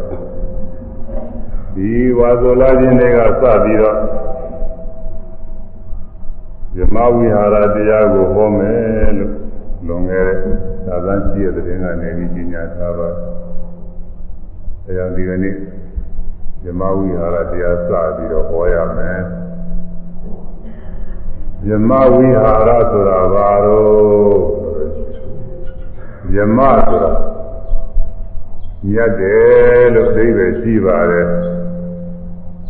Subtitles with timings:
[1.76, 3.97] ဒီဝါဇိုလာကြီးနေ့ကစပြီးတော့
[6.76, 9.33] ဇမဝိဟာရတရားကိုဟောမယ်လို့
[9.87, 10.40] လွန်ခဲ့တဲ့
[10.85, 13.17] သာသနာ့ရှိတဲ့တဲ့ကနေပြီးကြီးညာထားပါတယ်။
[14.87, 15.56] အဲဒါဒီကနေ့
[16.66, 19.22] ဇမဝိဟာရတရားစပြီးတော့ဟောရမယ်
[21.66, 24.38] ဇမဝိဟာရဆိုတာဘာလို့
[26.34, 27.13] ဇမဆိုတာ
[28.89, 31.27] မြတ်တယ်လို့အဓိပ္ပာယ်ရှိပါတယ်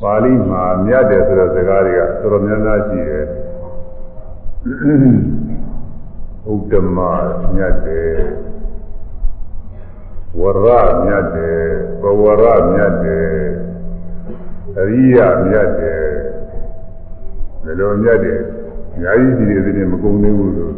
[0.02, 3.26] ပါဠိမှာမြတ်တယ်ဆိုတဲ့စကားတွေကတော်တော်များများရှိတယ်
[6.54, 7.00] ဥဒ္ဓမ
[7.56, 8.16] မြတ်တယ်
[10.40, 10.68] ဝရ
[11.04, 11.62] မြတ်တယ်
[12.02, 13.65] ပဝရမြတ်တယ်
[14.80, 16.04] အရိယမြတ်တယ်
[17.64, 18.40] ဘယ်လိုမြတ်တယ်
[18.94, 20.74] အများကြီးရှိတယ်ဒီနေ့မကုန်သေးဘူးလို့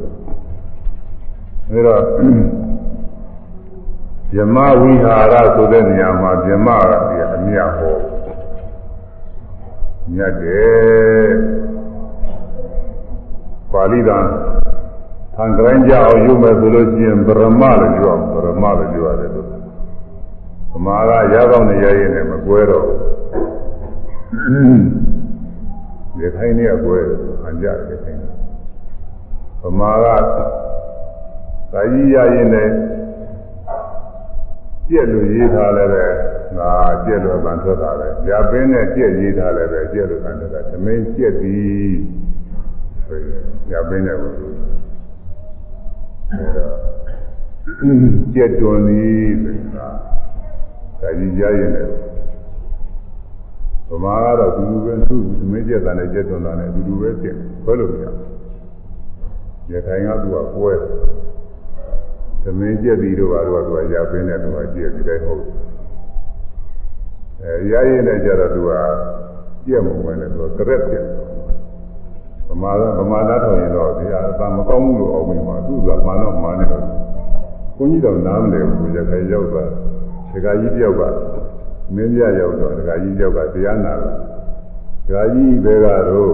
[1.69, 2.02] အဲတော့
[4.36, 7.95] ယမဝိဟာရဆိုတဲ့နေရာမှာယမကဒီအမြတ်ဟော
[10.14, 11.30] မြတ်တယ်
[13.71, 14.25] ပါဠိတော်
[15.36, 19.47] သံဃာကြအောင်ယူမယ်ဆိုလို့ရှိရင်ဗရမလို့ပြောအောင်ဗရမလို့ပြောရတယ်လို့
[20.71, 23.46] ဗမာကရကောင်းနေရရင်လည်းမကွဲတော့ဘူး
[24.30, 28.22] ဒီခိုင်းနေကကွဲတယ်ဟန်ကြတယ်ခိုင်း
[29.61, 30.06] ဗမာက
[31.72, 32.73] သာကြီးရရင်လည်း
[34.89, 36.05] ကြက်လို့ရေးထားလည်းပဲ
[36.58, 36.72] ငါ
[37.05, 41.92] ကြက်လို့ဗန်ထွက်တာပဲရပင်းနဲ့ကြက်ရေးထားလည်းပဲကြက်လို့ဗန်ထွက်တာသမင်းကြက်သည်
[43.72, 44.33] ရပင်းနဲ့ဘူး
[46.31, 46.73] အဲတော့
[48.36, 49.88] ကြက်တွန်သည်ဆိုတာ
[51.02, 51.92] ဒါကြီးကြားရင်လည်း
[53.89, 58.05] ဗမာကတော့ဒီလိုပဲသူ့သမင်းကြက်တာနဲ့ကြက်တွန်တာနဲ့ဒီလိုပဲဖြစ်ခွဲလို့မရ
[59.71, 60.73] ရခိုင်ကသူကကွဲ
[62.43, 65.43] သမင်းကြက်ပြီးတော့ကတော့သူကရပင်းနဲ့သူကကြက်ပြီးတိုင်းဟုတ်
[67.42, 68.71] အဲရရင်လည်းကြတော့သူက
[69.67, 71.04] ကြက်မဝင်နဲ့သူကကရက်ဖြစ်
[72.48, 79.64] ဗမာကဗမာသားတော်ရင်တော့ဒီအသာမကောင်းဘူးလို့အောင်မိမှာသူကမှန်တော့မှန်တယ်ဘုန်းကြီးတော်နားမလဲဘူးရခိုင်ရောက်တာ
[80.31, 81.02] ဒကာကြီးတယောက်က
[81.95, 84.11] မင်းပြရောက်တော့ဒကာကြီးတယောက်ကတရားနာတာ
[85.08, 86.31] ဒကာကြီးဘဲကတော့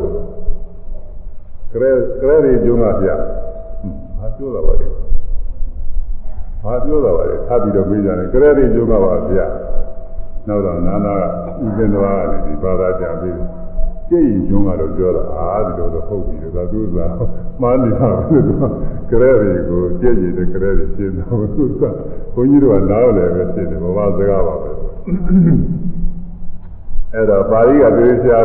[1.72, 1.92] ကရဲ
[2.22, 3.10] ကရဲတွေကျုံးကပြ
[4.18, 4.88] ဟာပြောတာပါလေ
[6.62, 9.42] ဟာပြောတာပါလေထပ်ပြီးတော့ပြေးကြတယ်ကရဲတွေကျုံးကပါဗျ
[10.48, 13.38] နောက်တော့နာနာကဥပင်တော်ကနေဒီဘာသာကြပြီး
[14.10, 16.98] ကြည့်ရင်ကျုံးကတော့ပြောတာအာဒီလိုတော့ဟုတ်ပြီဒါသူက
[17.62, 18.38] မှားနေတာပဲ
[19.10, 21.84] ကရဲတွေကိုကြည့်ရင်ကရဲတွေရှင်းတော့သူက
[22.34, 24.83] ဘုန်းကြီးတို့ကနားလည်းပဲရှင်းတယ်ဘဝစကားပါပဲ
[27.14, 28.40] အဲ့တော့ပါဠိကပြေးချာ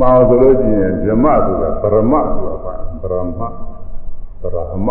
[0.00, 3.40] မှားဆိုလို့ရှိရင်ဓမ္မဆိုတာပရမဆိုတာပါပရမ
[4.42, 4.56] ပရ
[4.86, 4.88] မ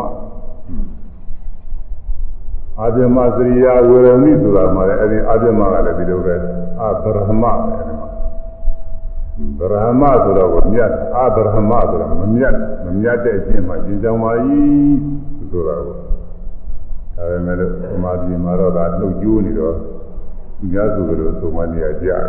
[2.79, 6.35] အာပြမစရိယာဝေရမိဆိုတာမှာလည်းအဲဒီအာပြမကလည်းဒီလိုပဲ
[6.81, 7.43] အာဗရမ
[9.59, 14.31] ပဲဗရမဆိုတော့ကိုမြတ်အာဗရမဆိုတော့မမြတ်မမြတ်တဲ့အချင်းမှရှင်းကြောင်းပါ၏
[15.51, 19.75] ဆိုတာကိုဒါပေမဲ့လို့သမာဓိမှာတော့ဒါလှုပ်ကျိုးနေတော့
[20.57, 22.23] သူများဆိုကြလို့ဆိုမှနေရာကြတယ်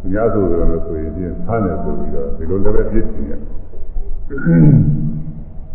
[0.00, 3.40] သူများဆိုကြလို့ဆိုရင်ပြင်ဆန်းတယ်ဆိုပြီးတော့ဒီလိုလည်းပဲဖြစ်နေတယ်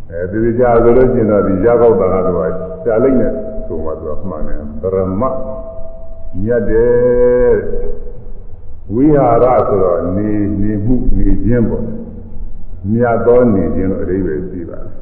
[0.09, 2.51] အဲဒီကြာဆိုလို့ကျင်တော့ဒီရကောက်တာကတော့
[2.83, 3.31] ရှားလိုက်နဲ့
[3.67, 5.23] ဆိုမှသူကမှန်တယ်ပရမ
[6.43, 7.55] မြတ်တယ်
[8.93, 10.29] ဝိဟာရဆိုတော့နေ
[10.61, 11.85] နေမှုနေခြင်းပေါ့
[12.91, 14.93] မြတ်သောနေခြင်းလို့အဓိပ္ပာယ်ရှိပါတယ်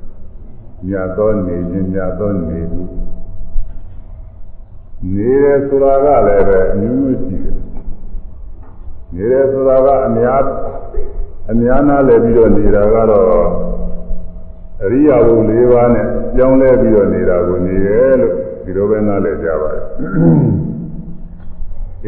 [0.88, 2.84] မြတ်သောနေခြင်းမြတ်သောနေမှု
[5.16, 7.56] နေတယ်ဆိုတာကလည်းပဲအမျိုးမျိုးရှိတယ်
[9.16, 10.44] နေတယ်ဆိုတာကအများ
[11.52, 13.28] အများနာလဲပြီးတော့နေတာကတော့
[14.84, 18.34] အရိယာဘုံ၄ပါးနဲ့ကြောင်းလဲပြီးတော့နေတာကိုနေရဲလို့
[18.64, 19.86] ဒီလိုပဲနားလည်ကြပါတယ်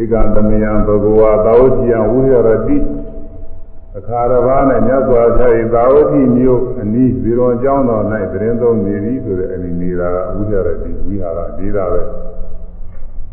[0.02, 2.34] ဧကသမယံဘဂဝါသာဝတိယဝိရ
[2.68, 2.78] တိ
[3.98, 12.02] အခါရဘာနဲ့မြတ်စွာဘုရားသာဝတိမျိုးအနည်းဇီရောကျောင်းတော်၌သတင်းသုံးနေပြီဆိုတဲ့အနည်းနေတာကဝိရတိဝိဟာရဒေတာပဲ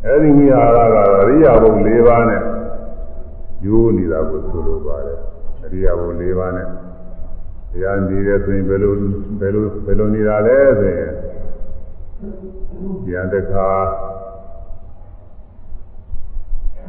[0.06, 2.42] အဲဒီဝိဟာရကအရိယာဘုံ၄ပါးနဲ့
[3.64, 5.18] ယူနေတာကိုဆိုလိုပါတယ်
[5.64, 6.66] အရိယာဘုံ၄ပါးနဲ့
[7.72, 8.92] တရားနေတယ်ဆိုရင်ဘယ်လို
[9.40, 11.12] ဘယ်လိုဘယ်လိုနေတာလဲဆိုရင်
[13.04, 13.68] တရားတစ်ခါ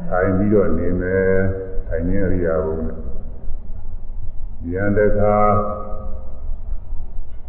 [0.08, 1.34] ထိုင်ပြီးတော့နေမယ်
[1.88, 2.96] ထိုင်နေအရိယာဘုံနဲ့
[4.62, 5.36] တရားတစ်ခါ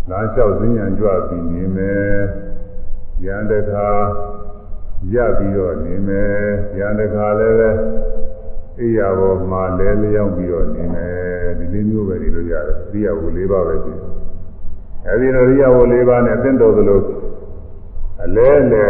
[0.10, 2.16] လာလျှောက်ဈဉ္ဉံကြွပြီးနေမယ်
[3.18, 3.90] တရားတစ်ခါ
[5.10, 6.32] ရပြီးတော့နေမယ်
[6.72, 7.70] တရားတစ်ခါလည်းပဲ
[8.80, 11.12] အိယာပေါ်မှာလဲလျောင်းပြီးတော့နေမယ်
[11.58, 14.10] ဒီလေးမျိုးပဲနေလို့ရတယ်အရိယာဝ၄ပါးပဲရှိတယ်
[15.08, 17.00] အဲဒီလိုအရိယာဝ၄ပါးနဲ့အသင့်တော်သလို
[18.24, 18.86] အလဲလဲ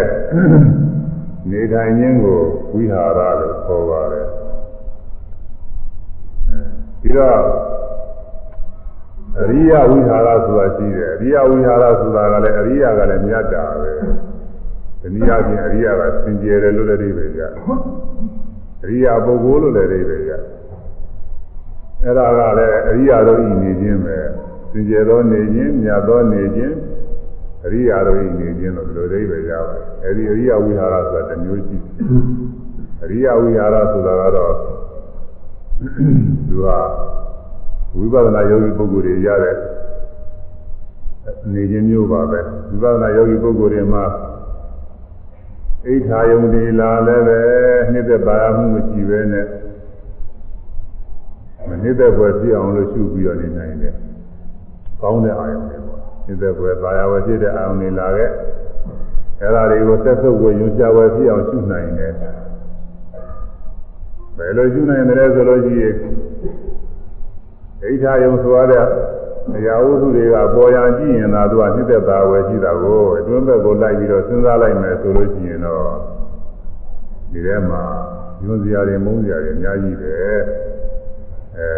[1.50, 2.40] နေထိုင်ခြင်းကို
[2.74, 4.28] ဝိဟာရလို့ခေါ်ပါတယ်
[7.02, 7.40] ပြီးတော့
[9.40, 13.92] အရိယဝိဟာရဆိုတာရှိတယ်အရိယဝိဟာရဆိုတာကလည်းအရိယကလည်းမြတ်တာပဲ
[15.02, 17.42] ဒီနည်းအားဖြင့်အရိယကစင်ကြယ်တယ်လို့လည်းဒီပဲကြ
[18.84, 20.32] အရိယပုဂ္ဂိုလ်လို့လည်းဒီပဲကြ
[22.04, 24.18] အဲ့ဒါကလည်းအရိယတို့ဤနေခြင်းပဲ
[24.72, 26.76] စင်ကြယ်သောနေခြင်းမြတ်သောနေခြင်း
[27.66, 31.94] အရိယာတို့ဤနေခြင်းလို့ဒီလိုအိဗယ်ရပါတယ်အဲဒီအရိယဝိဟာရဆိုတာတစ်မျိုးရှိတယ်
[33.04, 34.54] အရိယဝိဟာရဆိုတာကတော့
[36.48, 36.68] သူက
[37.98, 39.56] ဝိပဿနာယောဂီပုဂ္ဂိုလ်တွေရတဲ့
[41.54, 42.40] နေခြင်းမျိုးပါပဲ
[42.70, 44.04] ဝိပဿနာယောဂီပုဂ္ဂိုလ်တွေမှာ
[45.88, 47.40] အိဋ္ဌာယုံဒီလာလည်းပဲ
[47.92, 49.46] နှစ်သက်ပါရမှုမရှိပဲနဲ့
[51.68, 53.94] မနှစ်သက်ဖွယ်ပြအောင်လို့ရှုပြီးတော့နေနိုင်တယ်
[55.02, 58.30] ကောင်းတဲ့အာယုံတွေပေါ့နှစ်သက်ဖွယ်ပါရဝယ်ဖြစ်တဲ့အာယုံတွေလာခဲ့
[59.40, 62.14] အဲ့ဒါတွေကိုသက်သုတ်ဝေယူကြဝယ်ပြအောင်ရှုနိုင်တယ်
[64.38, 65.96] ဘယ်လိုရှုနိုင်တယ်ဆိုလို့ရှိရင်
[67.82, 68.86] ဣဋ္ဌာယုံဆိုရတဲ့
[69.56, 75.84] အရာဝတ္ထုတွေကပေါ်ရန်ကြည့်ရင်သာသူကနှစ်သက်သာဝယ်ရှိတာကိုအတွင်းဘက်ကိုလိုက်ပြီးတော့စဉ်းစားလိုက်မယ်ဆိုလို့ရှိရင်တော့
[77.32, 77.82] ဒီထဲမှာ
[78.44, 80.12] ညွန်စရာတွေမုန်းစရာတွေအများကြီးပဲ
[81.58, 81.70] အဲ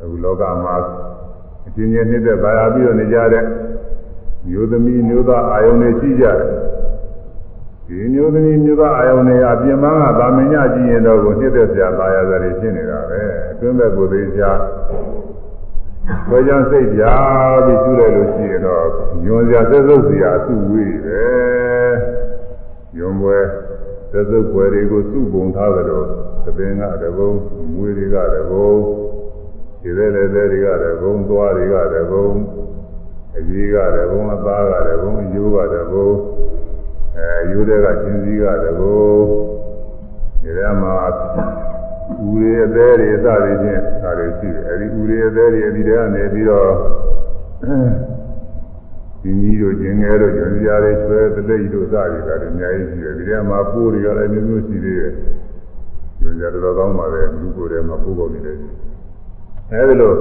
[0.00, 0.74] အခုလောကမှာ
[1.66, 3.44] အချင်းချင်းနှစ်သက်သာယာပြီးတော့နေကြတဲ့
[4.48, 6.38] မျိုးသမီးမျိုးသားအာယုန်တွေရှိကြတယ်
[7.86, 13.20] ဒီမျိုးသမီးမျိုးသားအာယုန်တွေအပြင်ပန်းကဗာမညကြည့်ရင်တော့ကိုနှစ်သက်စရာသာယာစရာတွေဖြစ်နေတာပဲ
[13.52, 14.50] အတွင်းဘက်ကိုသေးချာ
[16.28, 17.14] ဝေကြံစိတ်ပြာ
[17.64, 18.86] ပြီးကျူးလိုက်လို့ရှိရင်တော့
[19.24, 21.24] ညွန်စရာသက်သုတ်စရာသူ့ဝေးပဲ
[22.96, 23.38] ညွန်ပွဲ
[24.12, 26.06] သက်သုတ်ပွဲတွေကိုသူ့ပုံထားကြတော့
[26.44, 27.30] သပင်ကတဘုံ
[27.74, 28.72] မွေတွေကတဘုံ
[29.82, 32.28] ဒီတဲ့လေတဲ့တွေကတဘုံသွားတွေကတဘုံ
[33.36, 36.10] အကြီးကတဘုံအသားကတဘုံရိုးကတဘုံ
[37.16, 39.08] အဲရိုးတဲ့ကချင်းစည်းကတဘုံ
[40.42, 40.94] ဒီထဲမှာ
[42.26, 46.70] ဦးရည်အသေးတွေစသည်ဖြင့်ဒါတွေရှိတယ်အဲဒီဦးရည်အသေးတွေဒီထဲကနေပြီးတော့
[49.22, 55.12] ဒီကြီးတို့ကျင်ငယ်တို့ကျွန်းစရာတွေချွဲတလိပ်တို့စသည်ဒါတွေအများကြီးရှိတယ်ဒီထဲမှာပိုးတွေကလည်းမျိုးမျိုးရှိသေးတယ်
[56.18, 58.56] ကျွန်းစရာတော်ကောင်းပါလေလူကိုယ်ထဲမှာပိုးပေါက်နေတယ်
[59.72, 60.14] အဲဒီလို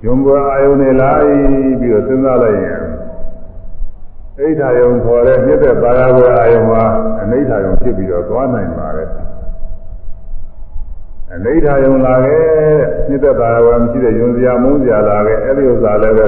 [0.00, 2.82] ကျွန်းပွားအာယုန်တွေလာပြီးတော့စဉ်းစားလိုက်ရင်
[4.38, 6.82] အိဋ္ဌာယုံခေါ်တဲ့မြစ်တဲ့ပါရဘွယ်အာယုံမှာ
[7.22, 9.08] အနိဋ္ဌာယုံဖြစ်ပြီးတော့သွားနိုင်ပါတယ်
[11.34, 12.44] အနိဋ္ဌာယုံလာခဲ့
[13.08, 16.26] မြစ်တဲ့ပါရဘွယ်မရှိတဲ့ယုံစရာမုန်းစရာလာခဲ့အဲ့ဒီဥစ္စာလည်းပဲ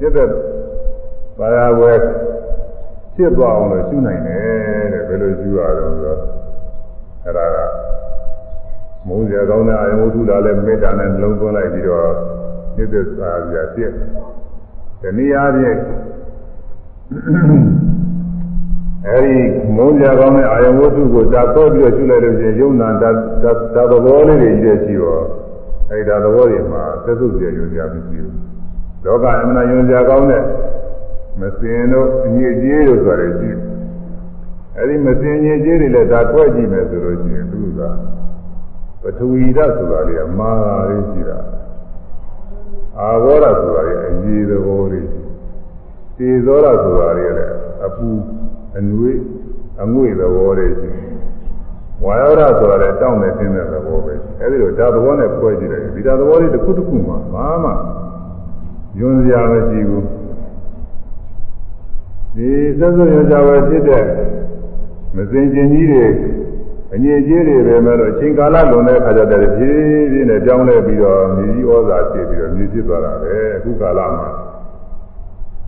[0.00, 0.28] မြစ်တဲ့
[1.38, 1.98] ပါရဘွယ်
[3.14, 6.20] ဖြစ်သွားအောင်လို့ရှုနိုင်တယ်တဲ့ဘယ်လိုရှုရတော့ဆိုတော့
[7.24, 7.58] အဲ့ဒါက
[9.06, 12.10] မုန်းစရာကောင်းတဲ့အာယုံဝတ္ထုလာလဲမေတ္တာနဲ့နှလုံးသွင်းလိုက်ပြီးတော့
[12.76, 13.92] မြစ်တဲ့ပါရဘွယ်ဖြစ်
[15.00, 15.78] ဒီနည်းအားဖြင့်
[19.08, 19.38] အဲဒီ
[19.76, 23.10] မုန်းကြကောင်းတဲ့အာယဝတ္ထုကိုတာတော့ပြီးတော့ရှုလိုက်လို့ရှိရင်ယုံနာတာ
[23.74, 25.24] တာသဘောလေးတွေကြီးရှိတော့
[25.90, 28.20] အဲဒီဒါသဘောတွေမှာသက်သုပြေယုံကြပြီးပြီ
[29.04, 30.42] လောကအမှန်ယုံကြကောင်းတဲ့
[31.40, 33.50] မစင်တို့အညစ်အကြေးတို့ဆိုရတယ်ရှိ
[34.76, 37.80] အဲဒီမစင်ညစ်အကြေးတွေလည်းဒါတွက်ကြည့်မယ်ဆိုလို့ရှိရင်သူက
[39.02, 41.38] ပထဝီဓာတ်ဆိုတာတွေကမာတာလေးရှိတာ
[42.98, 45.20] အာဘောဓာတ်ဆိုတာတွေအရေးသဘောလေးရှိ
[46.16, 47.54] သေသောရဆိုတာတွေလည်း
[47.86, 48.08] အပူ
[48.78, 49.18] အနွေး
[49.82, 50.90] အငွေ့သဘောတွေရှိ
[52.04, 57.70] ဝါယောရဆိုတာလည်းတောင်းနေသိတဲ့သဘောပဲအဲဒီလိုဒါသဘောနဲ့ဖွဲ့ကြည့်တယ်ဒီဒါသဘောလေးတစ်ခုတစ်ခုမှဘာမှ
[58.98, 60.06] ယွန်းစရာမရှိဘူး
[62.36, 62.48] ဒီ
[62.78, 64.04] စက်စုံရကြဝယ်ဖြစ်တဲ့
[65.16, 66.06] မစင်ကျင်ကြီးတွေ
[66.94, 74.28] အငြိအကျေးတွေပဲမဲ့တော့အချိန်ကာလလွန်တဲ့အခါကျတော့ဖြည်းဖြည်းနဲ့ကြောင်းလဲပြီးတော့မြေကြီးဩဇာဖြစ်ပြီးတော့မြေဖြစ်သွားတာပဲအခုကာလမှာ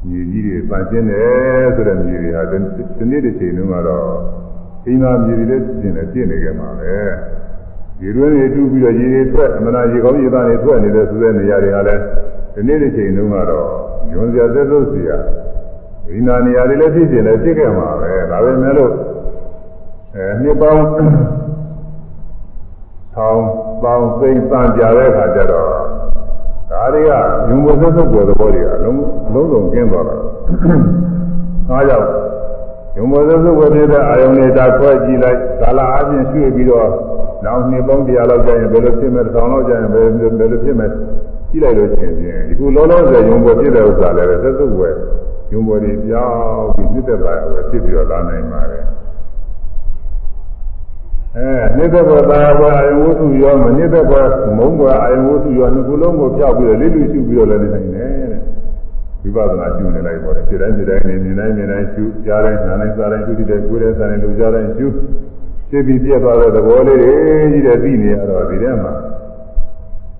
[0.09, 4.09] မြေကြီးတွေပန်ကျင်းတယ်ဆိုတဲ့မြေတွေဟာဒီနေ့တစ်ချိန်တုန်းကတော့
[4.87, 6.95] အိမ်သာမြေတွေလည်းကျင်းတယ်ကျင်းနေကြမှာပဲ
[8.03, 12.03] ရေတွင်းတွေတူးပြီးတော့ရေတွေထွက်အမနာရေကောင်းရေသားတွေထွက်နေတဲ့ဆိုတဲ့နေရာတွေကလည်း
[12.55, 13.71] ဒီနေ့တစ်ချိန်တုန်းကတော့
[14.11, 15.19] ညွန်စရာသက်သက်စရာ
[16.09, 18.93] အိမ်သာနေရာတွေလည်းဖြစ်ကျင်လည်းဖြစ်ခဲ့မှာပဲဒါပဲမဲ့လို့
[20.15, 20.85] အဲနှစ်ပေါင်း
[23.15, 23.41] ထောင်
[23.83, 25.82] ပေါင်းသိမ့်ပန်ကြတဲ့အခါကျတော့
[26.83, 27.13] ဒါတွေက
[27.49, 28.99] ညုံပေါ်သက်သက်ပေါ်သဘောတွေကအလုံး
[29.35, 30.17] လုံးစုံကျင်းသွားတာ။
[31.71, 32.09] အားကြောင့်
[32.95, 36.89] ညုံပေါ်သက်သက်ပေါ်တဲ့အာယုန်တွေဒါခွဲကြည့်လိုက်ကာလအချင်းရွှေ့ပြီးတော့
[37.45, 40.07] နောက်နှစ်ပေါင်းတရားလောက်ကြာရင်ဘယ်လိုဖြစ်မဲ့တောင်လောက်ကြာရင်ဘယ်
[40.39, 44.95] ဘယ်လိုဖြစ်မဲ့ကြည့်လိုက်လို့ရှိရင်ဒီခုလောလောဆယ်ညုံပေါ်ဖြစ်တဲ့ဥစ္စာလည်းသက်သက်ဝယ်
[45.51, 48.85] ညုံပေါ်တွေပြောင်းပြီးနှစ်သက်လာရပဲဖြစ်ပြီးတော့လာနိုင်ပါတယ်။
[51.37, 54.25] အဲနိသက်ဘောသာဘောအာယဝုစုရောမနိသက်ဘော
[54.57, 58.41] မုံဘောအာယဝုစုရောနှစ်ခုလုံးကိုဖြောက်ပြီးတော့လေးလူရှုပြီးတော့လည်းနေနိုင်တယ်တဲ့
[59.23, 64.87] ဝိပဿနာရှုနေလိုက်ပေါ်တယ်ခြေတိုင်းခြေတိုင်းနေမြင်တိုင်းမြင်တိုင်းရှုကြားတိုင်းနားတိုင်းစားတိုင်းရှုတိတဲ့ကိုယ်တဲ့စားတိုင်းလူကြားတိုင်းရှု
[65.71, 67.15] ရှင်းပြီးပြတ်သွားတဲ့သဘောလေးတွေ
[67.53, 68.93] ကြီးတဲ့သိနေရတော့ဒီထဲမှာ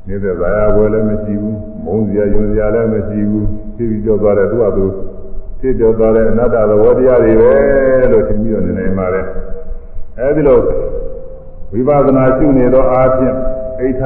[0.07, 4.87] နိသက်သာယာဘောလည်းမရှိဘူးမုံစရာယုံစရာလည်းမရှိဘူးရှင်းပြီးကြောက်သွားတဲ့သူ့အတူ
[5.61, 7.53] ဖြစ်ကြောက်သွားတဲ့အနတ္တသဘောတရားတွေပဲ
[8.13, 9.27] လို့ထင်ပြီးတော့နေနိုင်ပါတယ်
[10.19, 10.59] အဲဒီလို
[11.73, 13.37] ဝိပဿနာရှုနေသောအားဖြင့်
[13.81, 14.03] အိဋ္ဌ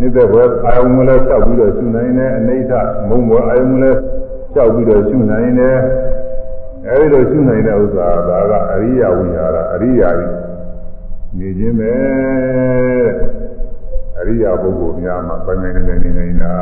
[0.00, 2.72] နေတဲ့ဘွယ်အာယုံမလဲလျှောက်ပြီးတော့ရှုနိုင်တယ်အနိဋ္ဌ
[3.08, 3.90] မုံဘွယ်အာယုံမလဲ
[4.52, 5.78] လျှောက်ပြီးတော့ရှုနိုင်တယ်
[6.88, 10.34] အဲဒီလိုရှုနိုင်တဲ့ဥစ္စာဒါကအရိယဝိဟာရအရိယာကြီး
[11.38, 11.94] နေခြင်းပဲ
[14.18, 16.54] အရိယာပုဂ္ဂိုလ်များမှာပိုင်ပိုင်နေနေနေနေတာ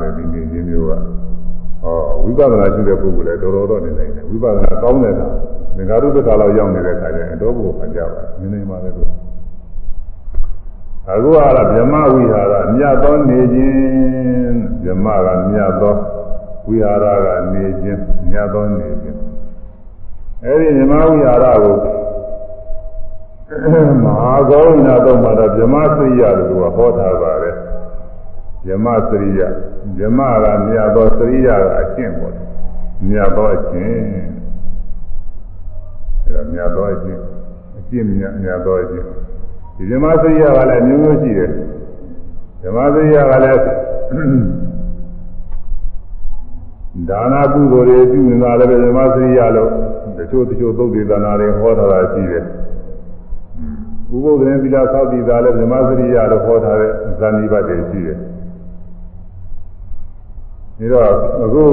[0.00, 1.00] တဲ့ဒီနေခြင်းမျိုးကဟော
[2.24, 5.28] ဝိပဿနာရှုတဲ့ပုဂ္ဂိုလ်လည်းတော်တော်တော့နေနိုင်တယ်ဝိပဿနာကောင်းတဲ့အခါ
[5.88, 9.08] ငါတို့တက္ကလောက်ရောက်နေတဲ့ခါကျရင်အတော်ကိုခံကြပါနေနေပါလေတို့
[11.08, 15.94] အခုကတော့ဗြဟ္မဝိဟာရမြတ်သောနေခြင်းဗြဟ္မကမြတ်သော
[16.66, 19.18] ဝိဟာရကနေခြင်းမြတ်သောနေခြင်း
[20.44, 21.76] အဲဒီဗြဟ္မဝိဟာရကို
[24.04, 27.47] မဟာဂေါဏတော့မှာတော့ဗြဟ္မစရိယလို့ကဟောထားပါတယ်
[28.66, 29.40] ဗြဟ္မစရိယ
[29.96, 32.34] ဗြဟ္မကမြတ်သောစရိယကအကျင့်ပေါ့
[33.08, 34.02] မြတ်သောအကျင့်
[36.24, 37.20] အဲဒါမြတ်သောအကျင့်
[37.78, 39.06] အကျင့်မြတ်မြတ်သောအကျင့်
[39.76, 41.50] ဒီဇမစရိယကလည်းမျိုးမျိုးရှိတယ်
[42.62, 43.62] ဇမစရိယကလည်း
[47.08, 49.70] ဒါနာကုသိုလ်တွေပြုနေတာလည်းဇမစရိယလို့
[50.16, 52.44] တချို့တချို့သုတ်ဒေသနာတွေဟောထားတာရှိတယ်
[54.14, 58.18] ဥပုသ္တရင်သီလသောက်တည်တာလည်းဇမစရိယလို့ဟောထားတဲ့ဇာနိဘတ်တွေရှိတယ်
[60.78, 61.12] ဒါတော့
[61.44, 61.64] အခု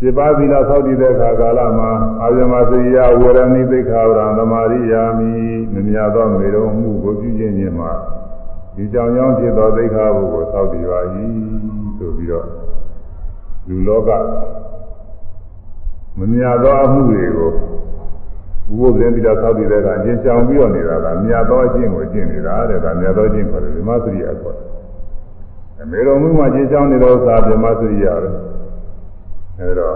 [0.00, 1.90] စေပါသီလသောက်တည်တဲ့အခါကာလမှာ
[2.22, 5.30] အာယမစရိယဝရဏိသိက္ခာဝရံသမာရိယာမိ
[5.72, 7.92] မမြတ်သောမေတော်မှုကိုပြုခြင်းချင်းမှာ
[8.74, 11.00] ဒီကြောင်ကြောင်းဖြစ်သောသိက္ခာဘုကိုသောက်တည်ပါ၏
[11.98, 12.46] ဆိုပြီးတော့
[13.68, 14.10] လူလောက
[16.18, 17.50] မမြတ်သောအမှုတွေကို
[18.78, 24.63] ဘုရားသင်္တိတာသောက်တည်တဲ့အခါကျင့်ကြောင်ပြီးတော့နေတာကမြတ်သောအကျင့်ကိုကျင့်နေတာတဲ့ဒါမြတ်သောအကျင့်ခေါ်တယ်ဓမ္မစရိယခေါ်တယ်
[25.90, 28.30] မေတော်မှုမှာကျင့်ကြောင်နေတော့သာဓမ္မစရိယပဲ
[29.60, 29.88] အဲဒါ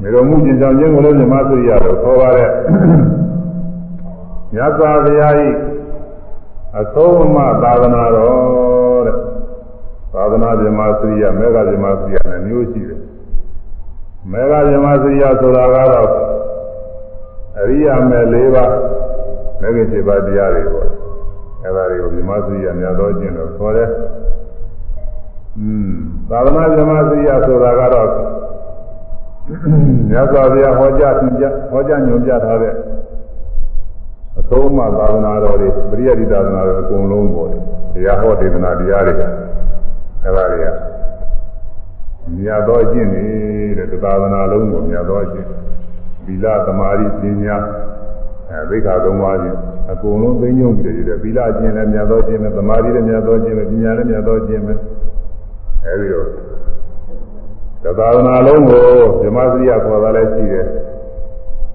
[0.00, 2.50] မေတော်မှုကျင်ဆောင်ခြင်းကိုလည်းမြမသုရိယလို့ခေါ်ပါတဲ့
[4.54, 5.34] မြတ်စွာဘုရား၏
[6.78, 9.16] အဆုံးအမသာသနာတော်တဲ့
[10.12, 13.00] သာသနာမြမသုရိယမေဃမြမသုရိယနဲ့မျိုးရှိတယ်
[14.30, 16.10] မေဃမြမသုရိယဆိုတာကတော့
[17.58, 18.72] အရိယာမေ၄ပါး
[19.60, 20.88] မေဃ7ပါးတရားတွေပေါ့
[21.62, 24.43] အဲဒါတွေကိုမြမသုရိယမြတ်သောကျင့်လို့ခေါ်တယ်อืม
[26.28, 28.08] သာသနာမြမသုရိယဆိုတာကတော့
[30.08, 32.74] မြတ်စွာဘုရားဟောကြားသင်ကြားဟောကြားညွှန်ပြထားတဲ့
[34.38, 37.62] အသုံးမှသာသနာတော်တွေပရိယတိသာသနာတော်အကုန်လုံးပေါ်တယ်
[37.94, 39.14] တရားဟောဒေသနာတရားတွေ
[40.22, 40.66] အဲပါတွေက
[42.36, 43.24] မြတ်သောအကျင့်နေ
[43.78, 45.48] တဲ့သာသနာလုံးကိုမြတ်သောအကျင့်
[46.26, 47.56] ဗီလသမာဓိပညာ
[48.50, 49.58] အဲသိက္ခာသုံးပါးချင်း
[49.92, 54.74] အကုန်လုံးသိညုံပြီးတယ်ဗီလအကျင့်လည်းမြတ်သောအကျင့်ပဲသမာဓိလည်းမြတ်သောအကျင့်ပဲပညာလည်းမြတ်သောအကျင့်ပဲ
[55.86, 56.26] အဲဒီတော့
[57.84, 58.86] သဘာဝနာလုံးကို
[59.22, 60.66] ဓမ္မစရိယခေါ်တာလည်းရှိတယ်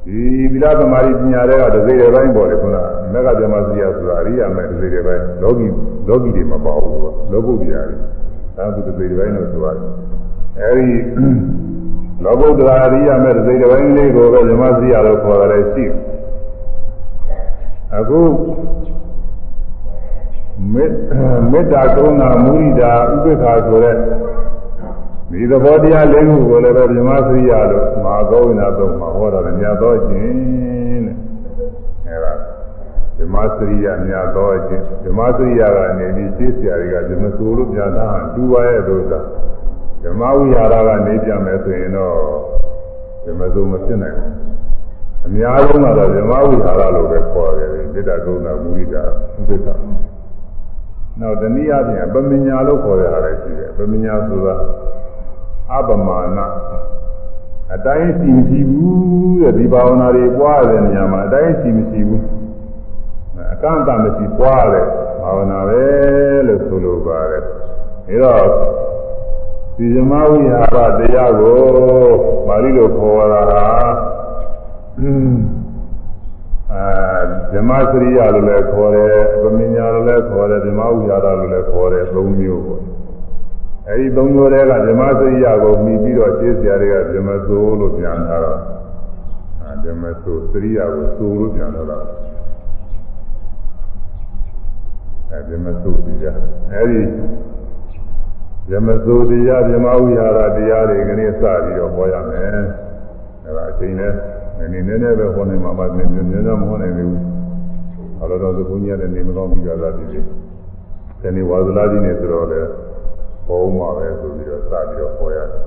[0.05, 5.67] ဒီသီလသမာဓိပညာတွေကတစ်စိတ်တစ်ပိုင်းပေါ်တယ်ခုနကမက္ကဓမ္မစရိယဆိုတာအရိယာမဲ့တစ်စိတ်တစ်ပိုင်းလောကီ
[6.07, 6.99] လောကီတွေမပေါ့ဘူး
[7.31, 7.95] လောကုတ္တရာတွေ
[8.57, 9.83] ဒါကတစ်စိတ်တစ်ပိုင်းလို့ဆိုရတယ်
[10.59, 10.87] အဲဒီ
[12.25, 15.85] လောကုတ္တရာအရိယာမဲ့တစ်စိတ်တစ်ပိုင်းလေးကိုပဲဓမ္မစရိယလို့ခေါ်တာလည်းရှိ
[17.97, 18.19] အခု
[20.73, 20.85] မေ
[21.63, 23.95] တ္တာကရုဏာမုရိဒာဥပေက္ခာဆိုတဲ့
[25.31, 31.15] ဒီသဘောတရားလေးခုကိုလည်းပဲမြမစရိယလို့မဟာဂောဝိနာသုံးမှာဟောတာလည်းမြတ်သောခြင်းတဲ့
[32.05, 32.33] အဲဒါ
[33.17, 39.19] မြမစရိယမြတ်သောခြင်းမြမစရိယကနေပြီးရှင်းစရာတွေကဇမဆိုလို့ပြတာတူပါရဲ့လို့သာ
[40.01, 42.15] မြမဝိဟာရကနေပြန်မယ်ဆိုရင်တော့
[43.23, 44.33] ဇမဆိုမဖြစ်နိုင်ဘူး
[45.25, 49.03] အများဆုံးကတော့မြမဝိဟာရလို့ပဲခေါ်တယ်မေတ္တာကရုဏာမုဒိတာ
[49.37, 49.67] ဥပ္ပခ
[51.19, 54.55] နောက်တနည်းအားဖြင့်ပမညာလို့ခေါ်ရတာလည်းရှိတယ်ပမညာဆိုတာ
[55.71, 56.39] အပမာဏ
[57.73, 62.23] အတိုင်းရှိမရှိဘူးတဲ့ဒီဘာဝနာတွေပွားတဲ့နေရာမှာအတိုင်းရှိမရှိဘူး
[63.53, 64.85] အကန့်အသတ်မရှိပွားတဲ့
[65.21, 65.81] ဘာဝနာပဲ
[66.47, 67.57] လို့ဆိုလိုပါတယ်ဒါ
[68.23, 68.47] တော့
[69.77, 71.59] ဒီဇမဝိဟာရတရားကို
[72.47, 73.65] ပါဠိလိုခေါ်တာဟာ
[74.99, 75.11] အဲ
[76.69, 82.81] ဇမစရိယလို့လည်းခေါ်တယ်ဗမညာလို့လည်းခေါ်တယ်ဇမဝိဟာရလို့လည်းခေါ်တယ်သုံးမျိုးပေါ့
[83.87, 88.59] အဲဒီသုံးမျိုးတွေကဓမ္မစရိယကိုမှီပြီးတော့ရှင်းစရာတွေကဓမ္မဆိုလို့ပြန်လာတော့
[89.83, 92.05] ဓမ္မဆိုစရိယကိုဆိုလို့ပြန်လာတော့
[95.31, 96.39] အဲဗြဟ္မသုတရား
[96.73, 97.01] အဲဒီ
[98.69, 102.43] ဗြဟ္မသုတရားဗြဟ္မဝိဟာရတရားတွေကနေစပြီးတော့ဟောရမယ်
[103.45, 104.13] အဲဒါအချိန်နဲ့
[104.59, 107.13] နည်းနည်းနည်းနည်းပဲဟောနေမှာပါနည်းနည်းနည်းမဟောနိုင်ဘူး
[108.17, 110.23] ဘာလို့တော့ဘုန်းကြီးလည်းနေမကောင်းပြီးကြတာဒီနေ့
[111.21, 112.61] ဒီနေ့ဝါဇလာကြီးနေဆိုတော့လေ
[113.47, 115.59] ဟောမှာပဲဆိုပြီးတော့စပြီးတော့ဟောရတယ်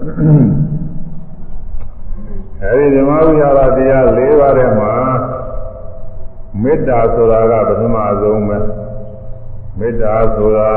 [2.62, 4.92] အဲဒီဓမ္မဝိဟာရတရား၄ပါးထဲမှာ
[6.62, 8.58] မေတ္တာဆိုတာကပထမဆုံးပဲ
[9.78, 10.70] မေတ္တာဆိုတာ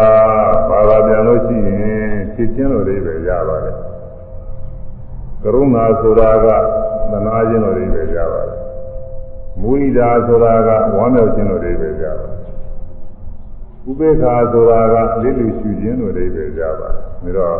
[0.69, 3.94] ဘာသာပြန်လို့ရှိရင်ဖြည့်ချင်းလို့လေးပဲရပါတယ်က
[5.53, 6.47] ရုဏာဆိုတာက
[7.11, 8.59] သနာခြင်းလို့လေးပဲရပါတယ်
[9.61, 12.35] မုဒိတာဆိုတာကဝမ်းမြောက်ခြင်းလို့လေးပဲရပါတယ်
[13.89, 14.79] ဥပေက္ခာဆိုတာ
[15.13, 16.89] ကလေးလူရှုခြင်းလို့လေးပဲရပါ
[17.23, 17.59] တယ်ဒါတော့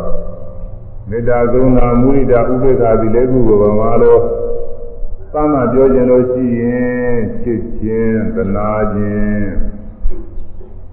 [1.08, 4.20] မေတ္တာကရုဏာမုဒိတာဥပေက္ခာဒီလေးခုကိုဗမာလို့
[5.32, 9.48] သမ်းမှပြောခြင်းလို့ရှိရင်ချစ်ခြင်းသနာခြင်း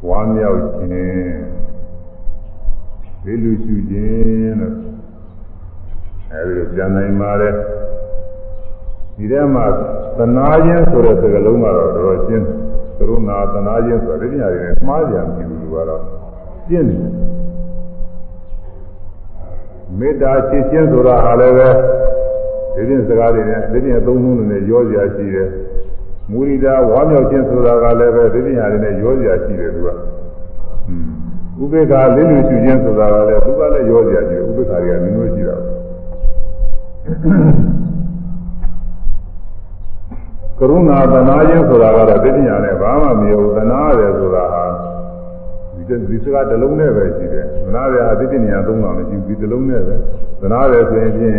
[0.07, 1.37] ဝမ်းမြောက်ခြင်း
[3.25, 4.82] လေးလူရှုခြင်းလို့
[6.33, 7.53] အဲဒီလိုပြန်နိုင်ပါတယ်
[9.17, 9.65] ဒီထဲမှာ
[10.17, 12.45] သနာခြင်းဆိုတဲ့စကားလုံးကတော့တော်တော်ရှင်း
[12.97, 16.01] ကရုဏာသနာခြင်းဆိုတဲ့ဉာဏ်ရည်နဲ့မှားကြံပြီလို့ကတော့
[16.67, 17.01] ရှင်းတယ်
[19.99, 21.69] မေတ္တာချစ်ခြင်းဆိုတာဟာလည်းပဲ
[22.75, 25.49] ဒီပြင်စကားတွေနဲ့ဒီပြင်သုံးလုံးနဲ့ရောစရာရှိတယ်
[26.31, 29.89] မူရိတာဝါမြောက်ခြင်းဆိုတာကလည်းပဲဒီပြင်ဟာတွေနဲ့ရောစရာရှိတယ်သူက
[31.61, 35.57] ဥပေက္ခလင်းလူရှုခြင်းဆိုတာကလည်းသူကလည်းရောစရာရှိတယ်ဥပေက္ခတွေကမျိုးမျိုးရှိတာ
[40.59, 44.63] ကရုဏာသနာခြင်းဆိုတာကတော့ဒီပြင်ဟာနဲ့ဘာမှမရောသနာရတယ်ဆိုတာဟာ
[45.75, 49.95] ဒီဒီစကားတစ်လုံးနဲ့ပဲရှိတယ်သနာရဟာဒီပြင်ညာသုံးတာမရှိဘူးဒီတစ်လုံးနဲ့ပဲ
[50.41, 51.33] သနာရဆိုရင်ဖြင့်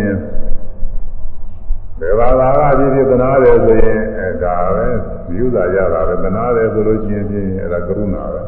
[1.99, 4.87] ဘယ်ဘာသာကဖြစ်ဖြစ်သနာတယ်ဆိုရင်အဲဒါပဲ
[5.27, 8.41] ဒီဥစ္စာရတာပဲသနာတယ်ဆိုလို့ရှိရင်ဖြင့်အဲဒါကရုဏာပဲ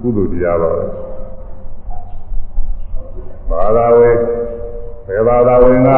[0.00, 0.84] ကုသိုလ်တရားပါပဲ
[3.50, 4.16] ဘာသာဝင်
[5.06, 5.90] ဘယ်ဘာသာဝင်က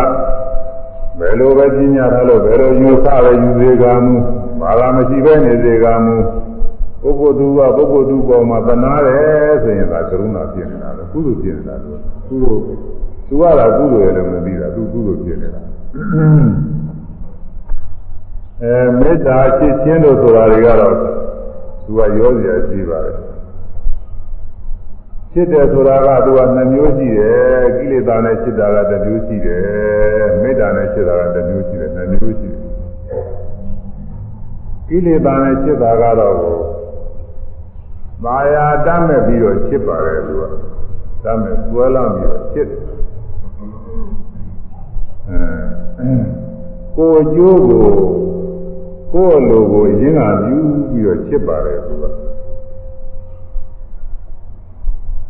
[1.19, 4.15] ဘယ်လိုပဲပညာထားလို့ဘယ်လိုယူဆပဲယူစေကမူ
[4.61, 6.17] ဘာသာမရှိပဲနေစေကမူ
[7.19, 12.63] ပုဂ္ဂိုလ်သူကပုဂ္ဂိုလ်သူပေါ်မှာသနာတယ်ဆိုရင်ဒါကရုဏာဖြစ်နေတာလေကုသိုလ်ဖြစ်နေတာလို့ကုသိုလ်
[13.29, 15.61] သူကသာကုသိုလ်ရလည်းမသိတာသူကုသိုလ်ဖြစ်နေတာ
[18.63, 20.95] အဲမေတ္တာချစ်ခြင်းတို့ဆိုတာတွေကတော့
[21.85, 23.17] သူကရောစရာရှိပါတယ်
[25.39, 29.63] ချစ်တယ်ဆိုတာကသူကနှမျိုးရှိတယ်ကိလေသာနဲ့ချစ်တာကတစ်မျိုးရှိတယ်
[30.43, 32.63] မေတ္တာနဲ့ချစ်တာကတစ်မျိုးရှိတယ်နှမျိုးရှိတယ်
[34.89, 36.37] ကိလေသာနဲ့ချစ်တာကတော့
[38.25, 40.43] မာယာတတ်မဲ့ပြီးတော့ချစ်ပါတယ်သူက
[41.25, 42.81] တတ်မဲ့ဆွဲလမ်းပြီးတော့ချစ်တယ်
[46.97, 47.87] ကိုအကျိုးကို
[49.13, 50.57] ကိုယ်လိုကိုရင်းကပြု
[50.91, 52.26] ပြီးတော့ချစ်ပါတယ်သူက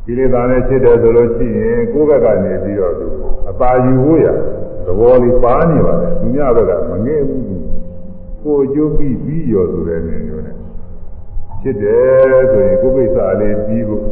[0.06, 3.06] ကိလေသာနဲ့ချစ်တယ်ဆိုလို့ရှိရင်ကိုယ့်ဘက်ကနေပြီးတော့သူ
[3.50, 4.26] အပါယူဖို့ရ
[4.86, 7.44] သဘောလေးပါနေပါတယ်သူများဘက်ကမငဲ့ဘူး
[8.42, 10.56] ကိုအကျိုးပြီးပြီးရောဆိုတဲ့နေမျိုးနဲ့
[11.62, 14.02] ချစ်တယ်ဆိုရင်ကိုယ်ကိစ္စလေးပြီးဖို့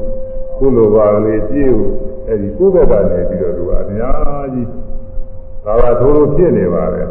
[0.59, 1.93] ကိုယ်လိုပါလေးပြည့်ဖို့
[2.29, 4.69] အဲဒီကိုယ့်ဘက်ကနေပြီးတော့သူကအများကြီး
[5.65, 7.09] ဒါကသိုးလို့ဖြစ်နေပါတယ်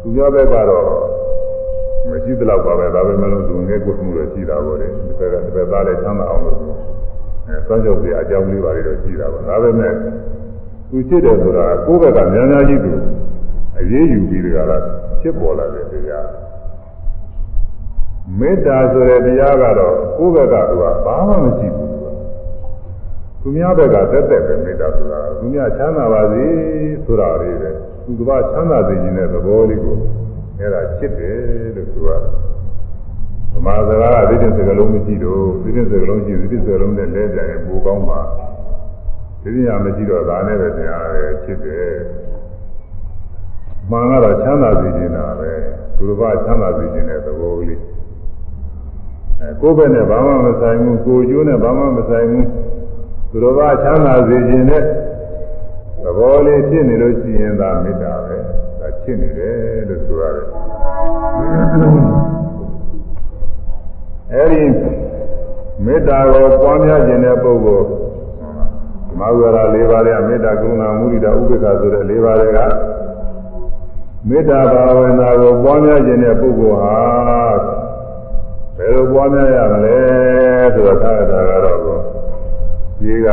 [0.00, 0.86] သူများဘက်ကတော့
[2.10, 6.58] မရှိသလောက်ပါပဲဒါပဲမလို့သူငယ်ကိုမှုလို့ရှိတာပေါ့လေဒီဘက်ကဒီဘက်သားလည်းချမ်းသာအောင်လို့
[7.46, 9.92] အဲစောင့်ကြောက်စရာအကြောင်းလေးပါလေတော့ရှိတာပေါ့ဒါပဲမဲ့
[10.90, 12.92] သူရှိတယ်ဆိုတာကိုယ့်ဘက်ကများများကြီးသူ
[13.78, 14.82] အရေးယူပြီးတကလား
[15.20, 16.28] ဖြစ်ပေါ်လာတဲ့တရား
[18.38, 21.90] မေတ္တာဆိုတဲ့တရားကတော့ကိုယ့်ဘက်ကသူကဘာမှမရှိဘူး
[23.40, 26.44] သူများဘက်ကတက်တက်ပဲမေတ္တာဆိုတာသူများချမ်းသာပါစေ
[27.04, 27.70] ဆိုတာလေးပဲ
[28.04, 29.96] သူကဘာချမ်းသာစေခြင်းတဲ့သဘောလေးကို
[30.58, 31.36] အဲ့ဒါချစ်တယ်
[31.76, 32.51] လို့ဆိုရတယ်ဗ
[33.64, 38.20] မာစကားကဒီတင်စကားလုံးမရှိတော့ဒီတင်စကားလုံးရှိဒီတင်စကားလုံးနဲ့လဲပြန်ရင်ပိုကောင်းပါ
[39.42, 41.90] ဒီတင်ရမရှိတော့ဒါနဲ့ပဲတရားပဲချစ်တယ်
[43.90, 45.52] မှန်ကတော့ချမ်းသာစေခြင်းတာပဲ
[45.96, 47.80] သူတို့ကချမ်းသာစေခြင်းတဲ့သဘောလေး
[49.40, 52.46] အဲကိုယ့်ဘက်နဲ့ဘာမှမဆိုင်ဘူးကိုယ်ကျိုးနဲ့ဘာမှမဆိုင်ဘူး
[53.30, 54.82] သူတော်ဘာချမ်းသာစေခြင်းနဲ့
[56.02, 58.36] သဘောလေးဖြစ်နေလို့ရှိရင်သာမေတ္တာပဲ
[58.80, 59.56] ဒါချစ်နေတယ်
[59.88, 62.31] လို့ဆိုရတယ်
[64.34, 64.62] အဲဒီ
[65.84, 67.86] မေတ္တာကိုပွားများခြင်းတဲ့ပုဂ္ဂိုလ်
[69.08, 72.58] ဓမ္မဝရ၄ပါးရဲ့မေတ္တာကရုဏာမုဒိတာဥပေက္ခဆိုတဲ့၄ပါးတွေက
[74.28, 76.98] မေတ္တာဘာဝနာကိုပွားများခြင်းတဲ့ပုဂ္ဂိုလ်ဟာ
[78.76, 79.98] ဘယ်လိုပွားများရမလဲ
[80.74, 81.80] ဆိုတော့သာသာကတော့
[82.98, 83.28] ကြီးက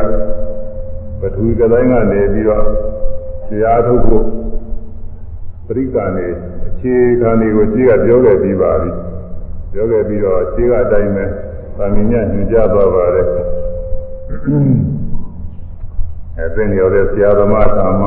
[1.20, 2.66] ပထဝီကတိုင်းကနေပြီးတော့
[3.50, 4.26] တရားထုတ်ဖို့
[5.66, 6.28] ပရိက္ခဏေ
[6.68, 8.92] အခြေခံတွေကိုကြီးကပြောခဲ့ပြီးပါပြီ
[9.72, 11.26] ပြောခဲ့ပြီးတော့ကြီးကအတိုင်းပဲ
[11.78, 13.28] သာမညညွှန်ကြားသွားပါတယ်
[16.38, 18.04] အဲသင်ရောက်တဲ့ဆရာသမားသာမ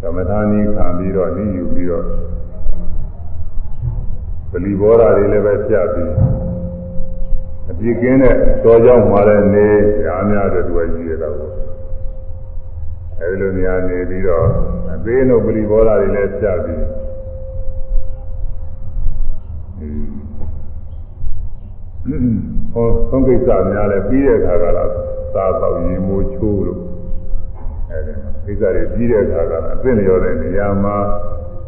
[0.00, 2.04] သမထာနီးခံပြီးတော့ဤယူပြီးတော့
[4.50, 6.10] ပလီဘောဓာတွေလည်းပဲပြပြီး
[7.70, 9.66] အပြစ်ကင်းတဲ့တော်ကြောင့်မှာတဲ့နေ
[10.06, 11.50] ရာများတဲ့သူကကြီးရတာကို
[13.20, 14.46] အဲဒီလိုနေရာနေပြီးတော့
[14.92, 16.82] အသေးတို့ပလီဘောဓာတွေလည်းပြပြီး
[22.72, 24.84] ဟောသုံးကိစ္စများလဲပြီးတဲ့အခါကလာ
[25.34, 26.80] သာတော့ရင်မိုးချိုးလို့
[27.90, 28.12] အဲဒီ
[28.44, 30.96] ကိစ္စတွေပြီးတဲ့အခါကအသိလျော်တဲ့နေရာမှာ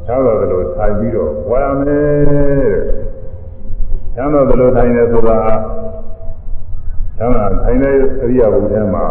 [0.07, 2.77] ချမ်းသာတယ်လို့ထိုင်ပြီးတော့ဝါရမယ်
[4.15, 5.39] ချမ်းသာတယ်လို့ထိုင်နေဆိုတာ
[7.19, 9.07] ချမ်းသာထိုင်တဲ့အရိယာဘုရားမှာ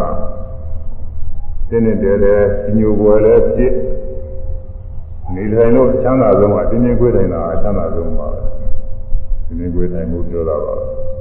[1.68, 2.42] တင်းနေတယ်တဲ့
[2.78, 3.74] ညိုပွဲလဲဖြစ်
[5.34, 8.28] နေထိုင်လို့ချမ်းသာဆုံးကတင်းချင်းခွေးထိုင်တာချမ်းသာဆုံးပါ
[9.46, 11.17] တင်းချင်းခွေးထိုင်မှုပြောတာပါပ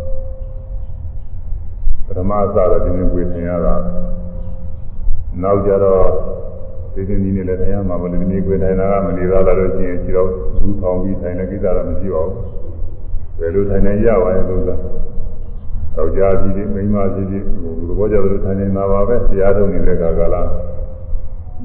[2.17, 3.75] ထမအစတော့တင်းချင်းခွေးထိုင်ရတာ
[5.41, 6.03] နောက်ကြတော့
[6.93, 12.35] ဒီ दिन ဒီနေ့လည်းထိုင်ရမှာမလို့တင်းချင်းခွေးထိုင်တာကမနေသားတော့ချင်းခြေတော့သူ့ထောင်ပြီးထိုင်တဲ့ကိစ္စတော့မရှိပါဘူး
[13.39, 14.75] ဘယ်လိုထိုင်နေရပါလဲလို့ဆို
[15.95, 20.41] တော့ကြာပြီဒီမိန်းမကြီးကြီးဟိုသဘောကျသလိုထိုင်နေတာပါပဲတရားထုတ်နေတဲ့ကာကလာ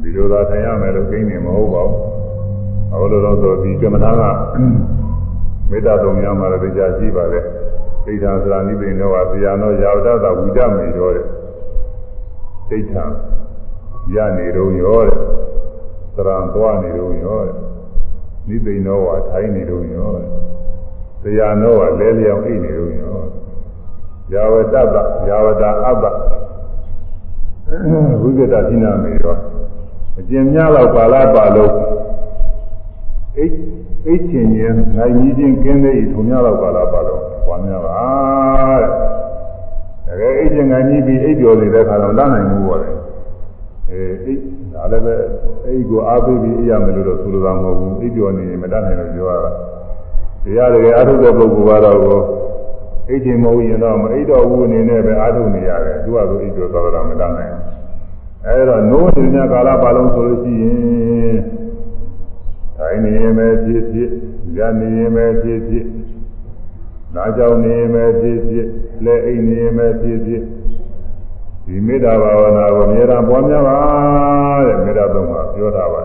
[0.02, 1.98] ဒီလိုသာထိုင်ရမယ်လို့ကိန်းနေမဟုတ်ပါဘူး
[2.90, 4.22] ဟောလို့တော့ဆိုဒီကမ္မထာက
[5.70, 7.44] မေတ္တာတုံများမှာလည်းကြာရှိပါတယ်
[8.04, 11.26] ဒိဋ္ဌာသရာနိဗ္ဗာန်တော့ဆရာတော်ရာဝတ္တဝိဒမေရောတဲ့
[12.68, 13.04] ဒိဋ္ဌာ
[14.14, 15.18] ရနေတော့ရောတဲ့
[16.16, 17.56] သရံသွားနေတော့ရောတဲ့
[18.48, 20.26] နိဗ္ဗာန်တော့ထိုင်းနေတော့ရောတဲ့
[21.22, 23.16] ဆရာတော်ကလဲလျောင်းအိနေတော့ရော
[24.32, 24.74] ရာဝတ္တ
[25.28, 26.04] ရာဝတ္တအပ္ပ
[28.22, 29.36] ဝိကတသီနာမေရော
[30.18, 31.72] အကျဉ်းများတော့ပါလာပါလို့
[33.36, 33.54] အိတ်
[34.06, 37.94] အိတ်ချင်းချင်းနိုင်ကြီးချင်းကင်းတဲ့ဤထုံများတော့ပါလာပါလို့ပွားများပါ
[38.80, 38.88] တဲ့
[40.06, 42.90] တကယ်အိတ်ချင်းနိုင်ကြီးပြီးအိတ်ပြောနေတဲ့ခါတော့လမ်းနိုင်မှုပါလေ
[43.90, 44.40] အဲအိတ်
[44.74, 45.14] ဒါလည်းပဲ
[45.66, 49.50] အိတ်ကိုအားပေးပြီးအိပ်ရမယ်လို့တော့ဆိုလိုတာမဟုတ်ဘူးအိတ်ပြောနေရင်မတတ်နိုင်လို့ပြောရတာ
[50.44, 52.22] တရားတကယ်အားထုတ်တဲ့ပုဂ္ဂိုလ်ကတော့
[53.08, 57.64] အိတ်ချင်းမဟုတ်ရင်တော့မအိတ်တော်ဘူးအနေနဲ့ပဲအားထုတ်နေရတယ်သူကဆိုအိတ်ပြောသွားတာမတတ်နိုင်ဘူး
[58.46, 61.61] အဲဒါနိုးနေတဲ့ကာလပါလုံးဆိုလို့ရှိရင်
[62.82, 64.10] ထိုင်နေရင်ပဲဖြစ်ဖြစ်
[64.58, 65.86] ရနေရင်ပဲဖြစ်ဖြစ်
[67.14, 68.66] နားကြောင်နေရင်ပဲဖြစ်ဖြစ်
[69.04, 70.42] လက်အိတ်နေရင်ပဲဖြစ်ဖြစ်
[71.66, 73.78] ဒီမေတ္တာဘာဝနာကိုအများအားပွားများပါ
[74.66, 76.02] တဲ့မေတ္တာသုံးပါပြောတာပါ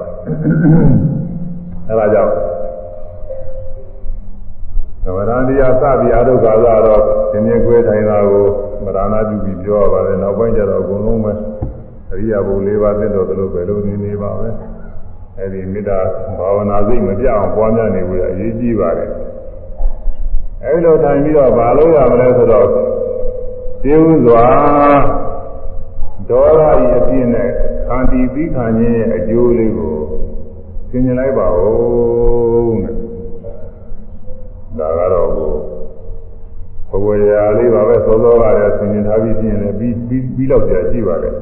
[1.87, 2.33] အဲဒါကြောင့်
[5.03, 8.45] သမဏတရားစပြီးအာရုံကာလတော့သင်္ကြန်ခွဲထိုင်တာကို
[8.83, 11.31] မရဏပြုပြီးပြောရပါတယ်နောက်ပိုင်းကျတော့အကုန်လုံးပဲ
[12.11, 14.49] အရိယာဘု၄ပါးသစ္တော်သလိုပဲလို့နေနေပါပဲ
[15.39, 15.99] အဲဒီမေတ္တာ
[16.37, 19.09] ဘာဝနာစိတ်မပြအောင်ပွားများနေဖို့အရေးကြီးပါတယ်
[20.63, 22.67] အဲဒီလိုထိုင်ပြီးတော့ဘာလို့ရမလဲဆိုတော့
[23.83, 24.45] သေဥစွာ
[26.29, 27.49] ဒေါသဤအပြည့်နဲ့
[27.87, 29.95] ခံတီးပြီးခံခြင်းရဲ့အကျိုးလေးကို
[30.89, 32.95] သင်ញလိုက်ပါဦးတဲ့
[34.79, 35.29] ဒါကတော့
[36.89, 41.35] ဘဝရာလေးပါပဲသောသောကလည်းသင်ញထားပြီးပြင်လည်းပြီးပြီးပြီးတော့ကြာရှိပါတယ်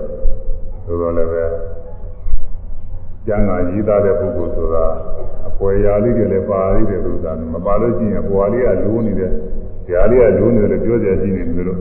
[0.86, 1.44] ဆိုတော့လည်းပဲ
[3.27, 4.85] ကျမ်းဂန်ရေးသားတဲ့ပုဂ္ဂိုလ်ဆိုတာ
[5.49, 9.31] အပွဲရာလေးတွေလည်းပါသေးတယ်လို့သာမပါလို့ရှိရင်အပွားလေးကလိုးနေတယ်။
[9.87, 11.79] ဓာလေးကလိုးနေတယ်ပြောကြရှိနေတယ်လို့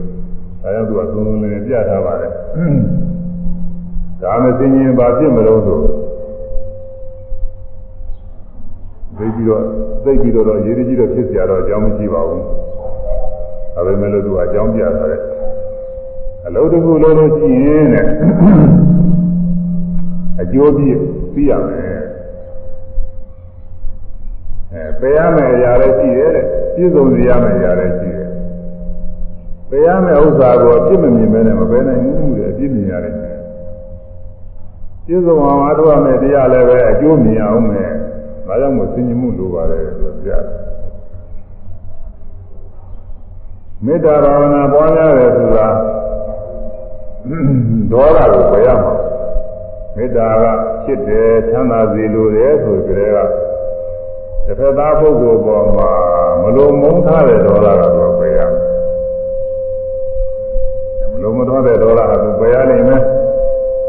[0.62, 2.32] ဒါကြောင့်သူကသုံးလုံးလေးပြထားပါတယ်။
[4.22, 5.80] ဒါမသိရင်ဘာဖြစ်မလို့ဆို
[9.16, 9.62] သိပြီးတော့
[10.04, 12.42] သိပြီးတော့ရေးကြီးတော့ဖြစ်เสียတော့အကြောင်းမရှိပါဘူး။
[13.74, 15.20] ဒါပေမဲ့လို့သူကအကြောင်းပြထားတယ်။
[16.46, 18.04] အလုံးတစ်ခုလုံးလို့ရှိရင်တဲ့
[20.42, 20.98] အကျိုးပြည့်
[21.35, 21.99] သိရမယ်
[24.73, 26.45] အဲပယ်ရမယ်အရာလည်းရှိတယ်တဲ့
[26.75, 28.29] ပြည့်စုံစေရမယ်အရာလည်းရှိတယ်
[29.69, 37.91] ပယ်ရမယ်ဥစ္စာကိုအပြစ်မမြင်မဲနဲ့မပယ်နိုင်ဘူးတဲ့အပြစ်မြင်ရတယ်ပြည့်စုံအောင်အားထုတ်ရမယ်တရားလည်းပဲအကျိုးမြင်အောင်မယ်
[38.47, 40.31] ဒါကြောင့်မို့ဆင်ញမှုလိုပါတယ်ဆိုပြ
[43.85, 45.67] မေတ္တာဘာဝနာပွားများတယ်ဆိုတာ
[47.91, 49.04] ဒေါသကိုပယ်ရမှာ
[49.95, 50.45] မေတ္တာက
[50.85, 53.17] ဖြစ်တယ်ချမ်းသာစေလိုတယ်ဆိုကြတဲ့က
[54.45, 55.89] တစ်ဖက်သားပုဂ္ဂိုလ်ပေါ်မှာ
[56.41, 58.55] မလိုမုန်းထားတဲ့ဒေါသကတော့ပယ်ရမ
[61.03, 63.01] ယ်မလိုမထားတဲ့ဒေါသကတော့ပယ်ရနိုင်မယ်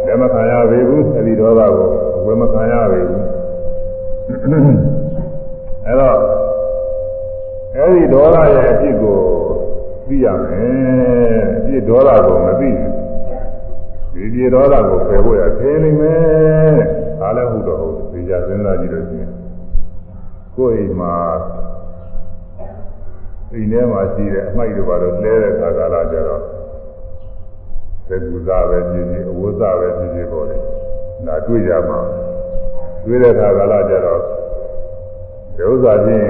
[0.06, 3.22] လက်မခံရပေဘူးအဲဒီဒေါသကိုအဝယ်မခံရပေဘူး
[5.86, 6.18] အဲတော့
[7.74, 9.18] အဲဒီဒေါသရဲ့အဖြစ်ကို
[10.06, 13.05] သိရမယ်အဖြစ်ဒေါသကိုမသိဘူး
[14.16, 16.74] ဒီပြေဒေါသကိုပယ်ဖို့ရသိနေမယ်
[17.20, 19.30] ဒါလည်းဟုတ်တော့ဟုတ်သိကြစဉ်းစားကြည့်လို့ရှိရင်
[20.56, 21.14] ကိုယ်အိမ်မှာ
[23.52, 26.42] အိမ်ထဲမှာရှိတဲ့အမိုက်တွေပါတော့လဲတဲ့ခါကာလကျတော့
[28.08, 30.60] သေကူစားပဲဖြစ်ဖြစ်အဝတ်စားပဲဖြစ်ဖြစ်ပေါ်တယ်။
[31.26, 32.00] ဒါတွေ့ကြမှာ
[33.04, 34.20] တွေ့တဲ့ခါကာလကျတော့
[35.56, 36.26] ဒီဥစ္စာချင်း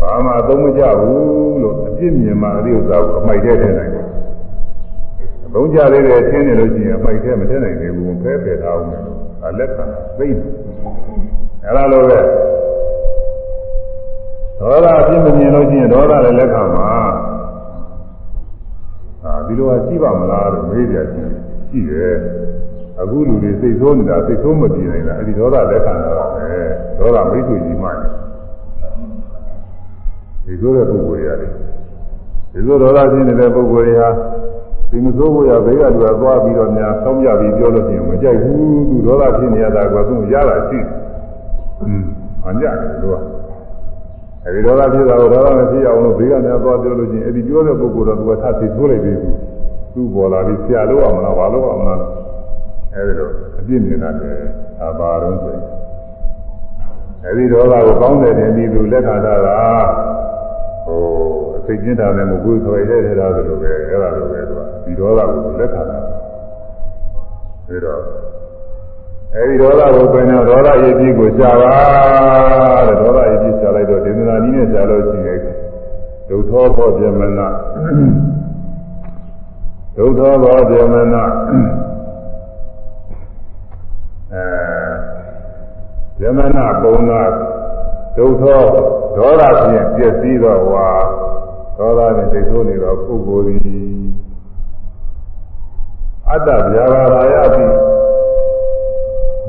[0.00, 3.89] ဘာမှအသုံးမကျဘူးလို့အပြစ်မြင်မှအဒီဥစ္စာကိုအမိုက်ထဲထည့်နိုင်တ
[5.50, 9.04] ယ်။အသုံးကျသေးတယ်ထင်းနေလို့ရှိရင်အမိုက်ထဲမထည့်နိုင်သေးဘူးဖဲဖယ်ထားအောင်လို့
[9.46, 9.84] အလက်ခံ
[10.18, 10.38] သိတယ်။
[11.66, 12.20] အဲလိုပဲ
[14.60, 16.84] ဒေါသအပြစ်မမြင်လို့ရှိရင်ဒေါသလည်းလက်ခံမှာ
[19.24, 21.22] အာဒီလိုကရှိပါမလားလို့မေးကြရှိ
[21.70, 22.14] ရှိတယ်
[23.00, 26.46] အခုလူတွေစိတ်ဆိုးနေတာစိတ်ဆိုးမပြေနိုင်တာအဲ့ဒီဒေါသလက်ခံတာပဲ
[26.98, 27.98] ဒေါသမိတ်ဆွေကြီးမှတယ်
[30.44, 31.50] ဒီလိုတဲ့ပုဂ္ဂိုလ်ရတယ်
[32.52, 34.10] ဒီလိုဒေါသဖြစ်နေတဲ့ပုဂ္ဂိုလ်တွေဟာ
[34.90, 40.86] ဒီမစိုးဖို့ရဘေးကလူကသွားပြီးတော့များဆောင်းပြပြီးပြောလို့ရှိရင်မကြိုက်ဘူးသူဒေါသဖြစ်နေရတာကသူရတာရှိတယ်
[41.82, 42.04] อืม
[42.46, 43.20] အညာတယ်လို့
[44.44, 49.12] အဲဒီဒေါသဖြစ်တာကိုဒေါသမဖြစ်အောင်လို့ဘေးကများသွားပြောလို့ချင်းအဲဒီပြောတဲ့ပုဂ္ဂိုလ်တော့သူကထပ်သိဆိုးလိုက်ပြီ
[49.94, 51.98] သူပေါ်လာပြီးဆရာလို့ရမလားဘာလို့ရမလား
[52.94, 54.48] အဲဒီတော့အပြစ်မြင်တာလည်း
[54.82, 55.64] အပါတော့ဆိုရင်
[57.26, 59.48] အဲဒီဒေါသကိုကောင်းတယ်တင်ပြီးသူလက်ခံတာက
[60.84, 61.02] ဟို
[61.49, 65.98] အ စိတ်ကျင်းတာနဲ့မကွေးခွေတဲ့ထဲတာလိုပဲအဲဒါလိုပဲသူကဒီဒေါသကိုလက်ခံတာ
[67.68, 68.00] အဲတော့
[69.34, 71.74] အဲဒီဒေါသကိုပင်တော့ဒေါသရည်ကြီးကိုရှာပါ
[72.86, 75.40] တဲ့ဒေါသရည်ကြီးရှာလိုက်တော့ဒေသနာနည်းနဲ့ရှာလို့ရှိရင်
[76.28, 77.48] ဒုထောဘောပြမနာ
[79.96, 81.24] ဒုထောဘောပြမနာ
[84.32, 84.44] အဲ
[86.18, 87.20] ပြမနာပုံနာ
[88.16, 88.60] ဒုထော
[89.16, 90.90] ဒေါသဖြင့်ပြည့်စည်တော့ဝါ
[91.80, 93.60] ဒေါသနဲ့သိဆိုးနေတော့ပုဂ္ဂိုလ်သည်
[96.30, 97.64] အတ္တဗျာပါရာယပိ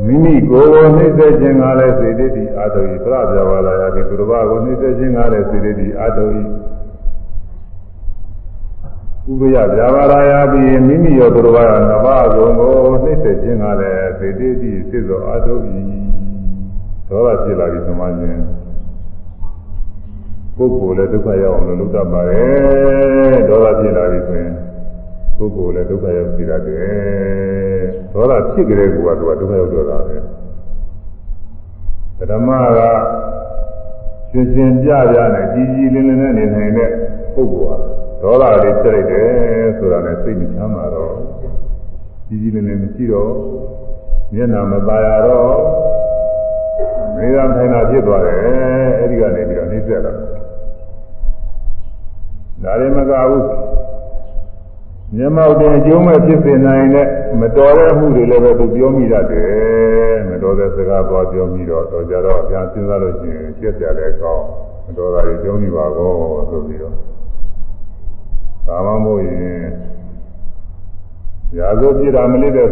[0.05, 6.39] မိမိကိုယ်ကိုနှိမ့်ဆက်ခြင်းကလည်းစေတသိအာတုဤပြပြပါလာရပြီသူတစ်ပါးကိုနှိမ့်ဆက်ခြင်းကလည်းစေတသိအာတုဤ
[9.31, 15.77] ဥပယဗျာပါရာယပြီမိမိရောသူတစ်ပါးကနှစ်ပါးကုန်ကိုနှိမ့်ဆက်ခြင်းကလည်းစေတသိစိတ်သောအာတုဤ
[17.09, 18.41] ဒေါသဖြစ်လာပြီသမာခြင်း
[20.61, 24.53] ပုဂ္ဂိုလ်လည်းဒုက္ခရောက်အောင်လို့လုပ်တတ်ပါတယ်ဒေါသဖြစ်လာပြီဆိုရင်
[25.37, 26.61] ပုဂ္ဂိုလ်လည်းဒုက္ခရောက်ပြီတယ်
[28.13, 30.17] ဒေါသဖြစ်ကြတဲ့ကူကသူကဒုက္ခရောက်တော့တာပဲ
[32.31, 32.79] ဓမ္မက
[34.31, 36.89] ရှင်ရှင်ပြပြနဲ့ကြီးကြီးလင်းလင်းနဲ့နေနိုင်တဲ့
[37.33, 37.77] ပုဂ္ဂိုလ်ဟာ
[38.21, 39.29] ဒေါသလေးဖြစ်လိုက်တယ်
[39.77, 41.13] ဆိုတာနဲ့စိတ်မချမ်းသာတော့
[42.27, 43.31] ကြီးကြီးလင်းလင်းမရှိတော့
[44.33, 45.55] မျက်နှာမသာရတော့
[47.15, 48.37] မေးရထိုင်တာဖြစ်သွားတယ်
[48.99, 50.30] အဲဒီကနေပြီးတော့နှိမ့်ဆက်လာ
[52.63, 53.45] ဒါရင်မကဘူး
[55.15, 57.07] မျက်မှောက်တင်အကျိုးမဲ့ဖြစ်စေနိုင်တဲ့
[57.39, 64.45] မတော်တဲ့မှုတွေလည်းပဲသူပြောမိတတ်တယ်မတော်တဲ့စကားပေါ်ပြောမိတော့တော့ကြတော့အပြန်စဉ်းစားလို့ရှိရင်ပြည့်စရာလည်းကောင်း
[64.85, 66.11] မတော်တာတွေပြောမိပါကော
[66.49, 66.95] ဆိုပြီးတော့
[68.67, 69.65] ဒါမှမဟုတ်ရင်
[71.57, 72.67] ရာဇဝပြတာမလို့တဲ့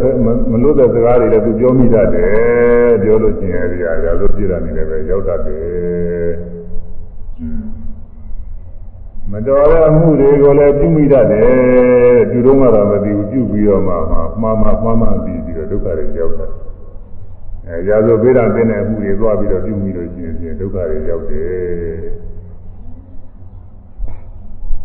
[0.52, 6.30] မလို့တဲ့စကားတွေလည်းသူပြောမိတတ်တယ်ပြောလို့ရှိရင်အဲဒီရာဇဝပြတာနေလည်းပဲရောက်တတ်တယ်
[9.32, 13.94] မတော်တဲ့အမှုတွေကိုလည်းပြုမိတတ်တယ်ပြုတော့မှတော့မသိဘူးပြုပြီးတော့မှ
[14.40, 16.50] မှားမှားမှားမှားပြီးပြီးတော့ဒုက္ခတွေရောက်တယ်
[17.66, 21.50] အဲရာဇဝပေးတာတင်တဲ့အမှုတွေသွားပြီးတော့ပြုမိလို့ရှိရင်ဒုက္ခတွေရောက်တယ်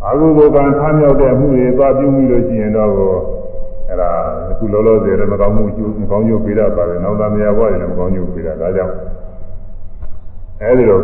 [0.06, 2.92] အာဟုဘကံထမ်းမြောက်တဲ့အမှုတွေသွားပြုမိလို့ရှိရင်တော့
[3.90, 4.10] အဲ့ဒါ
[4.52, 8.96] အခုလောလောဆယ်လည်းမကောင်းမှုကျိုးမကောင်းကျိုးပေးတတ်ပါပဲနောက်သားမယားဘဝတွေလည်းမကောင်းကျိုးပေးတာဒါကြောင့်
[10.62, 11.02] အဲဒီတော့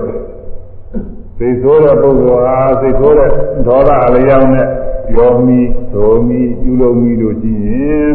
[1.44, 3.30] စိတ်ဆိုးတဲ့ပုဂ္ဂိုလ်ဟာစိတ်ဆိုးတဲ့
[3.68, 4.68] ဒေါသအလျောင်းနဲ့
[5.14, 5.60] ပြောမိ
[5.94, 8.12] ဒိုမိပြုလုပ်မိလို့ရှိရင်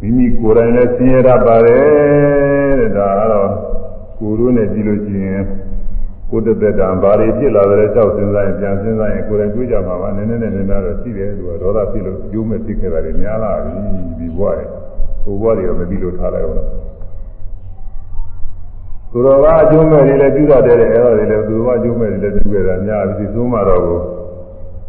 [0.00, 3.50] မိမိကိုယ်တိုင်လည်းဆင်းရဲတတ်ပါတယ်တဲ့ဒါကတော့
[4.18, 5.42] ကိုယ်တို့နဲ့ကြည့်လို့ရှိရင်
[6.30, 13.72] ကိုယ်တသက်တာဘာတွေဖြစ်လာတယ်ကြောက်စဉ်းစားရင်ပြန်စဉ်းစားရင်ကိုယ်တိုင်တွေးကြမှာပါနည်းနည်းနဲ့နည်းနည်းတော့ရှိတယ်သူကဒေါသဖြစ်လို့အကျိုးမဲ့ဖြစ်ခဲ့တာတွေများလာပြီ
[14.18, 14.64] ဒီဘဝတွေ
[15.24, 16.87] ဟိုဘဝတွေတော့မပြီးလို့ထားလိုက်အောင်
[19.10, 23.98] သူတော်ကအကျိုးမဲ့တွေလည်းပြုတတ်တယ်အဲ့ဒါတွေလည်းသူတော်ကအကျိုးမဲ့တွေလည်းပြုခဲ့တာများပြီသုံးမှတော့ကို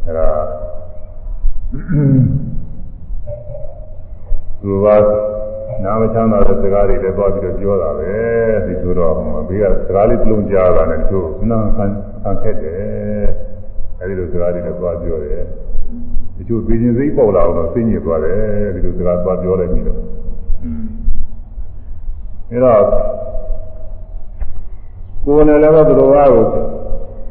[0.05, 0.27] အဲ့ဒါ
[4.61, 5.07] သူတော်က
[5.83, 8.11] နာမချမ်းသာတဲ့စကားတွေလည်းသွားပြီးတော့ပြောတာပဲ
[8.65, 9.13] ဒီဆိုတော့
[9.47, 11.85] ဘေးကစကားလေးပြုံးကြားတာနဲ့သူနာခံ
[12.23, 13.27] ခံခဲ့တယ်
[13.99, 15.43] အဲဒီလိုစကားတွေလည်းသွားပြောတယ်
[16.35, 18.37] ဒီချို့ပြည်ချင်းစိတ်ပေါက်လာအောင်တော့စိတ်ညစ်သွားတယ်
[18.73, 19.99] ဒီလိုစကားသွားပြောလိုက်ပြီးတော့
[22.51, 22.81] အဲတော့
[25.25, 26.45] ကိုယ်နဲ့လည်းပဲသူတော်ဘာကို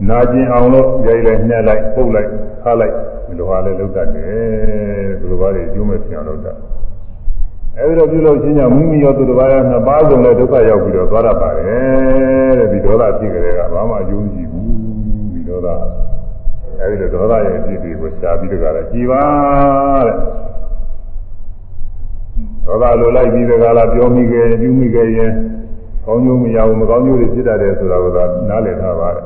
[0.08, 2.28] နာကျင်အောင်လို့ကြိုက်လိုက်နှက်လိုက်ပုတ်လိုက်
[2.62, 2.94] ခါလိုက်
[3.26, 6.56] ဒီလိုဟာလည်းလုပ်တတ်တယ်သူတော်ဘာတွေအကျိုးမဲ့ပြောင်းလုပ်တတ်
[7.78, 14.68] အဲဒီတော့ပြုလို့ချင်းကြောင့်မိမိရောသူတော်ဘာရောနှစ်ပါးစုံလည်းဒုက္ခရောက်ပြီးတော့သွားရပါတယ်တဲ့ဒီဒေါသဖြစ်ကြတဲ့ကဘာမှအကျိုးမရှိဘူး
[15.34, 15.68] ဒီဒေါသ
[16.80, 19.22] အဲဒီလိုဒေါသရဲ့အဖြစ်တွေကိုရှားပြီးတကလည်းကြည်ပါ
[20.06, 20.16] တဲ့
[22.66, 25.32] ဒေါသလိုလိုက်ပြီးတကလားပြောမိခဲ့ပြုမိခဲ့ရင်
[26.08, 28.18] ကောင်းကျိုးမရဘူးမကောင်းကျိုးတွေဖြစ်တတ်တယ်ဆိုတာက
[28.48, 29.24] နားလည်ထားပါတယ်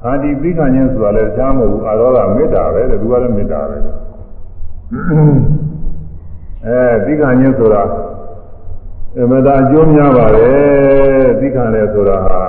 [0.00, 3.76] ခန္တီပြီးခံခြင်းဆိုတာလည်းရှားမဟုတ်ဘူးအာရောဂမေတ္တာပဲတဲ့သူကလည်းမေတ္တာပဲ
[6.66, 7.82] အဲပြီးခံခြင်းဆိုတာ
[9.18, 12.40] အမသာအကျိုးများပါတယ်ပြီးခံတယ်ဆိုတာဟာ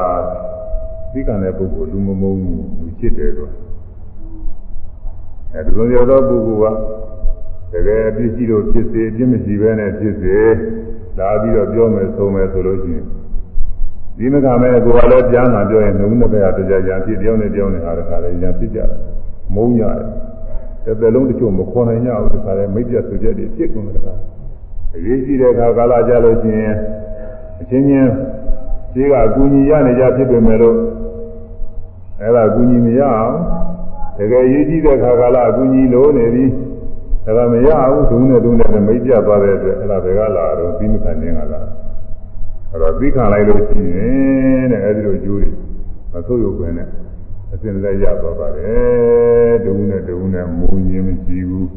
[1.12, 3.52] ပြီးခံတဲ့ပုဂ္ဂိုလ်လူမမုန်းဘူးလူချစ်တယ်တော့
[5.54, 6.76] အဲဒီလိုရသောပုဂ္ဂိုလ်
[7.72, 10.38] ကတကယ်အပြစ်ရှိလို့ဖြစ်စေအပြစ်မရှိဘဲနဲ့ဖြစ်စေ
[11.18, 13.06] လာပြီးတော့ပြောမယ်ဆိုမယ်ဆိုလို့ရှိရင်
[14.18, 18.90] ဒီမကမဲ့ကိုယ်ကလည်းပြန်လာပြောရင်နှုတ်နှစ်ဘက်ကတရားရံဖြစ်ပြောင်းနေပြောင်းနေဟာတခါလည်းရံဖြစ်ကြတယ်
[19.56, 20.08] မုန်းရတယ်
[20.86, 24.14] တစ်သက်လုံးတချို့မခေါ်နိုင်ကြဘူးတခါလည်းမိတ်ပြဆွေချက်တွေဖြစ်ကုန်တယ်တခါ
[24.96, 26.76] အရေးကြီးတဲ့အခါကာလကြလို့ရှိရင်
[27.62, 28.12] အချင်းချင်း
[28.94, 30.78] ရှိကအကူအညီရနေကြဖြစ်ပေမဲ့လို့
[32.22, 33.36] အဲ့ဒါအကူအညီမရအောင်
[34.18, 36.46] တကယ်ရေးကြီးတဲ့ခါကာလအကူအညီလိုနေပြီ
[37.26, 41.62] အဲ့ဒါမရဘူးဒုနဲ့ဒုနဲ့မိတ်ပြသွားတဲ့အတွက်အဲ့ဒါဘယ်ကလာတော့ပြီးမခံနေကလာ
[42.70, 45.50] အဲ့တော့ပြီးခံလိုက်လို့ရှိရင်တဲ့အဲ့ဒီလိုကျိုးတွေ
[46.12, 46.88] မဆုပ်ယုတ်ခွင့်နဲ့
[47.54, 51.70] အစဉ်လည်းရသွားပါတယ်ဒုနဲ့ဒုနဲ့မူရင်းမရှိဘူး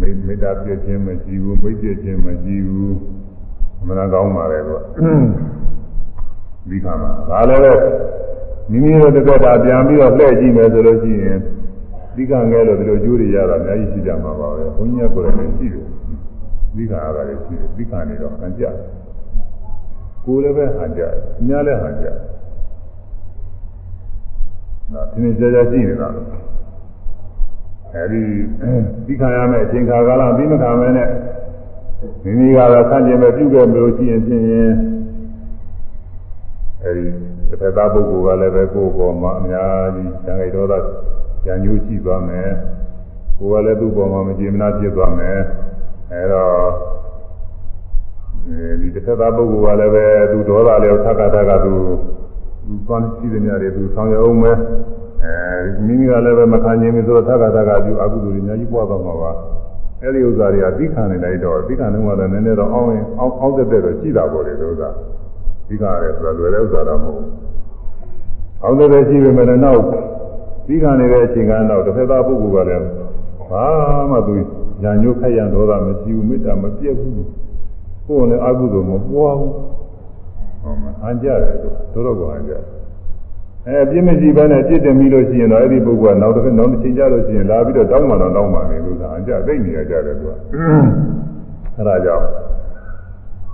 [0.00, 2.96] မိမေတ္တာပြည့်ခြင်းမရှိဘူးမိတ်ပြည့်ခြင်းမရှိဘူး
[3.80, 4.80] အမှန်ကောင်းပါလေကွာ
[6.68, 7.72] ပြီးခံမှာဒါလည်းပဲ
[8.70, 11.38] မိမိတို့တစ်သက်တာပြန်ပြီးတော့လှည့်ကြည့်မယ်ဆိုလို့ရှိရင်
[12.18, 15.86] သီကငဲလို့ဒီလိုကျိုးတွေရတာအများကြီးရှိကြမှာပါပဲဘုန်းကြီးကကိုယ်လည်းရှိတယ်
[16.76, 18.64] သီကအားလည်းရှိတယ်သီကနေတော့ဟန်ကြ
[20.24, 21.02] ကိုယ်လည်းပဲဟန်ကြ
[21.38, 22.06] အများလည်းဟန်ကြ
[24.92, 26.08] နော်ဒီနေ့ကြာကြာရှိနေတာ
[27.94, 28.22] အဲဒီ
[29.06, 31.08] သီကရမယ်အချိန်ခါကာလပြီးမခါမဲနဲ့
[32.22, 34.44] မိမိကတော့ဆန့်ကျင်ပဲပြုခဲ့မလို့ရှိရင်ဖြင့်
[36.82, 37.04] အဲဒီ
[37.48, 40.80] တစ်ဖက်သားပုဂ္ဂိုလ်ကလည်းပဲကိုယ်ပေါ်မှာအများကြီးဇံဂိဒေါသဉာ
[41.52, 42.50] ဏ်ညိုးရှိသွားမယ်
[43.38, 45.38] ကိုယ်ကလည်းသူ့ပေါ်မှာမကျေမနာဖြစ်သွားမယ်
[46.12, 46.52] အဲတော့
[48.80, 51.74] ဒီတစ်ဖက်သားပုဂ္ဂိုလ်ကလည်းပဲသူဒေါသလည်းသက္ကသကသူ
[52.66, 54.56] သူသွမ်းရှိတဲ့ညတွေသူဆောင်ရအောင်မယ်
[55.24, 55.34] အဲ
[55.86, 59.32] မိမိကလည်းပဲမခံနိုင်ဘူးဆိုတော့သက္ကသကသူအကုသိုလ်တွေအများကြီးပွားသွားမှာပါ
[60.02, 64.88] အဲ့ဒီဥစ္စာတွေကသိခံနေလိုက်တော့သိခံနေမှလည်းနည်းနည်းတော့အောင်းရင်အောင်းအောင်းတဲ့တဲ့တော့ရှိတာပေါ့လေဥစ္စာ
[65.68, 67.30] သိခံရတယ်ဆိုတော့လွယ်တဲ့ဥစ္စာတော့မဟုတ်ဘူး
[68.62, 69.82] အောင်းတဲ့ရှိပေမဲ့လည်းနောက်
[70.68, 72.84] ပြီးခံနေတဲ့အချိန်ကတော့တစ်ဖက်သားပုဂ္ဂိုလ်ကလည်း
[73.50, 73.66] ဘာ
[74.10, 74.34] မှသူ
[74.82, 77.14] ညာညို့ခက်ရန်ဒေါသမရှိဘူးမေတ္တာမပြတ်ဘူး
[78.06, 79.52] ကိုယ်နဲ့အကုသိုလ်မပွားဘူး
[80.62, 82.52] ဟောမှာအကြရတယ်တို့တော့ကအကြ
[83.66, 90.32] အဲပြင်းမရှိဘဲနဲ့ပြစ်တယ်ပြီးလို့ရှိရင်တော့အဲ့ဒီပုဂ္ဂိုလ်ကနောက်တစ်ခါနောက်တစ်ချိန်ကြလို့ရှိရင်လာပြီးတော့တောင်းမှတော့တောင်းမှနေလို့သာအကြသိနေရကြတယ်သူက
[91.76, 92.26] အဲဒါကြောင့်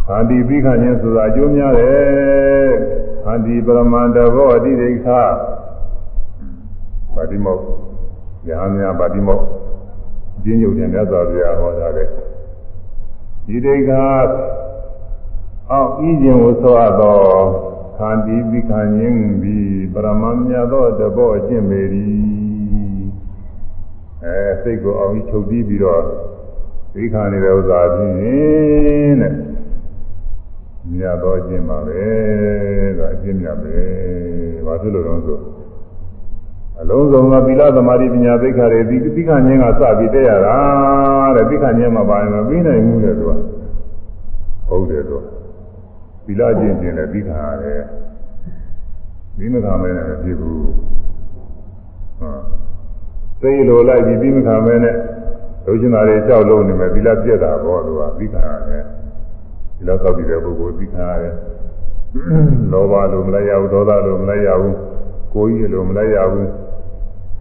[0.06, 2.70] ခန္တီပြီးခါခြင်းဆိုတာအကျိုးများတယ်
[3.24, 5.08] ခန္တီပရမန္တဘောအတိဒိဋ္ဌ
[7.16, 7.56] ပါတိမော
[8.48, 9.38] ယဟများပါတိမော
[10.42, 12.08] ကျင်းညုတ်တဲ့မြတ်စွာဘုရားဟောထားတဲ့
[13.46, 13.90] ဒီဒိဋ္ဌ
[15.70, 17.18] အောက်ဤခြင်းကိုဆိုအပ်သော
[17.96, 21.80] ခန္တီပြီးခါခြင်းပြီးပရမမြတ်သောတဘောအကျင့်ပေ၏
[24.24, 26.02] အဲစိတ်ကိုအောင်ချုပ်ပြီးပြီးတော့
[26.92, 28.14] ပြီးခါနေတဲ့ဥစ္စာဖြင့်
[29.20, 29.34] တဲ့
[30.98, 32.02] မြတ်သောအကျင့်ပါပဲ
[32.98, 33.76] ဒါအကျင့်မြတ်ပဲ
[34.66, 35.53] ဘာဖြစ်လို့လဲဆိုအ
[36.88, 40.56] လုံးစုံသောသီလသမာဓိပညာသိက္ခာတွေဒီသိက္ခာဉာဏ်ကစပြီးတည့်ရတာ
[41.36, 43.30] တဲ့သိက္ခာဉာဏ်မှာပါရင်မပြီးနိုင်ဘူးတဲ့သူက
[44.68, 45.16] ဟုတ်တယ်သူ
[46.26, 47.82] သီလကျင့်ခြင်းလည်းသိက္ခာရတယ်
[49.38, 52.42] ဒီမခါမဲနဲ့မဖြစ်ဘူးဟုတ်
[53.42, 54.96] သိလိုလိုက်ပြီးပြီးမခါမဲနဲ့
[55.66, 58.84] လူချင်းသားတွေကြောက်လုံးနေမယ်သီလပြက်တာပေါ့သူကသိက္ခာရတယ်
[59.76, 61.34] သီလသောက်ပြီးတဲ့ပုဂ္ဂိုလ်သိက္ခာရတယ်
[62.72, 64.76] လောဘလိုမလိုက်ရဘူးဒေါသလိုမလိုက်ရဘူး
[65.34, 66.48] ကိုကြီးလိုမလိုက်ရဘူး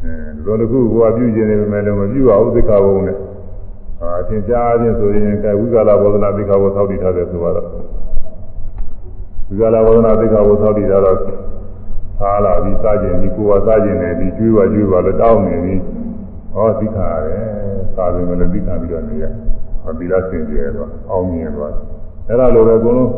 [0.04, 3.18] အဲဒီလိုတစ်ခုကိုကပြုကျင်နေပေမဲ့လည်းမပြုပါဘူးသိက္ခာဘုံနဲ့
[4.02, 7.54] အာအသင်ကြားခြင်းဆိုရင်ကဲဝိကာလဘောဓနာသိက္ခာဘုံသောက်တည်ထားတယ်ဆိုတော့
[9.50, 11.18] ဝိကာလဘောဓနာသိက္ခာဘုံသောက်တည်ထားတော့
[12.20, 15.82] သားလာပြီးစားခြင်းဒီကိုယ်ကစားခြင်းနဲ့ဒီကျွေးပါကျွေးပါလို့တောင်းနေပြီး
[16.54, 17.44] ဟောသိက္ခာရတယ်
[17.96, 19.24] စားခြင်းလည်းသိက္ခာပြီးတော့နေရ
[19.84, 21.74] ဟောသီလစင်ကြယ်တော့အောင်းမြင်သွား
[22.28, 23.12] အဲ့ဒါလိုပဲအကုန်လုံး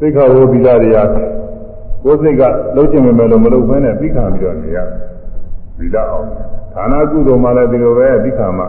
[0.00, 0.98] သိက္ခာဝိသီလတွေက
[2.04, 2.42] ကိုယ်စိတ်က
[2.74, 4.78] လှုပ်ချင်ပေမဲ့လို့မလုပ်ဘဲနဲ့သိခံပြီးတော့နေရ
[5.78, 6.26] သီလအောင်
[6.74, 8.64] ဌာနကုသိုလ်မှလည်းဒီလိုပဲသိခံမှ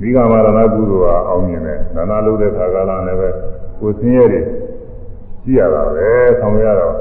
[0.00, 3.28] ဒီကမှာဒါနကုသိုလ်ကအောင်မြင်တယ်ဒါနလုပ်တဲ့ခါကလာလည်းပဲ
[3.80, 4.40] ကိုယ်ဆင်းရဲတွေ
[5.44, 6.08] ကြည့်ရတာပဲ
[6.40, 6.94] ဆောင်ရတော့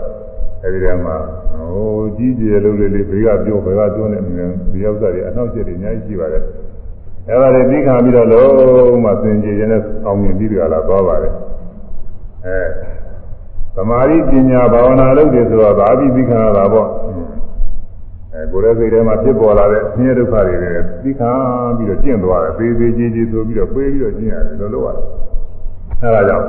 [0.63, 1.15] အဲဒီတည်းမှာ
[1.57, 6.43] ဟိုကြီးကျယ်လုပ်လေလေဘေးကပြောဘေးကပြောနေတယ်ဒီဥစ္စာတွေအနောက်ကျတွေအများကြီးရှိပါတယ်
[7.29, 11.33] အဲဒါတွေသိခံပြီးတော့လုံးဝစင်ကြယ်ခြင်းနဲ့အောင်မြင်ပြီးကြလာသွားပါတယ်
[12.45, 12.59] အဲ
[13.75, 16.89] သမာဓိပညာဘာဝနာလုပ်တယ်ဆိုတော့ဒါအပြီးသိခံရတာပေါ့
[18.35, 21.31] အဲကိုယ်ရဲ့စိတ်ထဲမှာဖြစ်ပေါ်လာတဲ့ဆင်းရဲဒုက္ခတွေလည်းသိခံ
[21.77, 25.05] ပြီးတော့ကျင့်သွားတယ်သေးသေးကြီးကြီးဆိုပြီးတော့ပြေးပြီးတော့ကျင့်ရတယ်လို့လို့ရတယ်
[26.01, 26.47] အဲဒါကြောင့်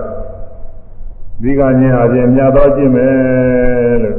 [1.43, 1.74] ဒီကဉာဏ်
[2.05, 4.16] အပြင်မြတ်သောကျင့်မယ်လို့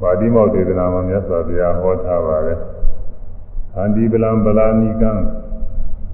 [0.00, 2.58] ဗာတိမောက်ဒေသနာမှာမြတ်စွာဘုရားဟောထားပါတယ်
[3.74, 5.12] ခန္တီပလံပလာနိကံ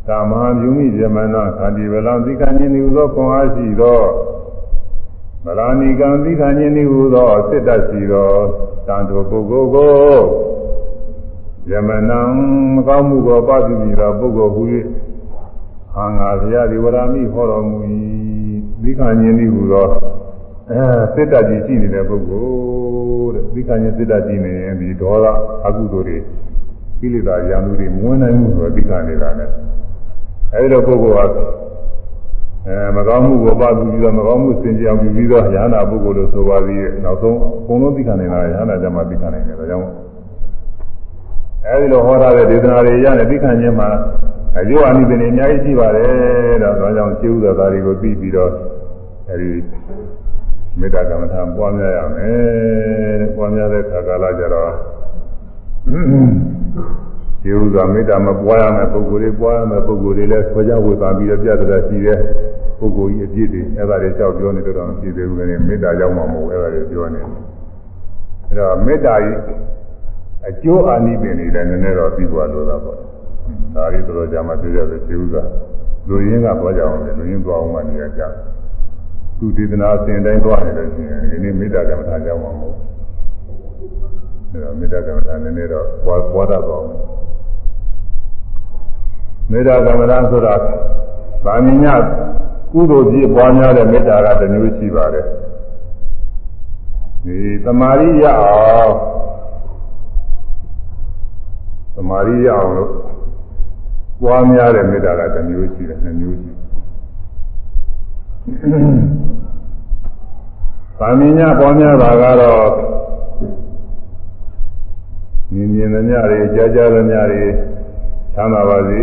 [0.08, 4.00] ကာမဟာမြုမိဇမနာခန္တီပလံသိက္ခာဉာဏ်ဤသောခွန်အားရှိသော
[5.44, 8.30] ဗလာနိကံသိခာညင်းဤဟုသောစစ်တတ်စီသော
[8.86, 9.94] တန်တော်ပုဂ္ဂိုလ်ကို
[11.70, 12.20] ယမနံ
[12.74, 14.62] မကောင်းမှုကိုပပြုပြီးသောပုဂ္ဂိုလ်ဟူ၍
[15.96, 17.78] အာငါဘုရားဒီဝရမိဟောတော်မူ၏
[18.82, 19.86] သိခာညင်းဤဟုသော
[20.70, 20.82] အဲ
[21.14, 22.46] စစ်တတ်ကြီးရှိနေတဲ့ပုဂ္ဂို
[23.24, 25.26] လ်တဲ့သိခာညင်းစစ်တတ်ကြီးနေရင်ဒီဒေါသ
[25.66, 26.18] အကုသိုလ်တွေ
[27.00, 29.50] ကိလေသာရံမှုတွေမဝင်နိုင်မှုဆိုသိခာနေတာနဲ့
[30.54, 31.24] အဲဒီလိုပုဂ္ဂိုလ်ဟာ
[32.66, 39.88] အဲမကောင်းမှုကိုပါပြီးတော့မကောင်းမှုစင်ကြအောင်ပြုပြီးတော့ရဟနာပုဂ္ဂိုလ်လို့ဆိုပါသေးတယ်နောက်ဆုံးအကုန်လုံးသိခံနေတာရဟနာကြမှာသိခံနိုင်တယ်ဒါကြောင့်
[41.66, 43.88] အဲဒီလိုဟောထားတဲ့ဒေသနာတွေရတဲ့သိခံခြင်းမှာ
[44.58, 48.50] အကျိုးအနိသင်တွေအများကြီးရှိပါတယ်တော့ဒါကြောင့်ကျေဥစွာသားတွေကိုပြီးပြီးတော့
[49.30, 49.50] အဲဒီ
[50.78, 54.70] မေတ္တာကမ္မထာပွားများရမယ်တဲ့ပွားများတဲ့ခါကာလကြတော့
[57.42, 62.18] ဒီဥစွာမေတ္တာမပွားရမယ့်ပုဂ္ဂိုလ်တွေပွားရမယ့်ပုဂ္ဂိုလ်တွေလည်းဆွေးကြဝေသာပြီးတော့ပြတ်တဲ့ရှိတဲ့
[62.78, 67.28] ပုဂ္ဂိုလ်ကြီးအပြည့်တွေအဲ့ဒါတွေလျှောက်ပြောနေတော့မဖြစ်သေးဘူးလေမေတ္တာရောက်မှာမဟုတ်အဲ့ဒါတွေပြောနေတယ်
[68.48, 69.38] အဲ့တော့မေတ္တာကြီး
[70.48, 72.98] အကျိုးအာနိသင်တွေလည်းနည်းနည်းတော့ပြီးသွားလို့သာပေါ့
[73.74, 75.44] ဒါရီတော်ကြမှာပြောရတဲ့ခြေဥစွာ
[76.08, 78.22] လူရင်းကပေါ်ကြအောင်လေလူရင်းသွားအောင်မှနေရကြ
[79.38, 82.76] သူဒေသနာအစဉ်တိုင်းသွားနေလို့ရှိရင်ဒီနေ့မေတ္တာကမ္မထာကြောင်းမှာမဟုတ်
[84.50, 86.88] အဲ့တော့မေတ္တာကမ္မထာနည်းနည်းတော့ပွားပွားတတ်ပါအောင်
[89.50, 90.54] မေတ္တာကမ္မထာဆိုတာ
[91.44, 91.84] ဗာမည
[92.72, 95.26] ကုသိုလ်ကြီးပွားများတဲ့မေတ္တာကတစ်မျိုးရှိပါတယ်
[97.24, 98.92] ဒီသမာဓိရအောင်
[101.94, 102.90] သမာဓိရအောင်လို့
[104.22, 106.50] ပွားများတဲ့မေတ္တာကတစ်မျိုးရှိတယ်နှစ်မျိုးရှိ
[110.98, 112.68] ဗာမညပွားများတာကတော့
[115.52, 117.44] မြင်မြင်သမျှတွေကြားကြားသမျှတွေ
[118.34, 119.02] ချမ်းသာပါစေ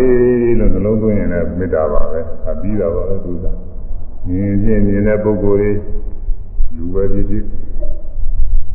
[0.59, 2.19] လို့နှလုံးသွင်းရင်လည်းမေတ္တာပါပဲ
[2.49, 3.45] အပြီးတာပါပဲသူက
[4.27, 5.71] မြင်ချင်းမြင်တဲ့ပုဂ္ဂိုလ်တွေ
[6.75, 7.45] လူပဲဖြစ်ဖြစ်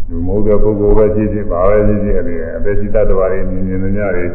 [0.09, 4.27] လူမဟုတ်တဲ့ပုဂ္ဂိုလ်ပဲဖြစ်ဖြစ်ပါပဲဖြစ်ဖြစ်အဲ့ဒီအပေစိတ္တဝါတွေမြင်မြင်သမျှတွေ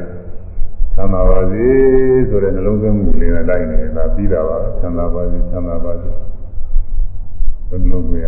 [0.93, 1.65] ချမ်းသာပါစေ
[2.29, 6.09] ဆိုတဲ့နှလုံးသွင်းမှုလေးနဲ့လိုက်နေတာပြီးတာပါပဲချမ်းသာပါစေချမ်းသာပါစေ
[7.69, 8.27] ဘယ်နှလုံးသွင်းရ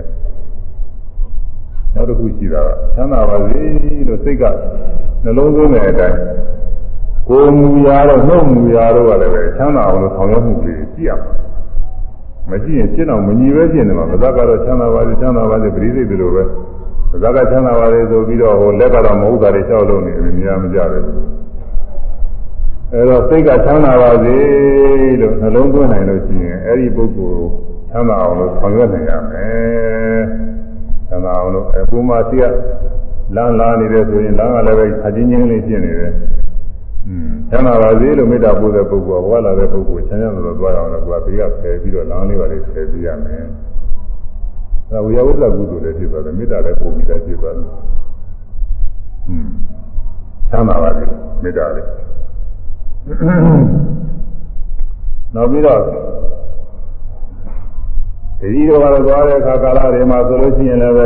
[1.93, 3.59] နောက်တစ်ခုရှိတာကချမ်းသာပါစေ
[4.07, 4.43] လို့စိတ်က
[5.23, 6.17] နှလုံးသွင်းတဲ့အတိုင်း
[7.29, 11.31] ကိုယ်မူရာတော့နှုတ်မူရာတော့ကလည်းပဲချမ်းသာအောင်လို့ဆောင်ရွက်မှုတွေကြည့်ရမှာ
[12.49, 16.43] မရှိရင်ရှင်းအောင်မညီပဲရှင်းတယ်မှာမဇ္ဇကတော့ချမ်းသာပါစေချမ်းသာပါစေပရိသေတွေလိုပဲ
[17.11, 21.05] မဇ္ဇကချမ်းသာပါစေဆိုပြီးတော့ဟိုလက်ကတော့မဟုတ်တာတွေလျှောက်လို့နေတယ်မြင်ရမကြဘူး
[22.93, 24.37] အဲတော့စိတ်ကချမ်းသာပါစေ
[25.21, 27.47] လို့နှလုံးသွင်းနိုင်လို့ရှိရင်အဲ့ဒီပုဂ္ဂိုလ်
[27.89, 30.21] ချမ်းသာအောင်လို့ဆောင်ရွက်နိုင်ရမယ်
[31.07, 32.43] ချမ်းသာအောင်လို့အခုမှသိရ
[33.35, 36.11] လမ်းလာနေတယ်ဆိုရင်လမ်းကလည်းပဲအချင်းချင်းလေးဖြစ်နေတယ်
[37.49, 43.43] ချမ်းသာပါစေလို့မေတ္တာပို့တဲ့ပုဂ္ဂိုလ်ကဘဝလာတဲ့ပုဂ္ဂိုလ်ချမ်းသာလို့သွားအောင်လို့ကဘေးကဖယ်ပြီးတော့လမ်းလေးပါလေးဖယ်ပြရမယ်။
[44.89, 49.47] အဲဝိယဝိသကုသိုလ်လည်းဖြစ်သွားတယ်မေတ္တာလည်းပို့ပြီးလည်းဖြစ်သွားတယ်။ဟွန်း
[50.49, 51.05] ချမ်းသာပါစေ
[51.43, 51.85] မေတ္တာလေး။
[55.35, 55.81] နောက်ပြီးတော့
[58.41, 61.05] ဒီလိုကတော့သွားတဲ့အခါကာလတွေမှာဆိုလို့ရှိရင်လည်းပဲ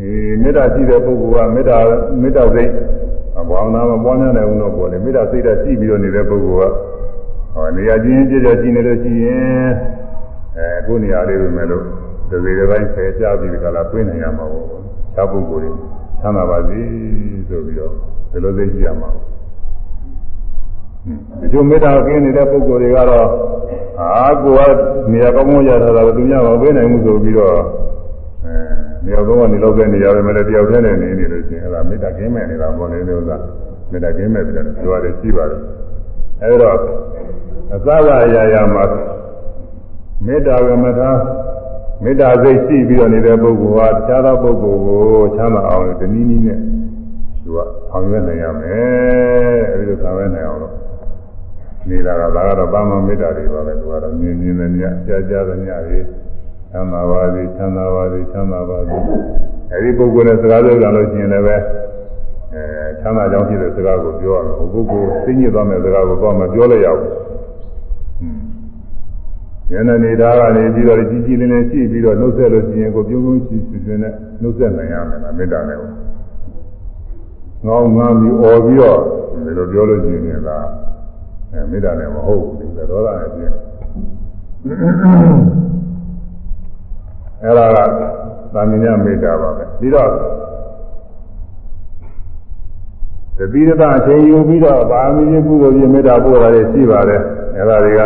[0.00, 0.10] အဲ
[0.42, 1.76] မေတ္တာရှိတဲ့ပုဂ္ဂိုလ်ကမေတ္တာ
[2.22, 2.70] မေတ္တာစိတ်
[3.50, 6.72] ဘာဝနာမပွားများနိုင်ဘူးတော့ပေါ်လေမေတ္တာစိတ်ဓာတ်ရှိပြီးတော့နေတဲ့ပုဂ္ဂိုလ်က
[7.54, 9.68] ဟောနေရာချင်းကြည့်ကြရှိနေလို့ရှိရင်
[10.56, 11.82] အဲအခုနေရာလေးပဲမဲ့လို့
[12.30, 14.64] ဒီစိတစ်ပိုင်းဆယ်ကြပြီးဒီကလာပြေးနိုင်ရမှာပေါ့။
[15.14, 15.72] ခြားပုဂ္ဂိုလ်တွေ
[16.20, 16.80] ချမ်းသာပါစေ
[17.48, 17.92] ဆိုပြီးတော့
[18.32, 19.10] ဒီလိုသိကြည့်ရမှာ။
[21.40, 23.28] ဒီလိုမေတ္တာကင်းနေတဲ့ပုဂ္ဂိုလ်တွေကတော့
[24.00, 24.60] အာကိုက
[25.12, 27.60] နေရာကောင်းကောင်းရထားတာကသူများမပေးနိုင်ဘူးဆိုပြီးတော့အဲ
[29.08, 33.30] နေရာကောင်းကနေလောက်တဲ့နေရာပဲမလဲတယောက်တည်းနဲ့နေနေလို့ရှိရင်အဲ့ဒါမေတ္တာကင်းမဲ့နေတာပေါ့လေလို့က
[33.90, 35.60] မေတ္တာကင်းမဲ့ပြီးတော့ပြောရတယ်ရှိပါတယ်
[36.42, 36.70] အဲဒါ
[37.74, 38.84] အစသာအရာရာမှာ
[40.26, 41.10] မေတ္တာကမ္မထာ
[42.04, 46.58] မေတ္တာစိတ်ရှိပြီးတော့နေတဲ့ပုဂ္ဂိုလ်ဟာတခြားသောပုဂ္ဂိုလ်ကိုချမ်းသာအောင်လို့တနည်းနည်းနဲ့
[47.42, 50.74] သူကဆောင်ရွက်နိုင်ရမယ်အဲဒီလိုဆောင်ရွက်နိုင်အောင်လို့
[51.88, 55.98] နေတာကဒါကတော့ပါမမေတ္တာတွေပါပဲသူကတော့မြင်မြင်နဲ့ညကြားကြားတဲ့ညတွေ
[56.70, 58.96] ချမ်းသာပါစေချမ်းသာပါစေချမ်းသာပါစေ
[59.72, 61.56] အဲဒီပုဂ္ဂိုလ်နဲ့စကားပြောကြလို့ရှိရင်လည်းပဲ
[62.52, 62.62] အဲ
[63.00, 67.28] ချမ်းသာကြောင်းဖြစ်တဲ့စကားကိုပြောရမယ်ဟိုပုဂ္ဂိုလ်သိညစ်သွားမယ့်စကားကိုတော့မပြောလိုက်ရဘူး
[69.70, 74.12] ဉာဏ်နေတာကနေပြီးတော့ကြီးကြီးလင်းလင်းရှိပြီးတော့နှုတ်ဆက်လို့ရှိရင်ကိုပြုံးပြုံးရှိရှိနဲ့
[74.42, 75.86] နှုတ်ဆက်နိုင်ရမယ်လားမေတ္တာနဲ့အဲ
[77.66, 79.00] ငောင်းငမ်းပြီးអော်ပြီးတော့
[79.44, 80.50] ဒီလိုပြောလို့ရှိရင်က
[81.52, 83.54] အဲမေတ္တာနဲ့မဟုတ်ဘူးဒီဒေါသနဲ့ပြင်း
[87.42, 87.66] အဲ့ဒါ
[87.98, 88.00] က
[88.54, 90.10] သာမညမေတ္တာပါပဲပြီးတော့
[93.36, 97.22] တပိရတအချိန်ယူပြီးတော့ဗာမီးကုသိုလ်ပြမေတ္တာပို့တာတွေရှိပါတယ်
[97.56, 98.00] အဲ့ဒါတွေက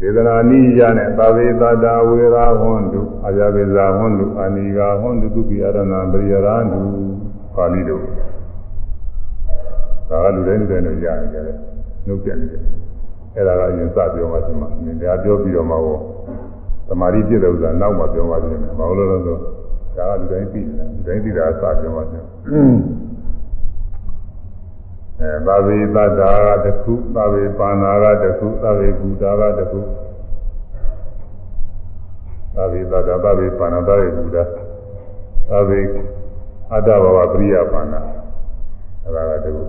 [0.00, 5.78] ဒေသနာနိယနဲ့သဗေသတ္တဝေရာဟွန်တုအာယဝေဇာဟွန်တုအာနိဂါဟွန်တုသုပိယရဏ
[6.12, 6.80] ပရိယရန္တု
[7.54, 8.02] ပါဠိတို့
[10.08, 11.56] ဒါကလူတိုင်းလူတိုင်းတို့ရနေကြတယ်
[12.06, 12.62] နှုတ်ပြနေတယ်
[13.34, 15.98] အဲ့ဒါကအရင်စပြောမှရှင်မှာမြင်တရားပြောပြီးတော့မှဟော
[16.86, 19.36] သမာဓိပြည့်တဲ့ဥစ္စာနောက်မှပြောမှရှင်မယ်မဟုတ်လို့လို့ဆို
[19.96, 22.24] ဒါကလူတိုင်းသိတယ်လူတိုင်းသိတာစပြောမှရှင်
[25.20, 26.30] အဲသာဝေသတ္တာ
[26.64, 29.80] ကတခုသာဝေပါဏာကတခုသာဝေကူတာကတခု
[32.54, 34.42] သာဝေသတ္တာသာဝေပါဏာသာဝေကူတာ
[35.48, 35.80] သာဝေ
[36.72, 38.00] အတ္တဘဝပရိယပါဏာ
[39.04, 39.62] အဲဒါကတခု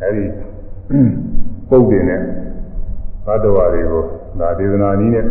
[0.00, 0.26] အဲဒီ
[1.68, 2.20] ပုတ်တင်နဲ့
[3.26, 4.04] သတ္တဝါတွေကို
[4.40, 5.26] ဒါဒေသနာနည်းနဲ့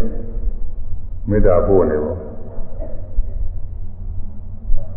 [1.30, 2.18] မေတ္တာပို့နေပေါ့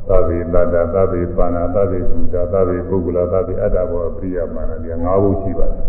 [0.09, 5.85] သဗ္ဗေတတ္တသဗ္ဗေပါဏာသဗ္ဗေကုတာသဗ္ဗေပုဂ္ဂလသဗ္ဗေအတ္တဘောပရိယမာနဒီငါးခုရှိပါတယ်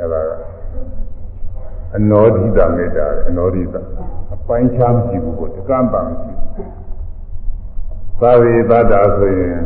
[0.00, 0.30] အဲဒါက
[1.96, 3.74] အနောဒိတမေတ္တာအနောဒိတ
[4.34, 6.68] အပိုင်းခြားမရှိဘူးပေါ့တကံပံမရှိဘူး
[8.20, 9.58] သဗ္ဗေတတ္တဆိုရင်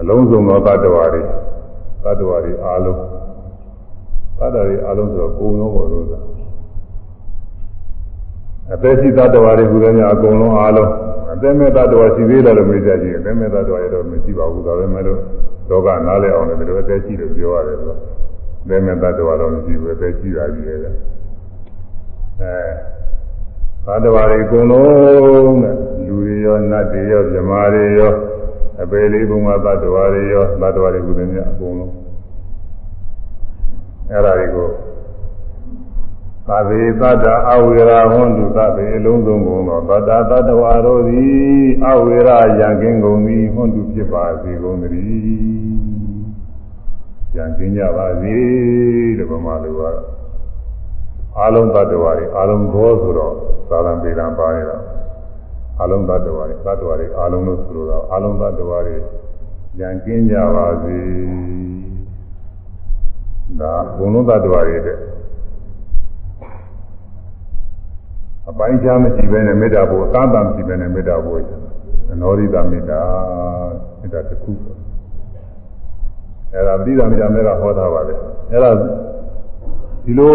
[0.00, 3.00] အလုံးစုံသောတ attva တွေတ attva တွေအားလုံး
[4.38, 6.18] တ attva တွေအားလုံးဆိုတော့ကိုယ်ရောပေါ်လို့သာ
[8.74, 10.90] အသက်ရှိတ attva တွေဟူသည်များအကုန်လုံးအားလုံး
[11.32, 15.20] အသက်မဲ့တ attva ရှိသေးတယ်လို့မေးကြကြည့်အသက်မဲ့တ attva ရတော့မရှိပါဘူးဒါပဲမဲ့လို့
[15.70, 17.98] လောကနားလည်အောင်လည်းဒီလိုအသက်ရှိလို့ပြောရတယ်ဆိုတော့
[18.64, 20.90] အသက်မဲ့တ attva တော့မရှိဘူးအသက်ရှိတာကြီးရဲ့အဲ
[23.86, 25.76] သတ္တဝါတွေအကုန်လုံးတဲ့
[26.06, 28.12] လူတွေရောနတ်တွေရောမြမာတွေရော
[28.82, 32.05] အပေလေးဘုံမှာသတ္တဝါတွေရောသတ္တဝါတွေကုသမြအကုန်လုံး
[34.10, 34.68] အဲ့ဒါတွေကို
[36.48, 45.06] သဗ္ဗေသတ္တအဝေရာဟွန်တုသဗ္ဗေအလုံးစုံကုန်သောသတ္တသတ္တဝါတို့သည်အဝေရာယံကင်းကုန်သည်ဟွန်တုဖြစ်ပါစေကုန်သတည်း
[47.36, 48.34] ယံကင်းကြပါစေ
[49.18, 49.82] တဲ့ဗမာလူက
[51.40, 53.34] အလုံးသတ္တဝါတွေအလုံးသောဆိုတော့
[53.70, 54.78] သာသံပေလံပါနေတာ
[55.82, 58.96] အလုံးသတ္တဝါတွေသတ္တဝါတွေအလုံးလို့ဆိုတော့အလုံးသတ္တဝါတွေ
[59.78, 60.96] ဉာဏ်ကင်းကြပါစေ
[63.60, 64.98] ဒါဘုံလုံးသတ္တဝါတွေတဲ့
[68.50, 71.38] အပိုင်းခြားမရှိဘဲနဲ့မေတ္တာပို့အသာတမရှိဘဲနဲ့မေတ္တာပို့
[72.12, 73.00] အနောရိတမေတ္တာ
[74.00, 74.52] မေတ္တာတစ်ခု
[76.52, 78.18] အဲ့ဒါပဋိသမီတာမေတ္တာဟောထားပါတယ်
[78.52, 78.70] အဲ့ဒါ
[80.04, 80.34] ဒီလို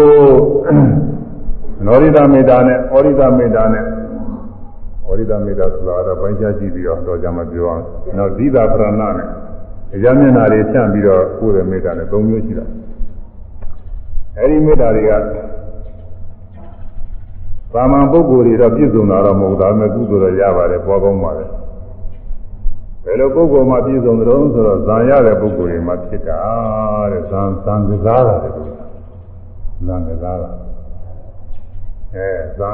[1.86, 3.84] နောရိတမေတ္တာနဲ့ဩရိတမေတ္တာနဲ့
[5.06, 7.82] ဩရိတမေတ္တာဆိုတာတော့ပိုင်းခြားကြည့်ပြီးတော့တော့ကြမှာပြောအောင်
[8.18, 9.14] နောက်ဒိသာပရဏနဲ့
[9.94, 12.66] အကြမျက်နာတွေဖြန့်ပြီးတော့ကိုယ်ရဲ့မေတ္တာနဲ့၃မျိုးရှိတာ
[14.38, 15.12] အဲဒီမေတ္တာတွေက
[17.72, 21.48] သာမန်ပုဂ္ဂိုလ်တွေတော့ပြည့်စုံတာတော့မဟုတ်ဒါပေမဲ့ကုသိုလ်တော့ရပါတယ်ပေါ်ကောင်းပါတယ်
[23.04, 26.40] ဘယ်လိုပုဂ္ဂိုလ်မှပြည့်စုံတယ်လို့ဆိုတော့ဇံရတဲ့ပုဂ္ဂိုလ်တွေမှဖြစ်တာ
[27.12, 30.50] တဲ့ဇံဇံကစားတာတဲ့ဇံကစားတာ
[32.14, 32.28] အဲ
[32.58, 32.70] ဇံ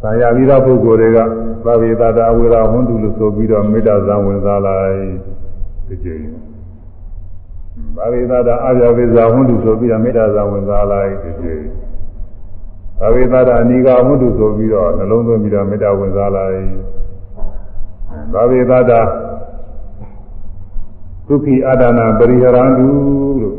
[0.00, 1.18] ဇံရပြီးသောပုဂ္ဂိုလ်တွေက
[1.64, 4.96] သဗ္ဗေတတာဝေရာဝန္တုလို့ဆိုပြီးတော့မေတ္တာဇံဝင်စားလိုက်
[5.86, 6.39] ဒီကြိမ်
[8.00, 11.64] သဗ္ဗေတတာအာရဝေဇာဝန္တုဆိုပြီးတော့မေတ္တာဇံဝင်စားလိုက်ဒီကြိမ်
[13.00, 16.58] သဗ္ဗေတတာအနိကာဝန္တုဆိုပြီးတော့နှလုံးသွင်းပြီးတော့မေတ္တာဝင်စားလိုက်
[18.32, 19.00] သဗ္ဗေတတာ
[21.26, 22.86] ဒုက္ခိအာဒနာပရိဟရန္တု
[23.40, 23.56] လို့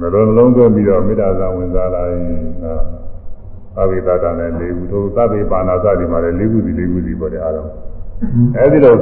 [0.00, 2.14] နှလုံးလုံးသွင်းပြီးတော့မေတ္တာဇံဝင်စားလိုက်
[3.76, 7.68] သဗ္ဗေတတာနဲ့၄ခုတို့သဗ္ဗေပါဏာစသည်မှာလည်း၄ခုစီ၄ခုစီပေါ်တယ်အားလုံး
[8.56, 8.94] အဲဒီလို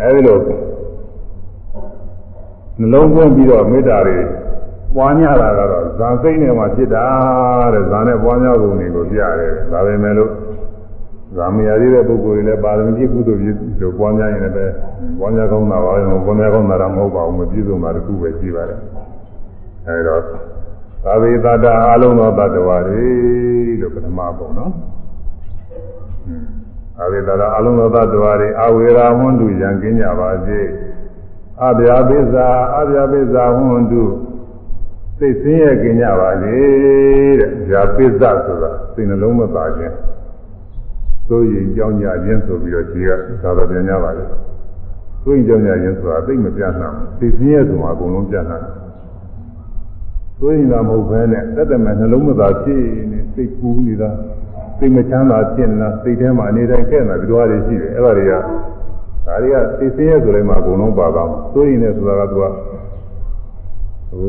[0.00, 0.38] အဲဒီလို
[2.80, 4.18] နှလုံးသွင်းပြီးတော့မေတ္တာတွေ
[4.94, 7.04] ပွားများတာကတော့ဇာစိတ်နဲ့မှဖြစ်တာ
[7.72, 10.30] တဲ့ဇာနဲ့ပွားများပုံတွေကိုပြရတယ်ဒါပဲမဲ့လို့
[11.36, 14.54] ဇာမရသေးတဲ့ပုဂ္ဂိုလ်တွေလည်းပါရမီကုသိုလ်ပြည့်လို့ပွားများရင်လည်း
[15.18, 18.80] ပွားများကောင်းတာပါပဲပွားများကောင်းတာတော့မဟုတ်ပါဘူးမပြည့်စုံတာတစ်ခုပဲရှိပါတယ်
[19.86, 20.22] အဲဒီတော့
[21.04, 23.06] သာဝေသတ္တအလုံးသောတ attva တွေ
[23.80, 24.72] လို့ပထမပုံနော်
[26.98, 30.60] သာဝေသတ္တအလုံးသောတ attva တွေအဝေရာဝန္တုယံကင်းကြပါစေ
[31.64, 34.02] အဗျာပိဇာအဗျာပိဇာဝန္တု
[35.18, 36.56] စိတ်ဆင်းရဲကြကြပါစေ
[37.40, 39.94] တဲ့။ညာပိဿဆိုတာစိတ်နှလုံးမသာခြင်း
[41.28, 43.10] သို့ရင်ကြောင်းကြခြင်းဆိုပြီးတော့ခြေက
[43.42, 44.24] သာတော်ပြန်ကြပါလေ။
[45.24, 48.74] သို့ရင်ကြောင်းကြခြင်းဆိုတာသိမပြတ်နိုင်ဘူး။စိတ်ဆင်းရဲဆိုတာအကုန်လုံးပြတ်နိုင်တယ်။
[50.40, 54.10] သို့ရင်သာမဟုတ်ဘဲနဲ့တက်တယ်မဲ့နှလုံးမသာဖြစ်နေစိတ်ကူးနေတာ
[54.78, 62.44] စိတ်မချမ်းသာဖြစ်နေတာစိတ်ထဲမှာအနေတိုင်းခဲ့နေတာဒီလိုဟာတွေရှိတယ်အဲ့ဒါတွေကဒါတွေကသိစင်းရဲဆိုလိုက်မှအကုန်လုံးပါသွားမှာစိုးရင်လည်းဆိုတာကသူက
[64.10, 64.28] ဟို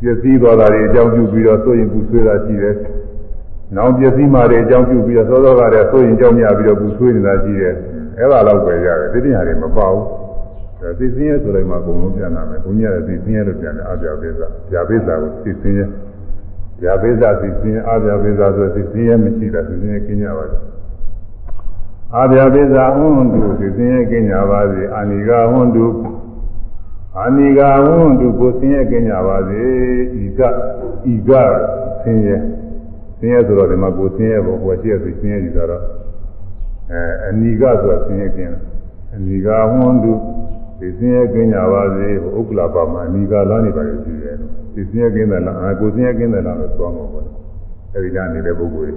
[0.00, 2.74] ပျက်စီးသွားတာတွေအကြောင်းပြုပြီးတော့စိုးရင်ပူဆွေးတာရှိတယ်။
[3.76, 7.74] နောက်ပျက်စီးမှတွေအကြောင်းပြုပြီးတော့စောစောကတည်းကစိုးရင်ကြောက်မြပြီးတော့ပူဆွေးနေတာရှိတယ်။
[8.18, 10.04] အဲ့ဒါတော့ပဲရတယ်ဒီတရားတွေမပေါ့ဘူး။
[10.80, 15.84] ဒါသိစင်းရဲဆိုလိုက်မှအကုန်လုံးပြန်လာမယ်။ဘုန်းကြီးကသိစင်းရဲလို့ပြန်တယ်အပြာပိစ္ဆာ။ပြာပိစ္ဆာကိုသိစင်းရဲ
[16.80, 20.56] ပြာပိစ္ဆာသိစင်းရဲအပြာပိစ္ဆာဆိုသိစင်းရဲမရှိတာသိစင်းရဲကျင်းကြပါလေ။
[22.14, 25.86] အာဗျာပိစ္ဆာဟွန်းတုသိစင်းရဲကျင်းကြပါစေ။အာနိကဟွန်းတု
[27.20, 29.62] အာနိကာဝန္တုကိုဆင်းရဲကင်းကြပါစေ
[30.22, 30.40] ဤက
[31.12, 31.30] ဤက
[32.02, 32.36] ဆင်းရဲ
[33.18, 35.68] ဆင်းရဲဆိုတော့ဒီမှာကိုဆင်းရဲဖို့ကိုရှိရဆိုဆင်းရဲကြည့်တော့
[36.90, 38.52] အဲအနိကဆိုတာဆင်းရဲကင်း
[39.14, 40.12] အနိကာဝန္တု
[40.78, 44.36] ဒီဆင်းရဲကင်းကြပါစေဟိုဥက္ကလာပါမှာအနိကာလာနေပါလေရှိတယ်
[44.76, 47.26] ဒီဆင်းရဲကင်းတယ်လားအာကိုဆင်းရဲကင်းတယ်လားလို့ပြောမှာပေါ့
[47.94, 48.94] အဲဒီကနေတဲ့ပုဂ္ဂိုလ်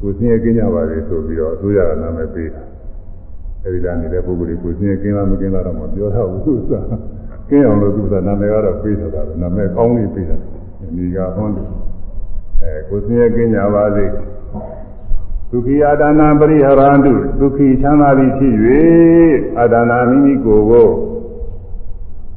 [0.00, 2.62] ကိုဆင်းရဲကင်းကြပါစေဆိုပြီးတော့အစိုးရကနာမည်ပေးတာ
[3.64, 6.72] အဲဒီကနေတဲ့ပုဂ္ဂိုလ်ကိုဆင်းရဲကင်းလားမကင်းလားတော့မပြောတော့ဘူးသူက
[7.50, 10.36] ကင်းအောင်လို့သူကနာမည်ကတော့ပေးထားတာပဲနာမည်ကောင်းလေးပေးတာ
[10.96, 11.54] ဒီကဟွန်း
[12.62, 14.04] အဲကိုစင်းရကင်းကြပါစေ
[15.50, 18.54] ဒုက္ခိအာဒါနာပရိဟရန္တုဒုက္ခိချမ်းသာသည်ဖြစ်၍
[19.58, 20.88] အာဒါနာမိမိကိုယ်ကို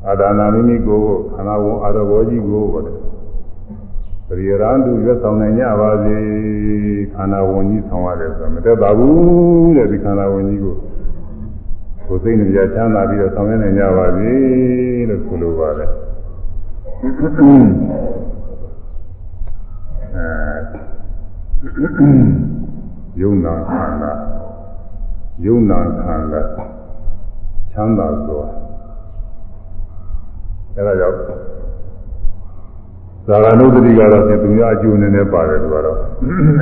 [0.08, 2.97] အာဒါနာမိမိကိုယ်ကိုခန္ဓာဝန်အာရဘောကြီးကိုပါတယ်
[4.28, 6.18] ပရိဟရန္တုရွတ်ဆောင်နိုင်ကြပါစေ
[7.14, 10.76] ခန္ဓာဝန်ကြီးဆောင်ရတယ်ဆိုမတတ်ပါဘူးတဲ့ဒီခန္ဓာဝန်ကြီးကို
[12.08, 14.30] ကိုယ်စိတ်နဲ့ကြချမ်းသာပြီးတော့ဆောင်ရွက်နိုင်ကြပါစေ
[15.10, 15.89] လို့ဆိုလိုပါတယ်
[17.01, 17.08] အဲ
[23.22, 24.12] ယုံနာခန္ဓာ
[25.45, 26.41] ယုံနာခန္ဓာ
[27.72, 28.45] ချမ်းသာစွာ
[30.78, 31.16] အဲဒါကြောင့်
[33.28, 35.98] သာဂနုတ္တိကတော့ပြင်သူများအကျိုးအနေနဲ့ပါတယ်သူကတော့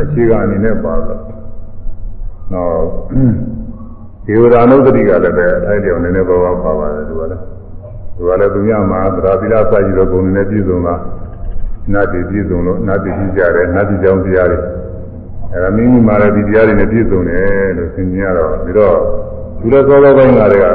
[0.04, 1.20] အခြေခံအနေနဲ့ပါတော့
[2.52, 2.84] နောက်
[4.26, 7.42] ဒေဝရာနုဒ္တိကလည်းပဲအထိုက်တောင်နည်းနည်းပါးပါးပါပါတယ်သူကလည်း
[8.16, 10.96] သူကလည်းသူများမှာသရာသီလစာကြည့်တော့ဂုဏ်နဲ့ပြည့်စုံတာ
[11.94, 14.60] နတ်တည်ပြည့်စုံလို့နတ်တည်ကြည့်ကြတယ်နတ်တည်ကြောင်းတရားတွေ
[15.52, 18.96] အဲဒါမိမိမှာလည်းဒီတရားတွေနဲ့ပြည့်စုံတယ်လို့သင်ကြရတော့ပြီးတော့
[19.60, 20.66] သူလည်းသောသောပိုင်းကတည်းက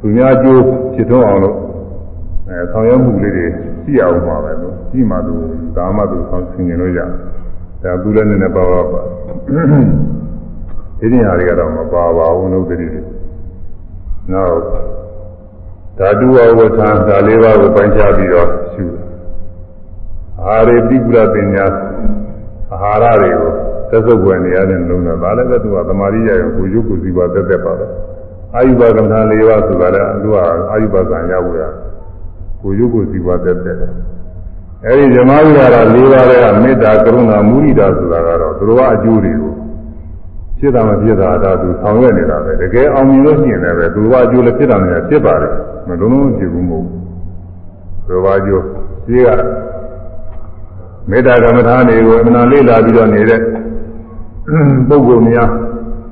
[0.00, 0.60] သူများကျိုး
[0.94, 1.56] ဖြစ်ထွန်းအောင်လို့
[2.50, 3.46] အဲဆောင်ရွက်မှုလေးတွေ
[3.84, 5.34] ရှိအောင်ပါပဲလို့ရှိမှသူ
[5.76, 7.00] ဒါမှသူဆောင်ဆင်ကျင်လို့ရ
[7.82, 9.00] ဒါသူလည်းနည်းနည်းပါးပါးပါ
[11.00, 13.00] ဒီနေရာတွေကတော့မပါပါဘူးနုဒ္ဓတိတွေ
[14.32, 14.60] နောက်
[15.98, 18.84] ဓာတုအဝဋ္ဌာဒါလေးပါးကိုပိုင်းခြားပြီးတော့ရှု
[20.44, 21.66] အာရေတိကုရပညာ
[22.72, 23.52] အာဟာရတွေကို
[23.90, 27.86] သက်သုတ်ွယ်နေရတဲ့လုံးတော့ဒါလည်းပဲသူကသမာဓိရရောကိုရုပ်ကိုစီပါတက်တက်ပါပဲ
[28.54, 30.34] အာယုဘကမ္မထာ၄ပါးဆိုတာလည်းသူက
[30.70, 31.62] အာယုဘကံရောက်ရ
[32.62, 33.78] ကိုရုပ်ကိုစီပါတက်တက်
[34.86, 39.52] အဲဒီဇမဝိဟာရ၄ပါးကမေတ္တာကရုဏာမုဒိတာဆိုတာကတော့သူတို့ကအကျိုးတွေကို
[40.58, 45.52] ဖြစ်တာမဖြစ်တာဒါသူဆောင်ရွက်နေတာပဲတကယ်အောင်မြင်လို့ရှိရင်လည်းပဲသူဘာအကျိုးလည်းဖြစ်တာလည်းဖြစ်ပါတယ်
[45.88, 46.98] မလုံးလုံးဖြစ်ဘူးမဟုတ်ဘူး
[48.06, 48.64] သူဘာအကျိုး
[49.06, 49.28] ဒီက
[51.10, 53.40] မေတ္တာကမ္မထာတွေကိုအမှန်လေးလာပြီးတော့နေတဲ့
[54.88, 55.48] ပုဂ္ဂိုလ်များ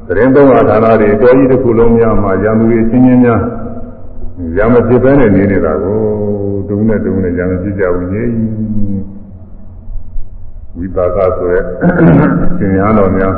[0.07, 3.41] သတင်းသုံးပါးဌာနတွေတော်ကြီးတစ်ခုလုံးများမှာရံသူတွေချင်းချင်းများ
[4.57, 5.99] ရံမဖြစ်ဘဲနဲ့နေနေတာကို
[6.69, 8.31] တုံးနဲ့တုံးနဲ့ရံမဖြစ်ကြဘူးကြီး
[10.77, 11.61] ဝိပါကဆိုရဲ
[12.59, 13.35] ရှင်ရဟန်းတော်များ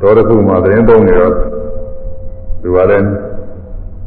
[0.00, 1.32] တော်တစ်ခုမှသတင်းသုံးနေတော့
[2.62, 3.08] သူကလည်း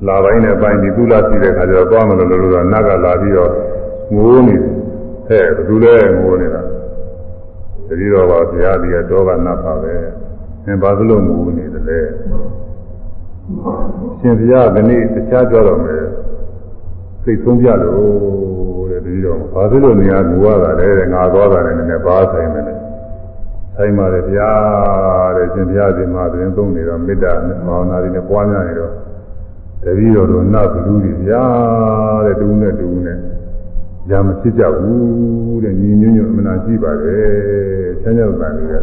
[0.08, 3.52] လာပိုင်းနဲ့ပိုင်းပြီးသူလာရှိတဲ့ခါကျတော့သွားမလို့လို့တော့နတ်ကလာပြီးတော့
[4.16, 4.56] ငိုးနေ
[5.28, 6.62] တယ်ဟဲ့ဘယ်သူလဲငိုးနေတာ
[7.88, 9.94] တတိတော်ပါဘုရားကြီးကတော့ကနတ်ပါပဲ
[10.64, 12.00] သင်ဘာလို့ငိုးနေတယ်လဲ
[14.20, 16.04] ရှင်ဘုရားကနေ့တခြားကြတော့မယ်
[17.24, 22.74] စိတ်ဆုံးပြလို့တဲ့တတိတော်ဘာလို့နေရာငိုရတာလဲငါသွားတာလည်းနည်းနည်းဘာဆိုင်မလဲ
[23.76, 24.52] ဆိုင်ပါတယ်ဗျာ
[25.36, 28.94] တဲ့ရှင်ဘုရားဒီမှာသတင်းသုံးနေတော့မေတ္တာနဲ့ဘာဝနာတွေနဲ့ပွားများနေတော့
[29.84, 31.44] တပည့်တော်တို့နတ်ဘလူတွေဗျာ
[32.26, 33.18] တဲ့တူနဲ့တူနဲ့
[34.10, 37.30] ညာမဖြစ်ကြဘူးတဲ့ညီညွတ်ညွတ်အမှန်ရှိပါတယ်
[38.02, 38.76] ချမ်းသာတာတွေက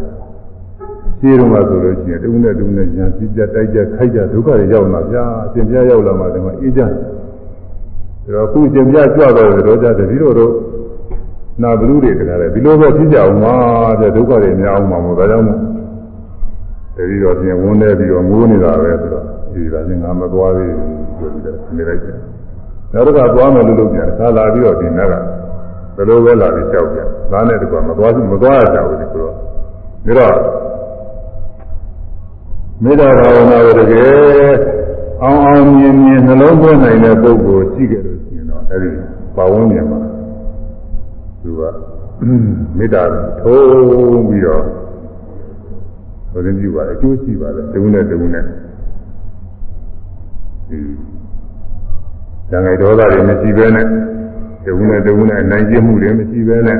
[1.19, 10.53] ရှင်းတော့မှဆိုလို့ရှိရင်တူနဲ့တူနဲ့ညာဖြစ်ကြတိုက်ကြခိုက်ကြဒုက္ခတွေရောက်လာဗျာအရှင်ဘုရားရောက်လာမှဒီမှာအေးကြတယ်ဒါတော့ခုရှင်ဘုရားကြွတော့တော့ကြတပည့်တော်တို့
[11.63, 13.55] နာဘလူတွေတကားလေဒီလိုပဲဖြစ်ကြအောင်ပါ
[14.01, 15.59] တဲ့ဒုက္ခတွေများအောင်ပါမို့ဒါကြောင့်မို့
[16.95, 22.17] တတိတော်ပြင်ဝန်းနေပြီးတော့ငိုးနေတာပဲဆိုတော့ဒီဒါချင်းငါမသွားသေးဘူးဆိုပြီးတော့နေလိုက်တယ်
[22.93, 25.13] နောက်တစ်ခါသွားမယ်လို့လုပ်ပြန်ခါလာပြီးတော့ဒီနက်က
[25.95, 30.68] ဘယ်လိုပဲလာပြီးကြောက်ပြန်ဒါနဲ့တကွာမသွားဘူးမသွားရကြဘူးဒီဆိုတော့ဒါတော့
[32.83, 34.53] မေတ္တာဘာဝနာကိုတကယ်
[35.23, 38.89] အောင်အောင်မြင်မြင်နှလုံးသွင်းနိုင်တဲ့ပုဂ္ဂိုလ်ရှိကြလို့ရှိရင်တော့အဲဒီ
[39.35, 39.99] ပါဝန်းကျင်မှာ
[41.41, 41.61] သူက
[42.77, 43.03] မေတ္တာ
[43.41, 44.63] ထုံးပြီးတော့
[46.31, 48.43] ဆိုရင်ပြုပါတယ်အကျိုးရှိပါတယ်တဝုနဲ့တဝုနဲ့
[50.69, 50.79] ဒီ
[52.51, 53.85] ဉာဏ်ငယ်ဒေါသတွေမရှိဘဲနဲ့
[54.65, 56.79] တဝုနဲ့တဝုနဲ့နိုင်ကျင့်မှုတွေမရှိဘဲနဲ့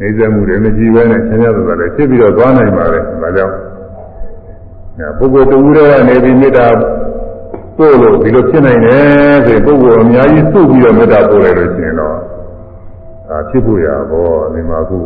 [0.00, 3.54] နေစမှုတွေမရှိဘဲနဲ့ဆင်းရဲသွားတယ်ဖြစ်ပြီးတော့သွားနိုင်ပါတယ်ဒါကြောင့်
[5.18, 6.66] ပုဂ္ဂိုလ်တူတွေကနေပြီးမေတ္တာ
[7.76, 12.16] ပို့လို့ဒီလိုဖြစ်နိုင်တယ်ဆိုရင်ပုဂ္ဂိုလ်အများကြီးစုပြီးတော့မေတ္တာပို့လိုက်လို့ရှိရင်တော့
[13.30, 14.98] အာဖြစ်ဖို့ရဘောဒီမှာခု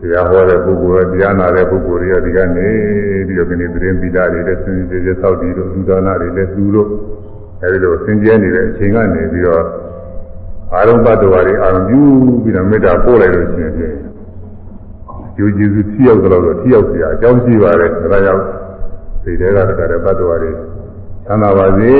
[0.00, 2.68] တရားဟောတဲ့ပုဂ္ဂိုလ်တရားနာတဲ့ပုဂ္ဂိုလ်တွေကဒီကနေ
[3.26, 6.88] ပြီးတော့ခဏသတင်းပိတာတွေလက်စင်စင်စောက်တည်လို့ဥဒါနာတွေလက်လူလို့
[7.62, 9.62] အဲဒီလိုသင်ကျဲနေတဲ့အချိန်ကနေပြီးတော့
[10.72, 12.00] အာရုံပတ္တဝါတွေအာရုံပြု
[12.42, 13.74] ပြီးတော့မေတ္တာပို့လိုက်လို့ရှိရင်
[15.36, 18.42] ကျိုးကျေးဇူးထိရောက်တော့ထိရောက်စရာအကြောင်းရှိပါတယ်ဒါကြောင့်
[19.28, 19.48] စိတ်ထဲ
[19.78, 20.50] ကတည်းကပတ်တော်တွေ
[21.26, 21.92] ချမ်းသာပါစေ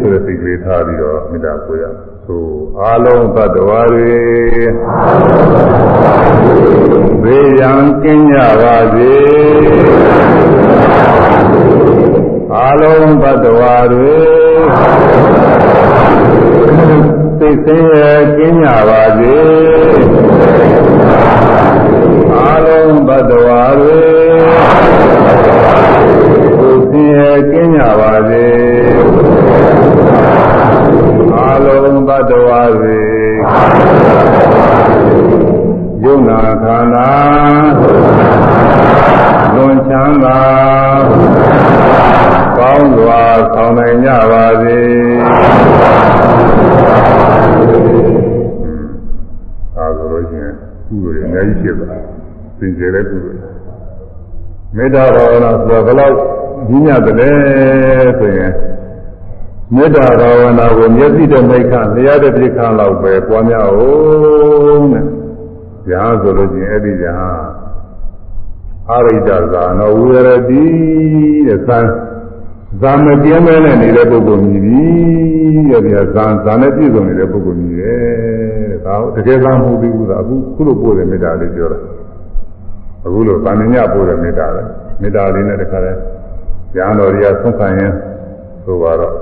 [0.00, 1.84] ဆိုတဲ့စိတ်ကလေးထားပြီးတော့မေတ္တာပို့ရ
[2.26, 4.16] သို့အာလုံးသတ္တဝါတွေ
[7.22, 9.14] ဘေးရန်ကင်းကြပါစေ
[12.54, 14.16] အာလုံးသတ္တဝါတွေ
[17.38, 19.36] စိတ်ဆင်းရဲကင်းကြပါစေ
[54.76, 56.16] မေတ္တာဘာဝနာဆိုတာဘယ်လောက်
[56.68, 58.52] ကြီးညတ်တယ်ဆိုရင်
[59.74, 65.04] မေတ္တာဘာဝနာကိုမျက်စိတမိတ်ခလျှာတဲ့ပြခါလောက်ပဲပွားများအောင်တဲ့။
[65.88, 67.14] ညာဆိုလို့ချင်းအဲ့ဒီညာ
[68.90, 70.16] အာရိတဇာနောဝိရ
[70.48, 70.64] တိ
[71.46, 71.78] တဲ့သံ
[72.80, 74.82] ဇာမပြင်းမဲနဲ့နေတဲ့ပုဂ္ဂိုလ်မြည်ပြီ
[75.70, 78.00] တဲ့ဗျာဇာဇာနဲ့ပြည့်စုံနေတဲ့ပုဂ္ဂိုလ်မြည်တယ်
[78.70, 81.80] တဲ့။ဒါတကယ်သာမဟုတ်သေးဘူးသာအခုခုလိုပို့တဲ့မေတ္တာလေးပြောတာ။
[83.04, 84.62] အခုလိုဗာမညပို့တဲ့မေတ္တာလေ
[85.00, 85.92] မေတ္တာလေးနဲ့တခါလဲ
[86.74, 87.92] ညာတော်တွေကဆုံးခံရင်
[88.64, 89.14] ဆိုတော့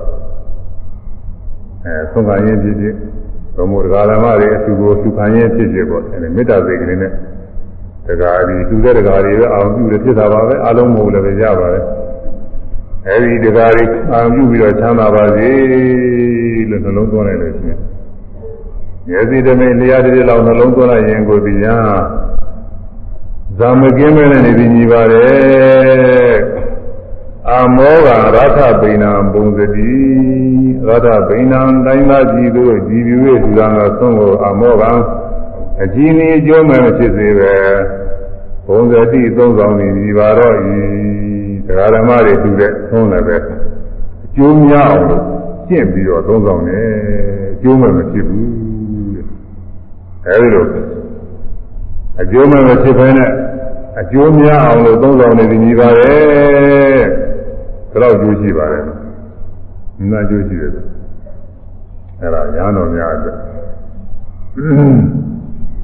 [1.84, 2.94] အဲဆုံးခံရင်ဖြစ်ဖြစ်
[3.54, 7.12] ဘုံမို့တရားဓမ္မတွေအတူကိုသူခံရင်ဖြစ်ဖြစ်ပေါ့အဲမေတ္တာစိတ်ကလေးနဲ့
[8.06, 11.84] တရားဒီသူတဲ့တရားတွေပဲအောင်ပြုတယ်ဖြစ်တာပါပဲအလုံးမဟုတ်လည်းပဲရပါတယ်
[13.06, 15.48] အဲဒီတရားတွေအောင်ပြုပြီးတော့ချမ်းသာပါစေ
[16.70, 17.78] လို့နှလုံးသွင်းလိုက်လို့ရှိရင်
[19.08, 21.76] မျက်စိတမိတ်လျှာတည်းလောက်နှလုံးသွင်းလိုက်ရင်ကိုဒီညာ
[23.60, 26.36] ဇာမကင်းမဲနဲ့နေပြီးညီပါတယ်
[27.50, 29.92] အမောကရထဗိဏံပုံစတိ
[30.86, 34.82] ရထဗိဏံတိုင်းသားကြည်တို့ကြည်ပြည့်သူသာကဆုံးကိုအမောက
[35.82, 37.54] အကြည်နေကြိုးမဲ့ဖြစ်စေပဲ
[38.66, 40.76] ပုံစတိသုံးဆောင်နေပြီပါတော့ဤ
[41.66, 43.36] တရားဓမ္မတွေသူတဲ့သုံးလည်းပဲ
[44.24, 45.22] အကျိုးများအောင်လို့
[45.68, 46.86] ကျင့်ပြီးတော့သုံးဆောင်တယ်
[47.52, 48.48] အကျိုးမဲ့မဖြစ်ဘူး
[49.14, 49.26] တဲ့
[50.26, 50.64] အဲဒီလို
[52.18, 53.30] အကျိုးမဲ့မဖြစ်ဘဲနဲ့
[54.00, 57.02] အကျိုးများအောင်လို့သုံးဆောင်နေပြီညီပါတယ်
[58.02, 58.84] တော့ကျိုးရှိပါတယ်
[60.10, 60.70] နာကျိုးရှိတယ်
[62.20, 63.36] အဲ့ဒါညာတော်များအတွက်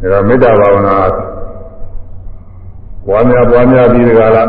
[0.01, 0.97] အဲ့ဒါမေတ္တာဘာဝနာ
[3.07, 4.49] ပွားများပွားများပြီးတကလား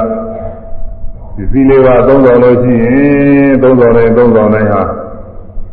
[1.36, 4.84] ဒီစည်းလေးပါသုံးတော်လို့ရှိရင်သုံးတော်တိုင်းသုံးတော်တိုင်းဟာ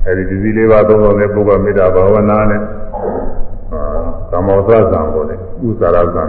[0.04, 2.60] အဲ့ဒီဒီစည်းလေးပါသုံးတော်တဲ့ပုဂ္ဂိုလ်မေတ္တာဘာဝနာနဲ့
[3.72, 3.82] အာ
[4.30, 6.24] ကာမောသဇံပေါ်တယ် ဥစ္စာရဇံ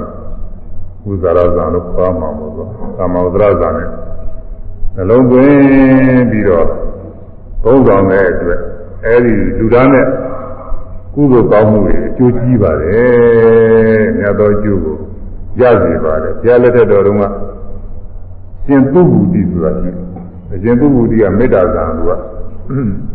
[1.07, 3.89] ဥစ္စာရဇံလို့ခေါ်မှာမို့လို့ကာမောသရဇံနဲ့
[4.95, 6.67] နှလုံးသွင်းပြီးတော့
[7.63, 8.59] သုံးဆောင်တဲ့အတွက်
[9.05, 10.05] အဲဒီလူသားနဲ့
[11.13, 14.95] ကုသိုလ်ကောင်းမှုတွေအကျိုးကြီးပါတယ်မြတ်သောအကျိုးကို
[15.59, 17.23] ရစေပါတယ်ဘုရားလက်ထက်တော်တုန်းက
[18.65, 19.97] ရှင်သူဘူတိဆိုတာရှိတ
[20.53, 21.99] ယ်ရှင်သူဘူတိကမေတ္တာဇာန်က
[22.69, 22.73] အ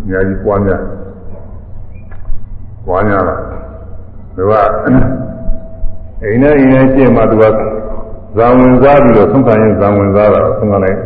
[0.09, 0.83] များကြီးပွားများ
[2.87, 3.37] ပွားများတာ
[4.37, 4.53] သူက
[6.25, 7.45] အိမ်နဲ့အိမ်နဲ့ရှင်းမှသူက
[8.37, 10.99] ဇာဝင်စားပြီးတော့သုံးခံရင်ဇာဝင်စားတာသုံးခံလိုက်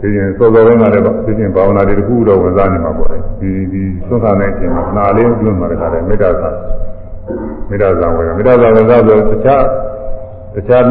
[0.00, 6.50] ဒီရင်စောစောပိုင်းကလည်းဒီရင်ဘာဝနာတွေတခုတော့ဝင်စားနေမှာပေါ့လေဒီဒီသုံးခံတဲ့အချိန်မှာနာလေးပြုမှလည်းမေတ္တာသာ
[7.68, 9.64] မေတ္တာသာဝင်မေတ္တာသာဝင်စားဆိုတခြား
[10.54, 10.84] တခြား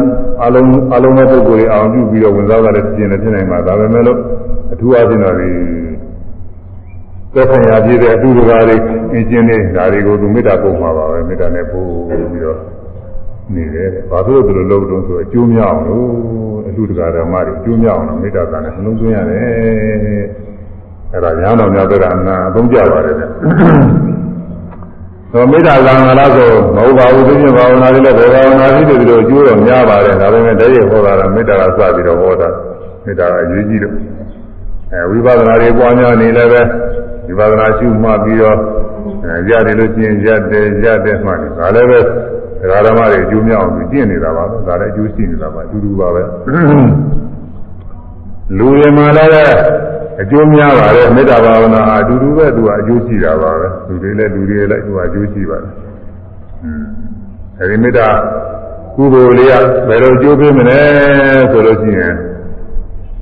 [0.44, 4.18] အလုံးအလုံးတဲ့ပုဂ္ဂိုလ်တွေအောင်ပြုပြီးတော့ဝင်စားတာလည်းပြင်နေဖြစ်နိုင်မှာဒါပဲမဲ့လို့
[4.72, 5.50] အထူးအချင်းတော်တွေ
[7.34, 8.76] သက်ဆိုင်ရာပြည့်တဲ့အတူတကာတွေ
[9.12, 12.58] အင်းချင်းတွေဒါတွေကိုသူမေတ္တာပို့မှာပါပဲမေတ္တာနဲ့ပို့ပြီးတော့
[13.56, 16.08] နေတယ်ဘာလို့ဒီလိုလုပ်တော့ဆိုအကျိုးများအောင်လို့
[16.68, 19.42] အလူတကာဓမ္မတွေအကျိုးများအောင်လို့မေတ္တာကနဲ့နှလုံးသွင်းရတယ်
[21.12, 23.24] အဲ့ဒါညာတော်များတဲ့အနာအသုံးကြပါတယ်ဗျ
[25.32, 32.48] တော့မေတ္တာကံလာဆိုမဟုတ်ပါဘူးသိချင်းဘာဝနာလေးလည်းဘယ်ဘာဝနာလေးတွေဒီလိုအကျိုးတော့များပါတယ်ဒါပေမဲ့တည်းရဟောတာကမေတ္တာကစပြီးတော့ဟောတာ
[33.04, 33.94] မေတ္တာကအရေးကြီးလို့
[34.92, 36.62] အဲဝိပဿနာတွေပွားများနေလည်းပဲ
[37.26, 38.58] ဝိပဿနာရှုမှတ်ပြီးတော့
[39.24, 42.00] အဲရတယ်လို့ကျင့်ရတယ်ရတယ်မှတယ်ဒါလည်းပဲ
[42.62, 46.22] ဒကာဓမ္မတွေအကျိုးများအောင်ကျင့်နေတာပါပဲဒါလည်းအကျိုးရှိနေတာပါအတူတူပါပဲ
[48.58, 49.56] လူတွေမှာလည်း
[50.22, 55.72] အကျိုးများပါတယ်မေတ္တာဘာဝနာအတူတူပဲသူကအကျိုးရှိတာပါပဲလူတွေလည်းလူတွေလည်းသူကအကျိုးရှိပါတယ်
[56.64, 56.84] อืม
[57.58, 58.08] အဲဒီမေတ္တာ
[58.96, 59.54] ကုသိုလ်လေးက
[59.88, 60.80] ဘယ်လိုအကျိုးပေးမလဲ
[61.50, 62.14] ဆိုလို့ရှိရင်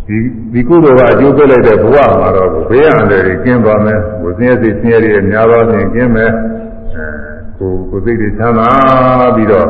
[0.06, 0.16] ဒီ
[0.52, 6.69] ဒီကုသိုလ်ကအကျိုးပေးလိုက်တဲ့ဘဝမှာတော့ဘေးရန်တွေကင်းသွားမယ်။ကိုယ်စင်းရစိတ်ဆင်းရဲတွေများသောဖြင့်ကင်းမယ်။အဲ
[7.60, 8.68] ကိုကိုယ်စိတ်တွေချမ်းသာ
[9.36, 9.68] ပြီးတော့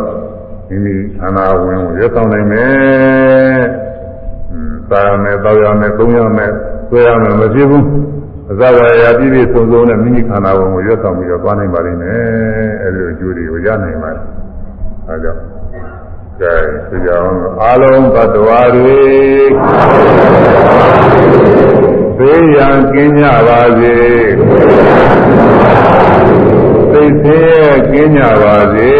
[0.68, 3.60] မိမိခန္ဓာဝင်ကိုရဆောင်နိုင်မယ်။
[4.52, 6.50] อืมသာရမယ်၊တောက်ရမယ်၊သုံးရမယ်၊
[6.88, 7.84] ဆွဲရမယ်မဖြစ်ဘူး။
[8.50, 12.20] အစဝါရပြည့်ပြည့်စုံစုံနဲ့မိမိခန္ဓာဝင်ကိုရဆောင်ပြီးတော့သွားနိုင်ပါလိမ့်မယ်။
[12.82, 14.24] အဲဒီအကျိုးတွေကိုရနိုင်ပါတယ်။
[15.08, 15.40] အဲကြောင့်
[16.40, 16.54] ကဲ
[16.88, 19.00] ဒီကြောင့်အာလုံးသတ္တဝါတွေ
[22.18, 23.94] သိရန်ကင်းကြပါစေ
[27.24, 28.92] သိသေးရဲ့ကင်းကြပါစေ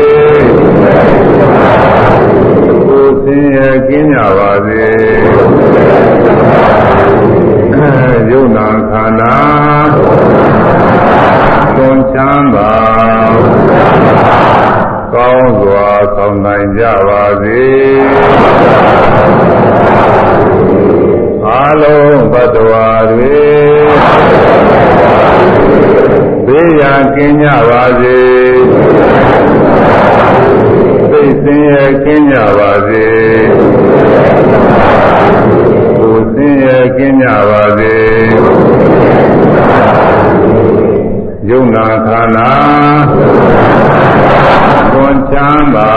[2.87, 4.85] ကိုယ်သိရဲ့ကင်းကြပါစေ
[8.31, 9.37] ယုံနာခန္ဓာ
[11.77, 12.73] သွန်ချမ်းသာ
[15.14, 17.62] ကောင်းစွာဆောင်နိုင်ကြပါစေ
[21.45, 21.49] အ
[21.81, 23.41] လုံးဘတ်တော်တွေ
[26.47, 28.21] ဘေးရန်ကင်းကြပါစေ
[31.11, 33.09] သိစင်ရဲ့ကင်းကြပါစေ
[35.97, 37.95] ကိုယ်စင်ရဲ့ကင်းကြပါစေ
[41.49, 42.53] ယုံနာခန္ဓာ
[44.93, 45.93] သွန်ချမ်းသာ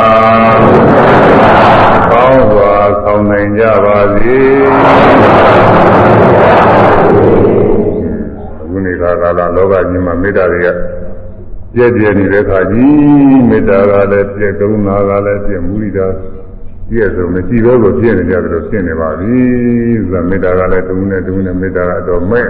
[2.11, 4.37] ကောင်းစွာဆောင်နိုင်ကြပါစေ
[8.59, 10.67] အခုနေတာကာလလောကကြီးမှာမေတ္တာတွေက
[11.73, 16.07] ပြည့်ပြည့်နေတဲ့ခါကြီးမေတ္တာကလည်းပြည့်ကရုဏာကလည်းပြည့်မုဒိတာ
[16.89, 19.37] ပြည့်စုံမရှိဘဲကိုပြည့်နေကြတယ်လို့ဖြစ်နေပါပြီ
[20.03, 22.47] ဆိုတာမေတ္တာကလည်းတုံးနဲ့တုံးနဲ့မေတ္တာကတော့မဲ့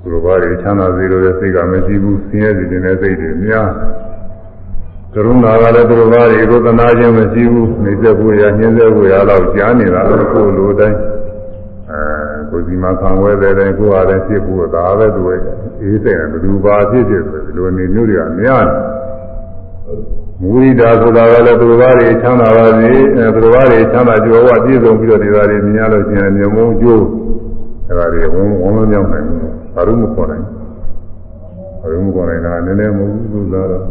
[0.00, 3.68] သူတို့ဘာတွေချမ်းသာစေလို့တဲ့စိတ်ကမရှိဘူးဆင်းရဲစေတဲ့စိတ်တွေများ
[5.14, 11.07] ကရုဏာကလည်းသူတို့ဘာတွေကိုသနာခြင်းမရှိဘူးနေသက်ဖို့ရညှင်းသက်ဖို့ရတော့ကြားနေတာကိုယ်လိုတိုင်းအဲ
[12.58, 15.40] ကိုယ်စီမခံဝဲတဲ့တိုင်းကိုယ်အားလည်းဖြစ်ဖို့ဒါပဲသူရဲ့
[15.82, 18.78] အေးစိတ်နဲ့ဘယ်သူပါဖြစ်ဖြစ်ဆိုဒီလိုနေမျိုးတွေကများတယ်
[20.40, 27.04] မူရိတာဆိုတာကလည်းသူတို့ဘာတွေချမ်းသာပါစေအဲသူတို့ဘာတွေချမ်းသာကြွယ်ဝပြည့်စုံပြီးတော့ဒီသားတွေမြင်ရလို့ရှိရင်မြေမုံကျိုး
[27.88, 29.40] အဲဒါတွေဝုန်းဝုန်းလုံးမြောက်နိုင်ဘူး
[29.74, 30.44] ဘာလို့မခေါ်နိုင်
[31.80, 33.82] ဘာလို့မခေါ်နိုင်တာနည်းနည်းမဟုတ်ဘူးသူသားတော့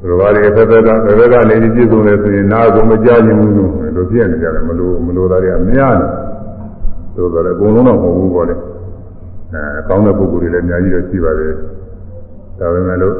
[0.00, 6.27] ဒီဘာတွေဖက်ဖက်ကဖက်ဖက်ကနေပြည့်စုံတယ်ဆိုရင်နားကိုမကြားနိုင်ဘူးလို့လိုပြည့်နေကြတယ်မလို့မလို့သားတွေအများကြီး
[7.18, 8.54] သို့တော်လည်းအကုန်လုံးတော့မဟုတ်ဘူးပေါ့လေ
[9.52, 11.52] အဲကောင်းတဲ့ပုဂ္ဂိုလ်တွေလည်းအများကြီးတော့ရှိပါတယ်
[12.58, 13.14] ဒါပေမဲ့လို့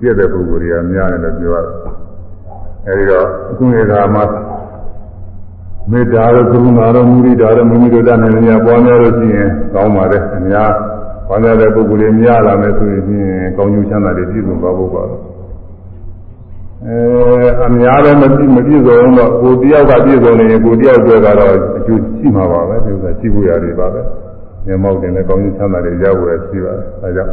[0.00, 1.72] ပြည့်တဲ့ပုဂ္ဂိုလ်တွေကများတယ်လို့ပြောရတယ်
[2.86, 4.24] အဲဒီတော့အခုနေကမှာ
[5.90, 10.70] မေတ္တာတို့ကရုဏာတို့မုဒိတာတို့မိမိတို့တတ်နိုင်ကြပွားများလို့ရှိရင်ကောင်းပါတယ်အများ
[11.28, 13.02] ပွားများတဲ့ပုဂ္ဂိုလ်တွေများလာမယ်ဆိုရင်
[13.56, 15.16] ကောင်းကျိုးချမ်းသာတွေပြည့်စုံသွားဖို့ပါပဲ
[16.86, 16.96] အဲ
[17.64, 24.00] အများလည်းမပြည့်မပြည့်စုံတော့ကိုတယောက်ကပြည့်စုံနေရင်ကိုတယောက်တွေ့ကတော့အကျိုးရှိမှာပါပဲဒီဥစ္စာရှိဖို့ရတယ်ပါပဲ
[24.66, 27.32] မျက်မှောက်တင်လည်းကောင်းကျိုးချမ်းသာတွေရဖို့ရရှိပါတယ်အဲကြောင့်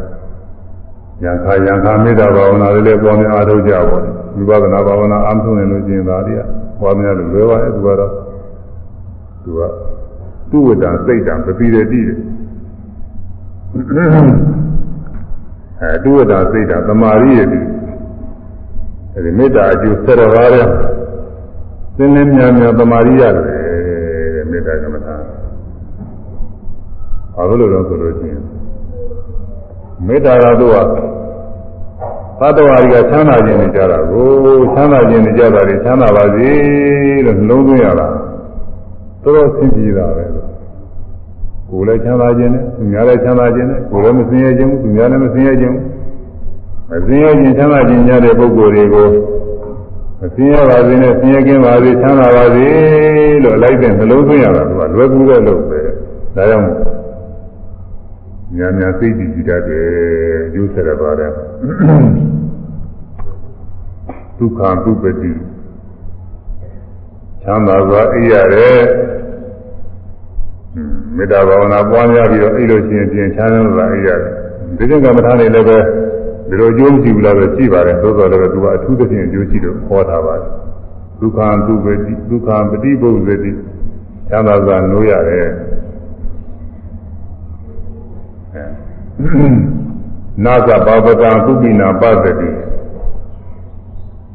[1.22, 6.40] ယံခာယံခာမေတ္တာဘာဝနာလေးလည်းပွားများအားထုတ်ကြပါဦးဝိပဿနာဘာဝနာအားထုတ်နေလို့ကျင်သာတွေက
[6.80, 8.12] ပွားများလို့လွယ်ပါရဲ့သူကတော့
[9.42, 9.60] သူက
[10.50, 12.18] သူ့ဝတ္တစိတ်တံပပိရတိတယ်
[15.80, 17.60] အဲသူ့ဝတ္တစိတ်တံသမာရိယတိ
[19.16, 20.66] အဲဒီမေတ္တာအကျိုးဆက်တော်ပါတဲ့
[21.96, 23.32] သင်္လင်းများများသမာရိယတယ်
[24.34, 25.16] တဲ့မေတ္တာကမ္မထာ
[27.34, 28.42] ဘာလို့လဲဆိုလို့ရှိရင်
[30.06, 30.86] မေတ္တာကတော့
[32.40, 34.28] သတ္တဝါတွေကချမ်းသာခြင်းနေကြတာကို
[34.74, 36.48] ချမ်းသာခြင်းနေကြတာတွေချမ်းသာပါစေ
[37.24, 38.08] လို့နှလုံးသွင်းရတာ
[39.22, 40.24] တော်တော်ဆင်းပြေတာပဲ
[41.70, 45.85] ကိုယ်လည်းချမ်းသာခြင်းနဲ့သူများလည်းချမ်းသာခြင်းနဲ့ကိုယ်လည်းမဆင်းရဲခြင်းဘူးသူများလည်းမဆင်းရဲခြင်းဘူး
[46.90, 49.08] မဆင်းရဲခြင်းချမ်းသာခြင်းများတဲ့ပုဂ္ဂိုလ်တွေကို
[50.20, 52.66] မဆင်းရဲပါစေနဲ့ဆင်းရဲခြင်းပါစေချမ်းသာပါစေ
[53.44, 55.80] လို့လိုက်တဲ့နှလုံးသွင်းရတာကလွယ်ကူတဲ့လို့ပဲ
[56.36, 56.68] ဒါကြောင့်
[58.56, 59.86] ညာညာစိတ်ကြည်ကြည်တတ်တယ်
[60.54, 61.30] ယူဆရပါတယ်
[64.38, 65.32] ဒုက္ခဒုပတိ
[67.42, 68.80] ချမ်းသာစွာအိပ်ရတယ်
[71.16, 74.32] မေတ္တာဘာဝနာပွားများပြီးတော့အိပ်လို့ရှိရင်ပြင်ချမ်းသာစွာအိပ်ရတယ်
[74.76, 75.78] ဒီကျင့်ကမ္မထာနေလည်းပဲ
[76.48, 80.50] ဒီလိုအကျိုးမရှိဘူးလားပဲရှိပါတယ်သို့တော်လည်းသူကအထူးသဖြင့်အကျိုးရှိလို့ဟောထားပါတယ်
[81.20, 81.38] ဒုက္ခ
[81.68, 83.50] ဒုက္ခတိဒုက္ခပฏิပုဇ္ဇတိ
[84.28, 85.48] ချမ်းသာစွာနိုးရတယ်
[90.44, 92.50] နာသဘာဝကံကုပိနာပသတိ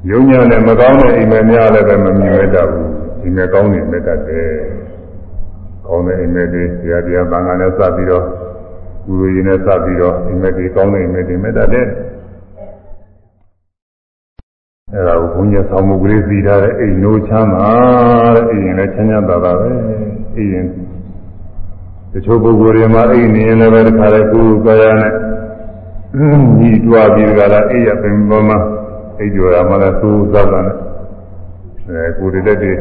[0.09, 2.89] ယုံညာနဲ့မကောင်းတဲ့အိမ်မက်များလည်းပဲမမြင်ရတတ်ဘူး
[3.21, 4.49] အိမ်မက်ကောင်းနေမြတ်တတ်တယ်
[5.87, 8.25] ကောင်းတဲ့အိမ်မက်တွေဆရာတရားဘာသာနဲ့စပ်ပြီးတော့
[9.11, 11.87] ကုလိုရင်နဲ့စပ်ပြီးတော့အိမ်မက်တွေကောင်းတဲ့အိမ်မက်တွေမြတ်တတ်တယ်
[14.93, 17.69] အဲဒါကိုဘုန်းကြီးဆောင်းမှုကလေးစီထားတဲ့အိမ်နိုးချမ်းသာ
[18.35, 19.69] တဲ့အိမ်ရင်လည်းချမ်းချမ်းသာသာပဲ
[20.35, 20.65] အိမ်ရင်
[22.11, 25.13] တချို့ပုဂ္ဂိုလ်တွေမှာအိမ်နေရင်လည်းပဲတခါလေကိုယ်ကိုယ်ရနဲ့
[26.59, 28.57] ညီတွားပြီးကြလားအိမ်ရပင်ပေါ်မှာ
[29.19, 30.75] အိမ်ကျော်ရမှလည်းသိုးသတ်တာနဲ့
[31.87, 32.79] အဲကိုယ်တည်းတည်း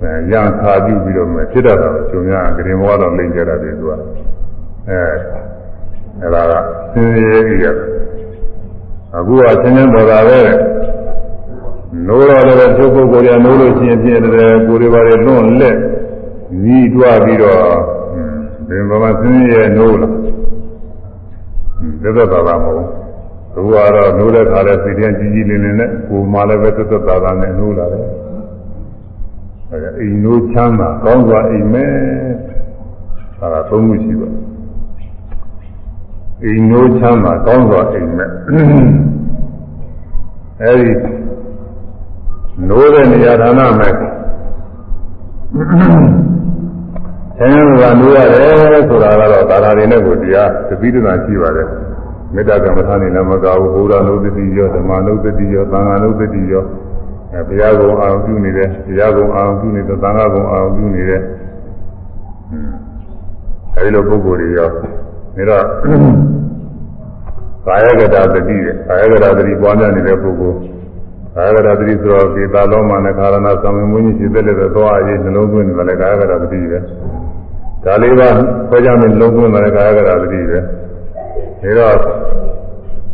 [0.00, 3.92] အဲရံခါပြုပြီးတော့မှဖြစ်တတ်တာကျုံရဂရင်ဘဝတော့လိမ့်ကြတာတွေသူက
[4.88, 5.02] အဲ
[6.20, 6.52] အဲဒါက
[6.92, 7.66] စင်ရည်ကြီးရ
[9.16, 10.38] အခုကဆင်းရဲပေါ်တာပဲ
[12.06, 15.76] နိုးတော့လည်းသူပုဂ္ဂိုလ်ရနိုးလို့ရှိရင်ပြည့်တယ်ကိုယ်တွေပါလေလွန့်လက်
[16.62, 17.60] ညီးတွားပြီးတော့
[18.68, 20.12] ဘယ်မှာဆင်းရဲနိုးလား
[22.02, 22.88] သက်သက်သာသာမဟုတ်
[23.54, 28.06] ဘူးကတော့နိုးတဲ့ခါလဲစိတ်ထဲကြီးကြီးလင်းလင်းနဲ့ကိုယ်မှလည်းပဲသက်သက်သာသာနဲ့နိုးလာတယ်
[29.70, 31.86] အဲဒါအိမ်နိုးချမ်းသာကောင်းစွာအိမ်မဲ
[33.38, 34.28] ဒါကသုံးခုရှိပါ
[36.42, 38.26] အိမ်နိုးချမ်းသာကောင်းစွာအိမ်မဲ
[40.62, 40.92] အဲဒီ
[42.68, 43.92] နိုးတဲ့နေရာဌာနမဲ့
[47.38, 51.68] ဆင်းရဲကနိုးရတယ်ဆိုတာကတော့ဒါသာတွေနဲ့ကိုတရားတပိဒနာရှိပါတယ်
[52.34, 56.64] မေတ္တာကမ္မထာနေလည်းမကဘူးဘုရားနုဒတိရောဓမ္မနုဒတိရောသံဃာနုဒတိရော
[57.32, 61.22] အဲဘုရားကုံအာရုံပြုနေတယ်ဘုရားကုံအာရုံပြုနေတယ်သံဃာကုံအာရုံပြုနေတယ်
[63.76, 64.70] အဲဒီလိုပုဂ္ဂိုလ်တွေရော
[65.36, 65.64] ဒါတော့
[67.66, 70.58] ကာယကတာတတိတဲ့ကာယကတာတတိပွားများနေတဲ့ပုဂ္ဂိုလ်
[71.34, 76.78] ကာယကတာတတိဆိုတော့ဒီသာလုံးမှနဲ့ခါရဏသံမင်းကြီးရှိတဲ့လည်းသွားအရေးနှလုံးသွင်းတယ်လည်းကာယကတာတတိပဲ
[77.84, 78.28] ဒါလေးပါ
[78.68, 81.96] ဆွဲကြမယ်နှလုံးသွင်းတယ်ကာယကတာတတိပဲဒါတော့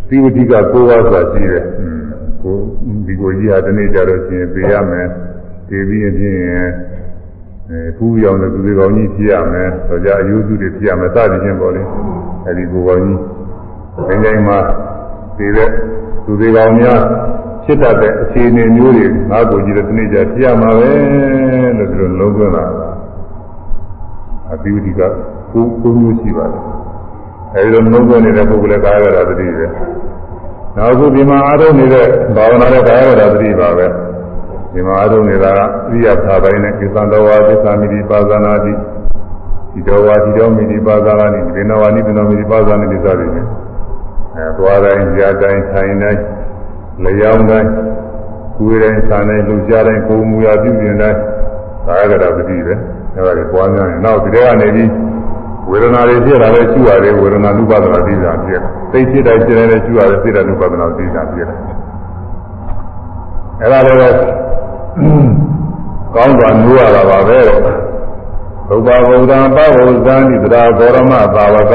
[0.09, 1.65] သီဝတိကကိုးပါးဆိုတာရှိတယ်
[2.43, 2.55] ကို
[3.07, 5.09] ဒီကိုကြီးဟာဒီနေ့ကြတော့ရှင်ပြေးရမယ်
[5.69, 6.69] ပြေးပြီးရင်
[7.71, 11.83] ဖြင့်အဲဖူးရောင်တဲ့သူတွေကောင်းကြီးဖြစ်ရမယ်ဆိုကြအယုစုတွေဖြစ်ရမယ်စသည်ချင်းပေါ့လေ
[12.47, 13.19] အဲဒီကိုကောင်းကြီး
[14.09, 14.59] ငင်းငင်းမှာ
[15.37, 15.69] ပြေးတဲ့
[16.25, 17.01] သူတွေကောင်းများ
[17.65, 20.91] ဖြစ်တတ်တဲ့အခြေအနေမျိုးတွေငါ့ကိုကြည့်တဲ့ဒီနေ့ကြဖြစ်ရမှာပဲ
[21.79, 22.89] လို့ဒီလိုလုံးသွင်းလာတာ
[24.53, 25.01] အသီဝတိက
[25.53, 26.63] ကိုကိုမျိုးရှိပါတယ်
[27.55, 29.67] အဲဒီလိုနှုတ်သွင်းနေတဲ့ပုဂ္ဂိုလ်လည်းကာယကတာတတိပဲ
[30.77, 32.07] နောက်ခုဒီမှာအားထုတ်နေတဲ့
[32.37, 33.87] ဘာဝနာနဲ့ကာယကတာတတိပါပဲ
[34.73, 38.73] ဒီမှာအားထုတ်နေတာကဣရိယာသာပိုင်းနဲ့ကိသံတော်ဝါသစ္စာမိတိပါဇာနာတိ
[39.73, 43.49] ဒီတော်ဝါဒီတော်မိတိပါဇာနာတိဒီနဝါနိဒီတော်မိတိပါဇာနာတိစသည်ဖြင့်
[44.37, 46.21] အဲသွားတိုင်းကြာတိုင်းထိုင်တိုင်း
[47.05, 47.71] လျောင်းတိုင်း
[48.57, 51.19] ကိုယ်တိုင်းဆာတိုင်းလှူရှားတိုင်းကိုယ်မူရာပြုပြင်တိုင်း
[51.87, 52.75] ကာယကတာတတိပဲ
[53.17, 54.91] အဲဒါကိုပွားများရင်နောက်ဒီထဲကနေပြီး
[55.71, 58.61] ဝေဒနာတွေဖြစ်လာတဲ့ရှုရတယ်ဝေဒနာနုပါဒနာသိတာဖြစ်
[58.93, 61.59] သိဖြစ်တိုင်းဖြစ်နေတဲ့ရှုရတဲ့သိတဲ့နုပါဒနာသိတာဖြစ်တယ်
[63.61, 64.19] အဲ့ဒါလည်း
[66.15, 67.39] ကောင်းစွာနိုးရတာပါပဲ
[68.69, 71.75] ဘုရားဗုဒ္ဓံပဝုဇံတိတရာဂောရမသာဝက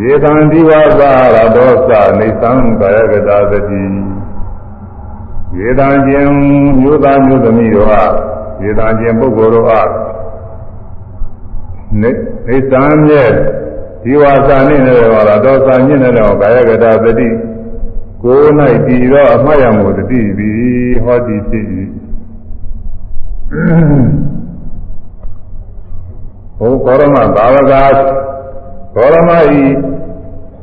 [0.00, 0.70] ယေတံဒီဝ
[1.00, 3.84] သာရတောသနေသံကာယကတာသတိ
[5.58, 6.32] ယေတံခြင်း
[6.80, 8.12] မြို့သားမြို့သမီးတို့အား
[8.62, 9.90] ယေတံခြင်းပုဂ္ဂိုလ်တို့အား
[12.00, 12.10] နေ
[12.48, 13.24] နေသံမြဲ
[14.04, 17.28] ဒီဝါစာနဲ့လည်းဟောတာတော့စာညစ်နေတော့ကာယကတာသတိ
[18.24, 18.50] ကိုယ်၌
[18.86, 21.66] တည်သောအမှတ်ရမှုတတိပြီးဟောဒီဖြစ်၏
[26.58, 29.62] ဘုကောရမသာဝကဂေါရမဤ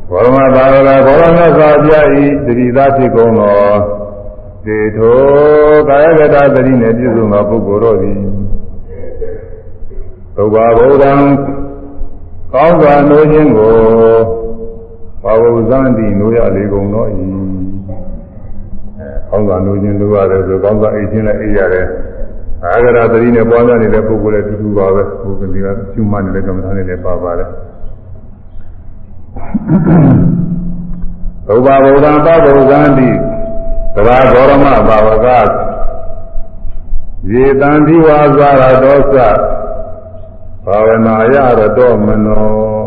[0.09, 1.91] ဂေါရမသာဝကဂေါရမသာပြ
[2.23, 3.61] ဤတတိသာဖြစ်ကုန်သော
[4.65, 5.19] ဒေထော
[5.87, 8.19] ကာယကတာသတိနှင့်ပြည့်စုံသောပုဂ္ဂိုလ်တို့သည်
[10.35, 11.13] သုဘာဗုဒ္ဓံ
[12.53, 13.75] ကောင်းစွာနိုးခြင်းကို
[15.23, 21.85] ဘာဝဇန်တိနိုးရလေကုန်တော့ဤအဲကောင်းစွာနိုးခြင်းလိုရတယ်ဆိုကောင်းစွာအိတ်ခြင်းနဲ့အိတ်ရတယ်
[22.65, 25.29] အာဂရသတိနဲ့ပွားများနေတဲ့ပုဂ္ဂိုလ်လည်းတူတူပါပဲဘု
[25.65, 27.49] ရားကရှုမှတ်နေတဲ့ကမ္မထာနဲ့လည်းပါပါတယ်
[31.47, 33.09] သုဘာဗုဒ္ဓံသဗ္ဗဇန်တိ
[33.95, 35.27] သရဂေါရမဘာဝက
[37.31, 39.15] ယေတံဒီဝါဇာရဒောသ
[40.65, 41.35] ဘာဝနာရ
[41.77, 42.78] တော့မနော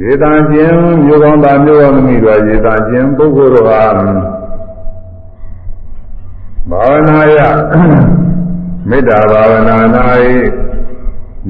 [0.00, 3.82] ရေတံခြင်းမျိုးကောင်းသားမျိုးကောင်းသမီးတို့ရေတံခြင်းပုဂ္ဂိုလ်တို့ဟာ
[6.70, 7.38] ဘာဝနာရ
[8.88, 9.76] မေတ္တာဘာဝနာ၌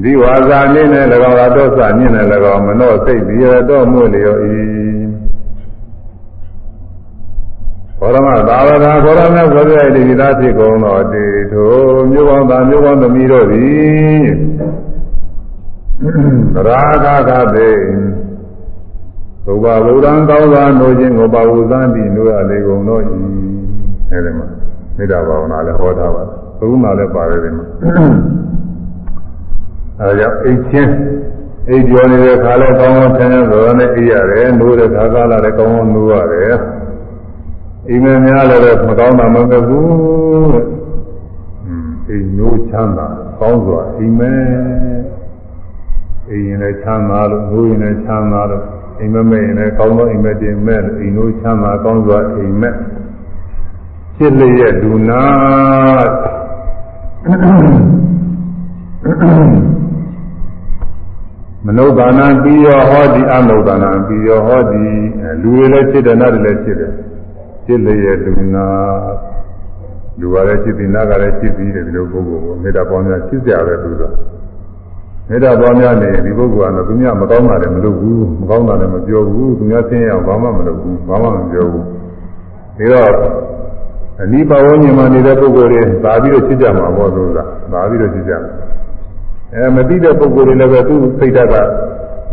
[0.01, 4.39] ဒီဝါစာနည်းနဲ့၎င်းအတော့စမြင့်နဲ့၎င်းမနောစိတ်ပြီးရတော့မှုလျော်၏
[7.99, 11.71] ဘောရမသာဝတာဘောရမဘုရား၏ဒီသားဖြစ်ကုန်သောတေထို
[12.11, 14.25] မြို့ပေါင်းသားမြို့ပေါင်းသမီးတို့သည်
[16.67, 17.71] ရာဂကသေ
[19.45, 23.01] သုဘဗုဒ္ဓံကောင်းစွာနိုးခြင်းကိုပါဝုသံတိနိုးရလေကုန်တို့၏
[24.09, 24.47] အဲဒီမှာ
[24.97, 27.65] မေတ္တာဘာဝနာလည်းဟောထားပါတယ်သုမာလည်းပါတယ်ဒီမှာ
[29.99, 30.93] အဲဒါကြောင့်အိတ်ချင်း
[31.69, 36.57] အိတ်ကျော်နေတဲ့ခါလဲကောင်းကောင်းဆန်းဆန်းသောနဲ့အိပ်ရတယ်နိုးတဲ့ခါကလာလည်းကောင်းကောင်းနိုးရတယ်
[37.89, 39.87] အိမ်မများလည်းပဲမကောင်းတာမဟုတ်ဘူး
[40.53, 40.65] တဲ့
[42.09, 43.07] အိမ်နိုးချမ်းသာ
[43.39, 44.33] ကောင်းစွာအိမ်မဲ
[46.29, 48.63] အိမ်ရင်လည်းချမ်းသာလို့နိုးရင်လည်းချမ်းသာလို့
[49.03, 52.75] အိမ်မမဲ့ရင်လည်းကောင်းသောအိမ်မက်တင်မဲ့လို့အိမ်နိုးချမ်းသာကောင်းစွာအိမ်မက်
[54.15, 55.23] ဖြစ်လျက်ဒုနာ
[61.65, 64.83] မနုဿာနံပြီးရောဟောဒီအနုဿာနံပြီးရောဟောဒီ
[65.41, 66.91] လူတွေလည်းဖြစ်တယ်နတ်တွေလည်းဖြစ်တယ်
[67.65, 68.65] ဖြစ်လျက်ဒုနာ
[70.19, 74.03] လူကလည်းဖြစ်ပြီးနတ်ကလည်းဖြစ်ပြီးတယ်ဒီလိုပုဂ္ဂိုလ်ကိုမေတ္တာပေါင်းများဖြစ်ကြတယ်သူက
[75.29, 81.85] မေတ္တာပေါင်းများနေဒီပုဂ္ဂိုလ်ကတော့သူများမကောင်းတာလည်းမလုပ်ဘူးမကောင်းတာလည်းမပြောဘူးသူများဆင်းရဲအောင်ဘာမှမလုပ်ဘူးဘာမှမပြောဘူး
[82.77, 83.13] ဒါတော့
[84.21, 88.51] အနိပါဝဉ္ဇဉ်မှာနေတဲ့ပုဂ္ဂိုလ်တွေသာပြီးတော့ဖြစ်ကြမှာပေါ့လို့လားသာပြီးတော့ဖြစ်ကြမှာ
[89.53, 91.55] အဲမသိတဲ့ပုဂ္ဂိုလ်တွေလည်းပဲသူ့စိတ်ဓာတ်က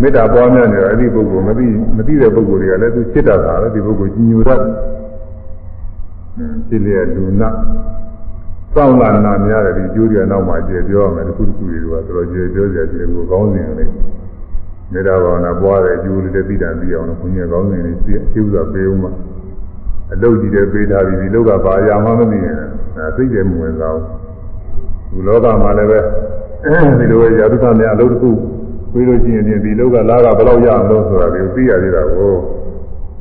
[0.00, 1.66] မေတ္တာပွားများနေတော့အဲ့ဒီပုဂ္ဂိုလ်မသိ
[1.96, 4.60] မသိတဲ့ပုဂ္ဂိုလ်တွေကလည်းသူစိတ်ဓာတ်ကလည်းဒီပုဂ္ဂိုလ်ကြီးညိုတတ်
[6.68, 7.50] ဖြစ်လျက်လူနာ
[8.74, 13.90] စောင့်လာနာများတယ်ဒီကျိုးတွေနောက်မှကျေပြောရမယ်တစ်ခုတစ်ခုတွေကတော်တော်ကျေပြောကြတယ်ကိုကောင်းစဉ်လေး
[14.92, 19.12] မေတ္တာဘာဝနာပွားတဲ့အကျိုးလေးတွေသိတာသိအောင်လို့ဘုန်းကြီးကောင်းစဉ်လေးသိအကျိုးသာပေးဦးမှာ
[20.12, 22.56] အလုတ်ကြီးတွေပေးထားပြီးဒီလောကဘာအရာမှမသိရင်
[22.96, 24.04] အဲသိတယ်မဝင်စားဘူး
[25.12, 25.98] ဒီလောကမှာလည်းပဲ
[26.98, 28.30] ဒီလိုရာထုသများအလုပ်တစ်ခု
[28.92, 32.32] ပြီးလို့ရှိရင်ဒီလောကလာကဘယ်လောက်ရအောင်လို့ဆိုတာကိုသိရသေးတာကို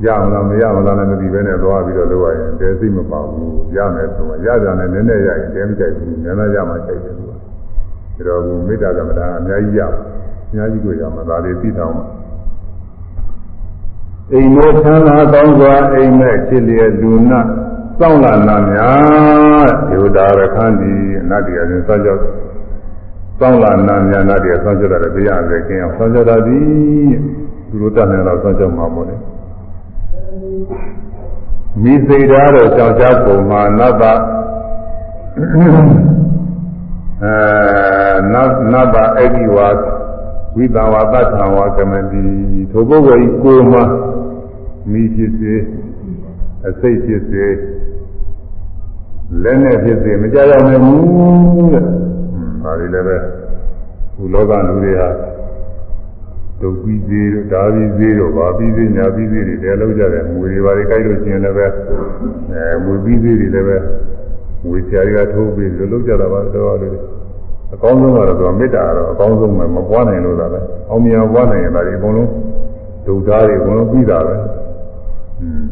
[0.04, 7.36] ရမလားမရမလားလည်းမသိဘဲနဲ့သွားပြီးတော့လုပ်ရရင်တဲသိမပါဘူးရမယ်ဆိုတော့ရကြတယ်နည်းနည်းရရင်တဲမကြိုက်ဘူးနည်းနည်းရမှကြိုက်တယ်သူကဒါ
[8.26, 9.80] တော့ဘုမေတ္တာကမ္မဋ္ဌာန်းအများကြီးရ
[10.50, 12.06] အများကြီးကိုရမှာဒါလေးသိတောင်းမှာ
[14.32, 17.40] အိမ်တို့ချမ်းသာကောင်းစွာအိမ်မဲ့ချစ်လျက်လူနာ
[17.98, 22.20] စောင့်လာနာများဒေဝတာရခန္ဒီအနတ္တိအရင်စောကြောက်
[23.38, 26.58] စောင့်လာနာများနာတ္တိအစောကြောက်တယ်တရားပဲကျင်းအောင်စောကြောက်တာဒီ
[27.68, 29.16] သူတို့တတ်နေတော့စောကြောက်မှာမို့လေ
[31.82, 34.12] မိစိတ်ဓာတ်တော့ကြောက်ကြပုံမှာနတ်တာ
[37.22, 37.34] အဲ
[38.32, 39.68] နတ်နတ်တာအဂိဝါ
[40.56, 42.22] ဝိသဝါသတ္ထဝါကမတိ
[42.70, 43.82] ထိုပုဂ္ဂိုလ်ဤကိုယ်မှာ
[44.90, 45.54] မိဖြစ်စေ
[46.68, 47.46] အစိတ်ဖြစ်စေ
[49.42, 51.84] လက်နဲ့ဖြစ်စေမကြရနိုင်ဘူးတဲ့။
[52.62, 53.16] ဒါတွေလည်းပဲ
[54.14, 55.08] ခုလောကလူတွေဟာ
[56.60, 61.66] ဒုက္ခိသေးတို့ဒါပြီးသေးတို့ဗာပြီးသေးညာပြီးသေးတွေလည်းလောက်ကြတယ်ငွေတွေပါတွေကြိုက်လို့ကျင်လည်းပဲ
[62.52, 63.76] အဲငွေပြီးသေးတွေလည်းပဲ
[64.64, 66.88] ငွေချာရီကထိုးပြီးလို့လောက်ကြတာပါတော့လေ
[67.74, 72.30] အကောင်းဆုံးကတော့မေတ္တာကတော့အကောင်းဆုံးပဲမပွားနိုင်လို့သာပဲအောင်မြင်ပွားနိုင်ရင်ဒါတွေအကုန်လုံး
[73.06, 74.34] ဒုက္ခတွေအကုန်လုံးပြီးတာပဲ
[75.42, 75.62] อืม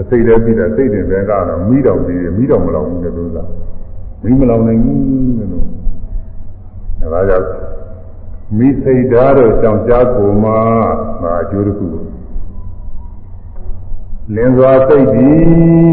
[0.00, 3.44] အစိတ်လည်းပြီးတာစိတ်တွေပဲကတော့မိတော်ပြီးမိတော်မလောင်ဘူးတဲ့လို့သာ
[4.22, 5.64] မိမလောင်နိုင်ဘူးတဲ့လို့
[7.12, 7.46] ဒါကြောင့်
[8.56, 10.50] မိစိတ်ဓာတ်တို့ကြောင့်ကြားကိုမှ
[11.22, 11.86] ဒါအကျိုးတစ်ခု
[14.34, 15.28] လင်းစွာစိတ်ဒီ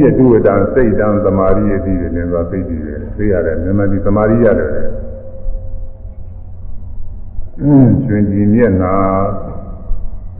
[0.03, 4.69] တဲ့ဒုဝတံစိတ်တံသမာဓိရည်ဒီလင်းစွာစိတ်ဒီပဲသိရတယ်မြန်မာပြည်သမာဓိရတယ်
[7.61, 8.94] အင်းရှင်ကြည်မျက်နာ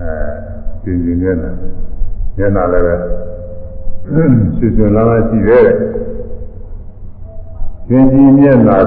[0.02, 0.14] အဲ
[0.82, 1.52] ရှင်ကြည်မျက်နာ
[2.38, 2.96] မျက်နာလည်းပဲ
[4.58, 5.68] ဆွဆွလာလာရှိတယ်
[7.88, 8.78] ရှင်ကြည်မျက်နာ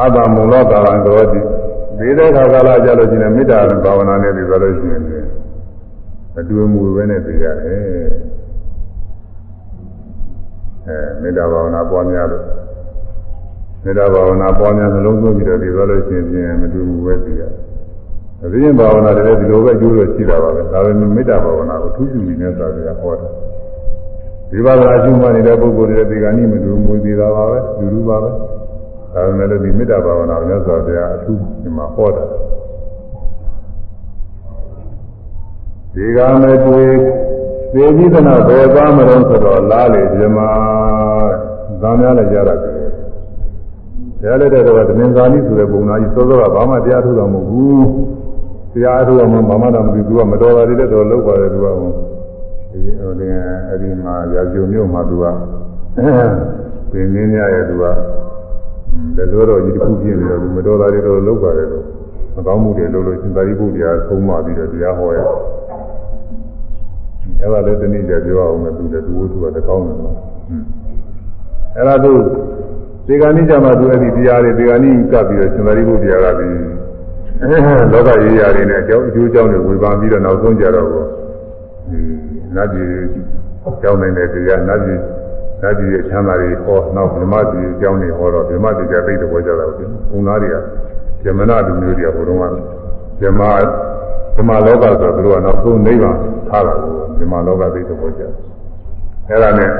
[0.00, 1.40] အဘမုံလောကာလံကောတိ
[1.98, 5.02] ဒီတဲ့ခါကာလကြလို့ရှိရင်မေတ္တာဘာဝနာနဲ့ပြီးသွားလို့ရှိရင်
[6.38, 8.08] အတူအမူပဲနဲ့သိရတယ်
[10.86, 12.44] အဲမေတ္တာဘာဝနာပွားများလို့
[13.84, 17.52] မေတ္တာဘာဝနာပွားများနှလုံးသွင်းပြီးတော့ဒီသွားလို့ရှိရင်မတူဘူးပဲသိရတယ်။
[18.42, 23.30] အရင်ဘာဝနာတွေလည်းဒီလိုပဲကျိုးလို့ရှိတာပါပဲ။ဒါပေမဲ့မေတ္တာဘာဝနာကိုထူးထူးနေနဲ့သာပြဟောတယ်။
[24.50, 28.30] ဒီဘာသာအကျုံးမှနေတဲ့ပုဂ္ဂိုလ်တွေဒီကနေ့မတူမူသေးတာပါပဲ။လူလူပါပဲ။
[29.16, 32.24] ဒါပေမဲ့လည်းဒီမေတ္တာဘာဝနာကိုမြတ်စွာဘုရားအထူးဒီမှာဟောတာ။
[35.94, 36.90] ဒီကမဲ့တွေ့
[37.72, 40.48] သေကြီးသနာဘယ်သွားမလို့ဆိုတော့လားလေဒီမှာ
[41.80, 42.72] ဇာများလည်းကြတာတယ်
[44.20, 47.86] တရားလက်တဲ့တော့သမင်္ဂာနိဆိုတဲ့ပုံနာကြီးစောစောကဘာမှတရားထုတ်တော်မဟုတ်ဘူး
[48.72, 51.66] တရားထုတ်တော်မှဘာမှတော့မသိဘူးကမတော်တာတွေလည်းတော့လောက်ပါတယ်သူက
[52.72, 53.26] ဒီဟိုဒီ
[53.68, 55.24] အဲ့ဒီမှာရာဇုံမြို့မှာသူက
[56.90, 57.84] ပင်ရင်းရရဲ့သူက
[59.16, 61.84] လက်တော်တော်ကြီးတစ်ခုပြင်းပြီးတော့မတော်တာတွေတော့လောက်ပါတယ်လို့
[62.34, 65.18] မကောင်းမှုတွေလုပ်လို့ရှင်သာရိပုတ္တရာဆုံးမပြီးတော့တရားဟောရ
[67.40, 70.16] အဲ့ဒါလည်းတနည်းကြပြောအောင်မယ်သူလည်းသူ့ဝတ္ထုကတကောင်းတယ်နော်
[71.76, 72.12] အဲ့ဒါသူ
[73.06, 76.54] ဒီကနေ့ကျမှသူအဲ့ဒီတရားတွေဒီကနေ့ကပ်ပြီးတော့ရှင်သာရိပုတ္တရာကပြီး
[77.92, 81.04] လောကရေးရာတွေနဲ့အကြောင်းအကျိုးအကြောင်းတွေဝေဖန်ပြီးတော့နောက်ဆုံးကြတော့ကို
[82.54, 82.90] နတ်ပြည်
[83.82, 85.00] ကြောင်းနေတဲ့တရားနတ်ပြည်
[85.62, 90.56] နတ်ပြည်ရဲ့ချမ်းသာတွေဟောနောက်ဓမ္မပြည်အကြောင်းတွေဟောတော့ဓမ္မပြည်ကသိတဲ့ဘောကြတာကိုဘုံသားတွေက
[91.24, 92.38] ဇမနာလူမျိုးတွေကဘုံတော့
[93.20, 93.42] ကဇမ
[94.36, 96.16] ဓမ္မလောကဆိုသူတို့ကနောက်ဆုံးနိဗ္ဗာန်
[96.48, 98.22] ထားတာကိုဓမ္မလောကသိတဲ့ဘောကြ
[99.28, 99.70] အဲ့ဒါနဲ့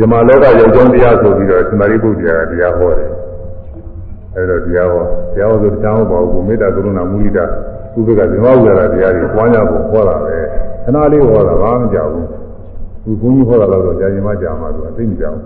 [0.00, 3.10] ဓမ္မလောကရောက်ကြောင်းတရားဆိုပြီးတော့သမာဓိပုဒ်တရားကတရားဟောတယ်
[4.34, 5.04] အဲ့တော့တရားဟော
[5.34, 7.44] တရားဟောဆိုတရားဟောပါဘူးမေတ္တာကရုဏာမုဒိတာ
[7.96, 10.36] ဥပ္ပကဓမ္မဝေဒနာတရားတွေပွားများဖို့ဟောတာပဲ
[10.84, 12.26] ခဏလေးဟောတာဘာမှမကြောက်ဘူး
[13.04, 15.38] သူဘုန်းကြီးဟောတာတော့ကြာရင်မှကြာမှသူအသိမကြောက်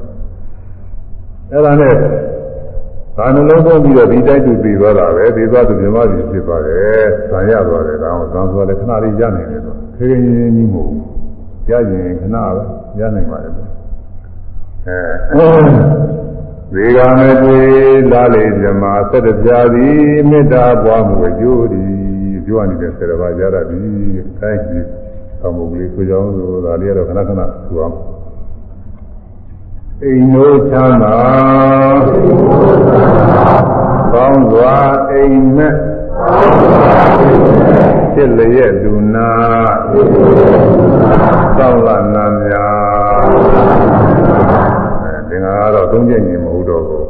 [1.51, 1.93] အဲ့ဒါနဲ့
[3.16, 11.02] ဒါနှလုံးသွင်းပြီးတော့ဒီတိုက်သူပြီးသွားတာပဲပြီးသွားသူမြမကြီးဖြစ်သွားတယ်ဆံရသွားတယ်ဒါအောင်ဇံဆိုလည်းခဏလေးရနိုင်တယ်ဆိုခေခေချင်းချင်းကြီးမဟုတ်ဘူး
[11.70, 12.62] ရရင်ခဏပဲ
[12.98, 13.52] ရနိုင်ပါတယ်
[14.86, 15.48] အဲ
[16.74, 17.56] ဝေဂမတိ
[18.12, 23.78] လာလေဇမဆက်တပြာသည်မေတ္တာပွားမှုအကျိုးသည်ပြောရနေတဲ့ဆယ်ပါးရတာဒီ
[24.40, 24.62] တိုင်း
[25.40, 27.94] ကြီးသမှုလေးဆိုကြောင်းဆိုတာလေးကတော့ခဏခဏဆိုအောင်
[30.02, 31.16] အိမ်နိုးချမ်းသာ
[34.12, 34.77] ကောင်းစွာ
[35.10, 35.74] အိမ်မဲ့
[38.12, 39.28] ဖြစ်လျက်လူနာ
[41.59, 43.28] သောက်လာနာများ
[45.28, 47.06] သင်္ဃာကတော့သုံးချက်ညီမဟုတ်တော့ဘူး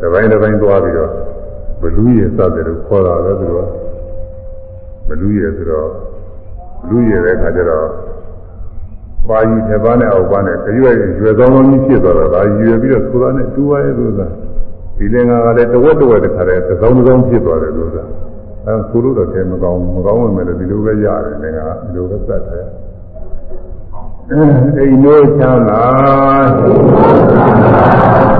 [0.00, 1.10] တစ်ပိုင်းတစ်ပိုင်းသွားပြီးတော့
[1.80, 3.68] ဘလူရည်စတဲ့လို့ခေါ်တာလည်းသူတို့
[5.08, 6.11] ဘလူရည်ဆိုတော့
[6.88, 7.86] လူရည်တဲ့ခါကျတော့
[9.28, 14.26] ပါဠိတစ်ပါးနဲ့အောက်ပါးနဲ့ကြွယ်ရွယ်ဆောင်လုံးကြီးဖြစ်သွားတော့ဒါရွယ်ပြီးတော့ဆိုတာနဲ့တူပါရဲ့လို့သာ
[14.96, 18.04] ဒီလင်္ကာကလည်းတဝက်တဝက်တခါတည်းသကောင်းသကောင်းဖြစ်သွားတယ်လို့သာ
[18.66, 22.66] အဲဆိုလို့တော့တဲမကောင်းမကောင်းဝင်မဲ့လို့ဒီလိုပဲရတယ်လင်္ကာဒီလိုပဲစက်တယ်
[24.78, 25.84] အိမ်တို့ချမ်းသာ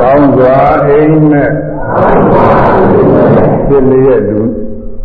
[0.00, 0.56] ကောင်းစွာ
[0.86, 1.50] အိမ်နဲ့
[3.66, 4.40] ဖြစ်လျက်လူ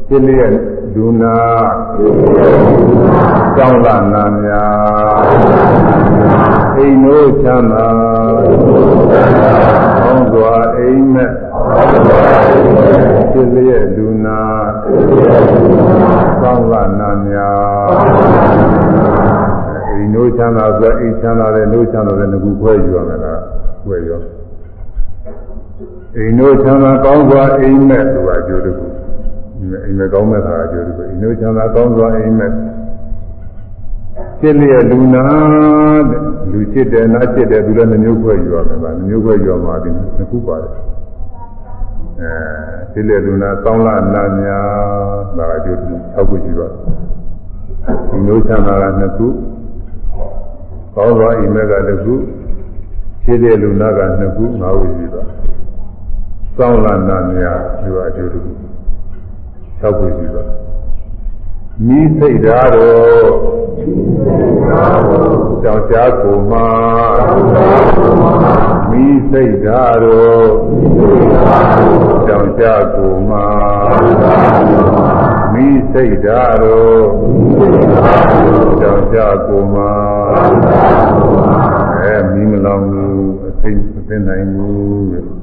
[0.08, 0.52] ဖြစ်လျက်
[0.98, 1.38] လူနာ
[3.56, 5.22] ကြောင်းလာနာများ
[6.76, 7.88] အိမ်တို့ချမ်းသာ
[10.04, 11.32] ကောင်းစွာအိမ်နဲ့
[13.32, 14.40] ဖြစ်လျက်လူနာ
[16.42, 17.90] ကြောင်းလာနာများ
[19.90, 23.42] အိမ်တို့ချမ်းသာဆိုအိမ်ချမ်းသာတဲ့တို့ချမ်းသာတဲ့ငခုခွဲယူရမယ်လား
[23.84, 24.22] ခွဲရော
[26.18, 28.86] အိမ်တို့ချမ်းသာကောင်းစွာအိမ်မဲ့သူကအကျိုးတခု
[29.86, 32.52] အိမ်မဲ့ကောင်းမဲ့တာအကျိုးတခုအိမ်တို့ချမ်းသာကောင်းစွာအိမ်မဲ့
[34.40, 35.24] ဖြစ်လျက်လူနာ
[36.10, 36.22] တဲ့
[36.52, 40.74] လူချစ်တယ်နားချစ်တယ်သူလည်းနှမျိုးခွဲယူရမယ်ဗျာနှမျိုးခွဲယူရမှာဒီနှစ်ခုပါတယ်
[42.22, 42.34] အဲ
[42.92, 44.68] ဖြစ်လျက်လူနာကောင်းလာနာများ
[45.38, 45.78] ဒါအကျိုး
[46.16, 49.28] 6ခုရှိပါဒီမျိုးချမ်းသာကနှစ်ခု
[50.96, 52.14] ကောင်းစွာအိမ်မဲ့ကတစ်ခု
[53.24, 55.24] ဖြစ်တဲ့လူနာကနှစ်ခု၅ခုရှိပါ
[56.58, 58.67] ကောင်းလာနာများဒီအကျိုးတစ်ခု
[59.82, 60.44] 6ခုရှိပါ
[61.88, 63.30] မိစိတ်ဓာတ်တော်
[65.64, 66.68] ကြောင့်ရှားကိုမှာ
[68.90, 70.48] မိစိတ်ဓာတ်တော်
[72.28, 73.46] ကြောင့်ရှားကိုမှာ
[75.54, 77.06] မိစိတ်ဓာတ်တော်
[78.82, 79.92] ကြောင့်ရှားကိုမှာ
[82.02, 83.78] အဲမိမလောင်ဘူးအသိမ
[84.08, 85.37] သိနိုင်ဘူး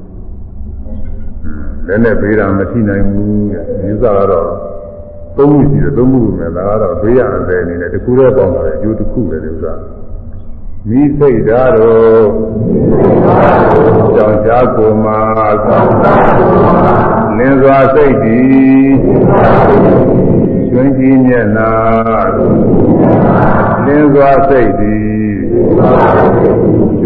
[1.87, 3.27] လည်းနဲ့ပေးတာမထိနိုင်ဘူး
[3.81, 4.49] ဒီဥစ္စာကတော့
[5.37, 9.73] သုံးခုရှိတယ်သုံးခုပဲဒါကတော့ဘေးရအသေးအနေနဲ့တခုတည်းပေါင်းတာလေအကျိုးတစ်ခုပဲဒီဥစ္စာ
[10.89, 12.25] မိစိတ်ဓာတ်တော်
[14.15, 15.19] ကြောင့်ရှားကိုမှာ
[17.37, 18.39] လင်းစွာစိတ်ဒီ
[20.69, 21.71] ကျွမ်းကြီးမျက်နာ
[23.85, 24.95] လင်းစွာစိတ်ဒီ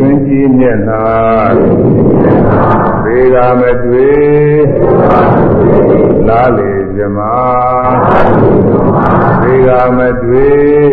[0.01, 1.03] ကျွမ်းကြီးမျက်နာ
[3.03, 4.63] ဘေကမတွေ့
[6.27, 7.19] လားလေဇမ
[9.41, 10.89] ဘေကမတွေ့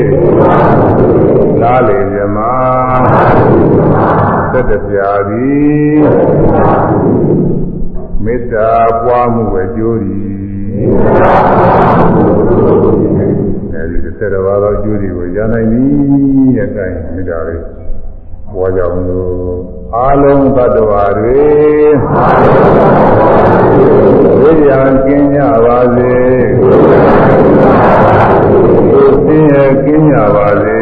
[1.60, 2.38] လားလေဇမ
[4.52, 6.02] သက်တပြာသည်
[8.24, 8.70] မေတ္တာ
[9.02, 10.88] ပွားမှုပဲကြိုးသည်
[13.72, 15.82] အဲဒီတစ်ဆက်တစ်ပါးသောကြိုးတွေကိုရနိုင်ပြီ
[16.56, 17.85] ရဲ့အဲမေတ္တာလေး
[18.56, 19.56] ပွားကြအောင်လို့
[19.94, 21.44] အာလုံးသတ္တဝါတွေ
[24.40, 26.16] ဝိညာဉ်ကင်းကြပါစေ
[29.26, 30.80] သင်ရဲ့ကင်းကြပါစေ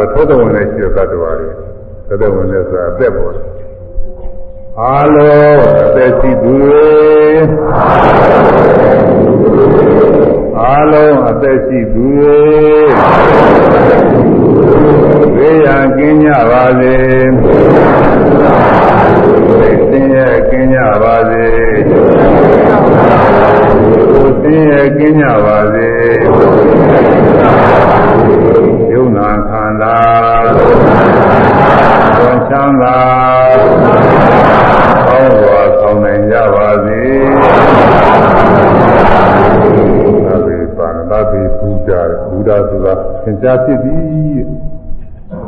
[0.00, 1.28] ပါဏဆိုတာသောတဝင်နဲ့ရှိတဲ့တ attva တွေ
[2.08, 3.46] သောတဝင်နဲ့ဆိုတာအသက်ပေါ်တယ်
[4.80, 6.90] အာလောအသက်ရှိသူတွေ
[10.60, 12.40] အာလုံးအသက်ရှိသူတွေ
[15.34, 16.79] ဘေးရန်ကင်းကြပါစေ
[43.24, 44.40] သင်ကြားဖြစ်သည်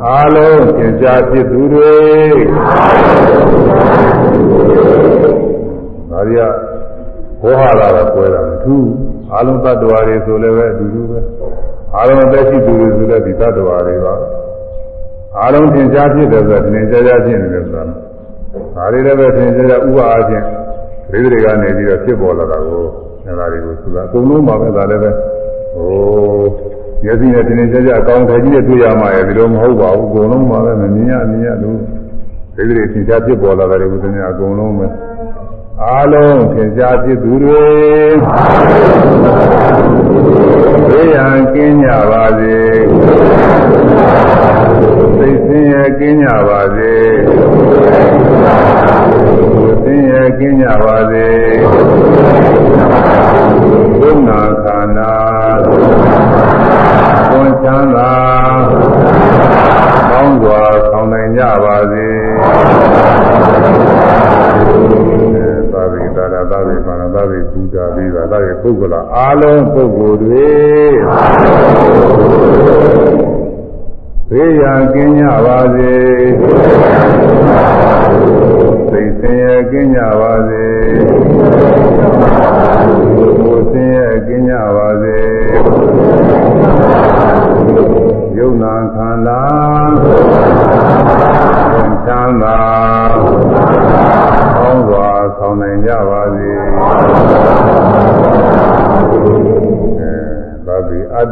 [0.05, 1.93] အားလုံးသင်ကြားဖြစ်သူတွေ
[6.09, 6.43] ဒါရီက
[7.41, 8.87] ဘောဟာလာတော့ပွဲတာမထူး
[9.31, 11.19] အားလုံးတ attva တွေဆိုလည်းပဲအတူတူပဲ
[11.95, 14.15] အားလုံးအသက်ရှိသူတွေဆိုလည်းဒီတ attva တွေပါ
[15.39, 20.45] အားလုံးသင်ကြားဖြစ်တယ်ဆိုတာသင်ကြားကြားဖြစ်နေတယ်ဆိုတာဒါတွေလည်းပဲသင်ကြားကြားဥပအားဖြင့်
[21.11, 22.83] ဒိဋ္ဌိတွေကနေပြီးတော့ဖြစ်ပေါ်လာတာကို
[23.25, 25.32] အဲဒါတွေကိုဆိုတာအကုန်လုံးပါပဲဒါလည်းပဲဟိုမျ
[27.13, 31.79] က်စိနဲ့သင်ကြားကြားအကောင်းထိုင်ကြီးနဲ့တွေ့ရမှာရဲ့ဒီလိုမဟုတ်ပါဘူးအကုန်လုံးပါပဲမမြင်ရမြင်ရလို့
[32.55, 34.87] ဒိဋ္ဌိတွေသင်ကြားဖြစ်ပေါ်လာတာတွေကိုသင်ကြားအကုန်လုံးပဲ
[35.81, 37.65] အားလုံးသင်ကြားဖြစ်သူတွေ
[40.87, 42.55] ဘေးရန်ကင်းကြပါစေ
[45.17, 46.59] သိစင်းရဲ့ကင်းကြပါ
[68.63, 70.51] ပုဂ္ဂလအားလုံးပုဂ္ဂိုလ်တွေ
[74.29, 75.93] ဘေးရန်ကင်းကြပါစေ
[78.91, 80.65] သိစင်ရကင်းကြပါစေ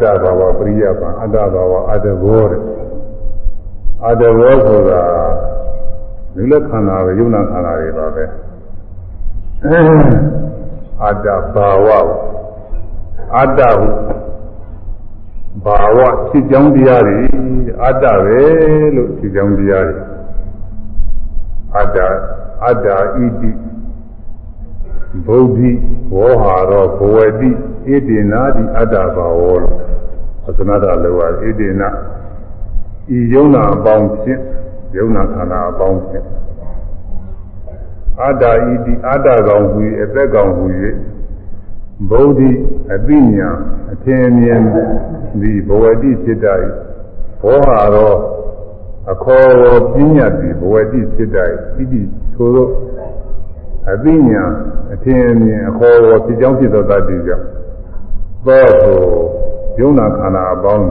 [0.01, 2.61] တ္တဘာဝပရိယပံအတ္တဘာဝအတ္တဘောတဲ့
[4.07, 5.01] အတ္တဘောဆိုတာ
[6.35, 8.23] လူလက်ခန္ဓာပဲယုံနာခန္ဓာတွေပါပဲ
[11.03, 11.87] အတ္တဘာဝ
[13.37, 13.87] အတ္တဟု
[15.65, 15.99] ဘာဝ
[16.29, 17.19] ဖြစ်ကြောင်းတရားတွေ
[17.83, 18.41] အတ္တပဲ
[18.95, 19.99] လို့ဖြစ်ကြောင်းတရားတွေ
[21.77, 21.97] အတ္တ
[22.65, 23.49] အတ္တဣတိ
[25.27, 25.71] ဗုဒ္ဓိ
[26.15, 27.49] ဝေါဟာရောဘဝတိ
[27.85, 29.75] ဣတိနာတိအတ္တဘာဝလို့
[30.57, 31.89] သနတလောကဣတိနာ
[33.15, 34.41] ဤယုံနာအပေါင်းဖြင့်
[34.95, 36.25] ယုံနာခန္ဓာအပေါင်းဖြင့်
[38.21, 40.65] အတ္တဣတိအတ္တကောင်ဟူ၍အသက်ကောင်ဟူ၍
[42.09, 42.51] ဗုဒ္ဓိ
[42.93, 43.49] အပိညာ
[43.93, 44.61] အထင်မြင်
[45.39, 46.63] သည်ဘဝတိဖြစ်တတ်
[47.41, 48.13] ဘောဟာရော
[49.11, 52.01] အခေါ်ကိုပညာသည်ဘဝတိဖြစ်တတ်ဣတိ
[52.33, 52.67] ထိုသော
[53.89, 54.43] အပိညာ
[54.93, 57.45] အထင်မြင်အခေါ်ကိုဖြစ်ကြောင်းဖြစ်သောတတ်သည်ကြောင့်
[58.45, 58.99] သောကို
[59.79, 60.87] ယုံနာခန္ဓာအပေါင်း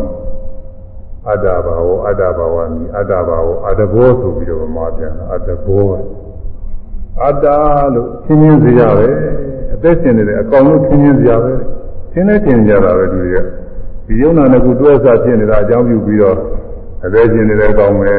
[1.29, 5.91] အတ္တဘာဝအတ္တဘာဝနိအတ္တဘာဝအတ္တဘောဆိုပြီးတော့မှာပြန်အတ္တဘော
[7.25, 7.47] အတ္တ
[7.95, 9.09] လို့ရှင်းရှင်းစေရပဲ
[9.75, 11.53] အသက်ရှင်နေတယ်အကောင်လို့ရှင်းရှင်းစေရပဲ
[12.13, 13.39] ရှင်းနေတင်ကြတာပဲသူတွေက
[14.07, 16.37] ဒီယုံနာနဲ့ကုတွဲစားဖြစ်နေတာအကြောင်းပြုပြီးတော့
[17.05, 18.15] အသက်ရှင်နေတယ်ကောင်းပဲ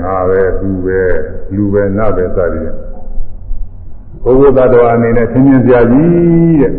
[0.00, 1.00] ငါပဲသူပဲ
[1.54, 2.70] လူပဲနတ်ပဲစသည်
[4.26, 6.72] ဘုရားသတ္တဝါအနေနဲ့ရှင်းရှင်းစရာကြီးတဲ့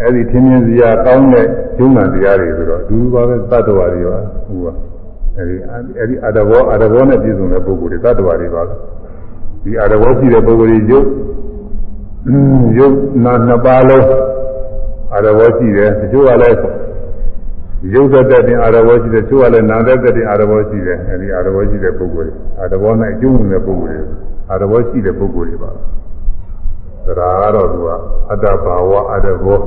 [0.00, 1.46] အဲ့ဒီရှင်းရှင်းစရာကောင်းတဲ့
[1.78, 4.72] ယုံနာတရားတွေဆိုတော့ဒူပါပဲသတ္တဝါတွေပါဟုတ်ပါ
[5.36, 5.56] အဲဒီ
[5.98, 11.06] အဲဒီအတ္တဘောအတ္တဘောနဲ့ပြည့်စုံတဲ့ပုဂ္ဂိုလ်တွေသတ္တဝါတွေပါဒီအတ္တဘောရှိတဲ့ပုဂ္ဂိုလ်တွေယုတ်
[12.78, 14.06] ယုတ်နာနှစ်ပါးလုံး
[15.14, 16.58] အတ္တဘောရှိတယ်တချို့ကလည်း
[17.94, 24.06] ရုပ်သက်တဲ့တင်အာရဘောရှိတယ်သူကလည်းနာသက်တဲ့တင်အာရဘောရှိတယ်အဲဒီအာရဘောရှိတဲ့ပုဂ္ဂိုလ်တွေအာရဘော၌ကျုံဝင်တဲ့ပုဂ္ဂိုလ်တွေ
[24.50, 25.70] အာရဘောရှိတဲ့ပုဂ္ဂိုလ်တွေပါ
[27.18, 27.88] ဒါကတော့သူက
[28.30, 29.60] အတ္တဘာဝအတ္တဘော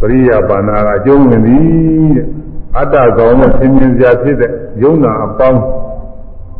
[0.00, 1.62] ပရိယာပါဏာကအကျုံးဝင်သည်
[2.16, 2.26] တဲ့
[2.78, 4.50] အတ္တကောင်နဲ့သင်မြင်စရာဖြစ်တဲ့
[4.82, 5.58] ယုံနာအပေါင်း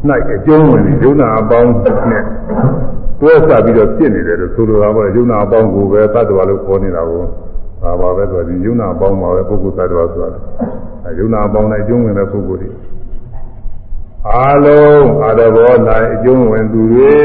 [0.34, 1.70] ၌အကျုံးဝင်သည်ယုံနာအပေါင်း
[2.10, 2.24] နဲ့
[3.20, 7.22] တွဲဆက်ပြီးတော့ဖြစ်နေတယ်လို့ဆိုလိုတာပေါ့ယုံနာအပေါင်းကိုပဲသတ္တဝါလို့ခေါ်နေတာကို
[7.82, 10.28] ပါပါပဲဆိုဒီယုံနာအပေါင်းပါပဲပုဂ္ဂိုလ်သတ္တဝါဆိုတာ
[11.06, 12.68] အဲယုံနာအပေါင်း၌အကျုံးဝင်တဲ့ပုဂ္ဂိုလ်တွေ
[14.28, 15.72] အာလုံးအာရဘော၌
[16.12, 17.20] အကျုံးဝင်သူတွေ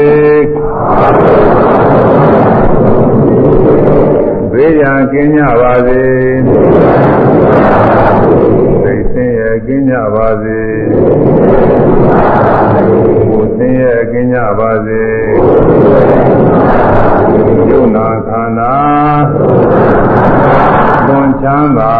[4.52, 6.04] ဘေးရန်ကင်းကြပါစေ
[8.82, 10.60] သိစင်ရဲ့ကင်းကြပါစေ
[13.28, 15.04] ကိုယ်ဆင်းရဲကင်းကြပါစေ
[17.70, 18.74] ယုံနာခန္ဓာ
[21.06, 21.94] သွန်ချမ်းသာ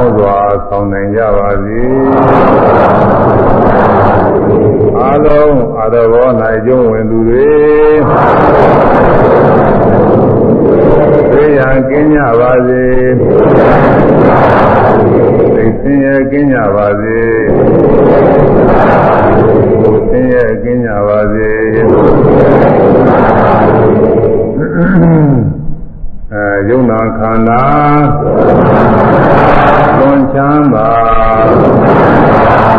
[0.00, 0.36] အောစွာ
[0.68, 1.80] ဆောင်နိုင်ကြပါစေ
[5.00, 6.28] အလုံးအတဘော၌
[6.66, 7.50] ကျုံဝင်သူတွေ
[11.30, 12.84] သိရန်ကင်းကြပါစေ
[15.54, 17.20] သိစင်ရဲ့ကင်းကြပါစေ
[19.82, 21.50] ကိုယ်စင်ရဲ့ကင်းကြပါစေ
[26.32, 27.62] အဲယုံနာခန္ဓာ
[29.98, 30.90] သွန်ချမ်းသာ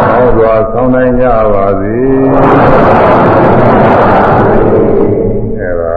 [0.10, 1.98] ဟောစွာဆောင်းနိုင်ကြပါစေ
[5.58, 5.94] အဲဒါ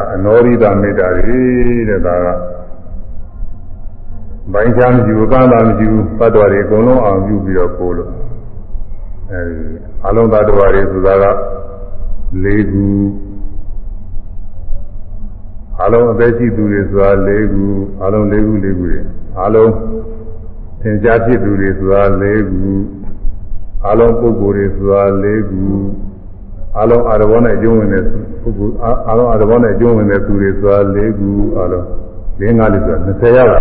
[0.55, 1.43] အနောရိတမေတ္တာတွေ
[1.89, 2.27] တဲ့ဒါက
[4.53, 8.11] ဘိုင်းချမ်းမရှိဘူးကမ်းသာမရှိဘူးပတ်တော်တွေအကုန်လုံးအောင်ပြုပြီးတော့ပို့လို့
[9.31, 9.57] အဲဒီ
[10.07, 11.25] အလုံးသတ္တဝါတွေဆိုတာက
[12.45, 12.87] ၄ခု
[15.83, 17.65] အလုံးအသက်ရှိသူတွေဆိုတာ၄ခု
[18.05, 18.99] အလုံး၄ခု၄ခုတွေ
[19.45, 19.73] အလုံး
[20.81, 22.71] သင်ကြားဖြစ်သူတွေဆိုတာ၄ခု
[23.89, 25.65] အလုံးပုဂ္ဂိုလ်တွေဆိုတာ၄ခု
[26.81, 28.05] အလုံးအာရဘောနဲ့ကျုံးဝင်တဲ့
[28.45, 28.75] ပုဂ္ဂိုလ်
[29.09, 31.29] အလုံးအာရဘောနဲ့ကျုံးဝင်တဲ့သူတွေဆိုတာ၄ခု
[31.61, 31.85] အလုံး
[32.41, 33.59] ၄၅လေးဆိုတာ20ရတာ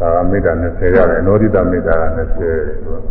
[0.00, 2.52] ဒါကမေတ္တာ20ရတယ်အနောဒိတမေတ္တာက20ဆို
[2.84, 3.02] တော့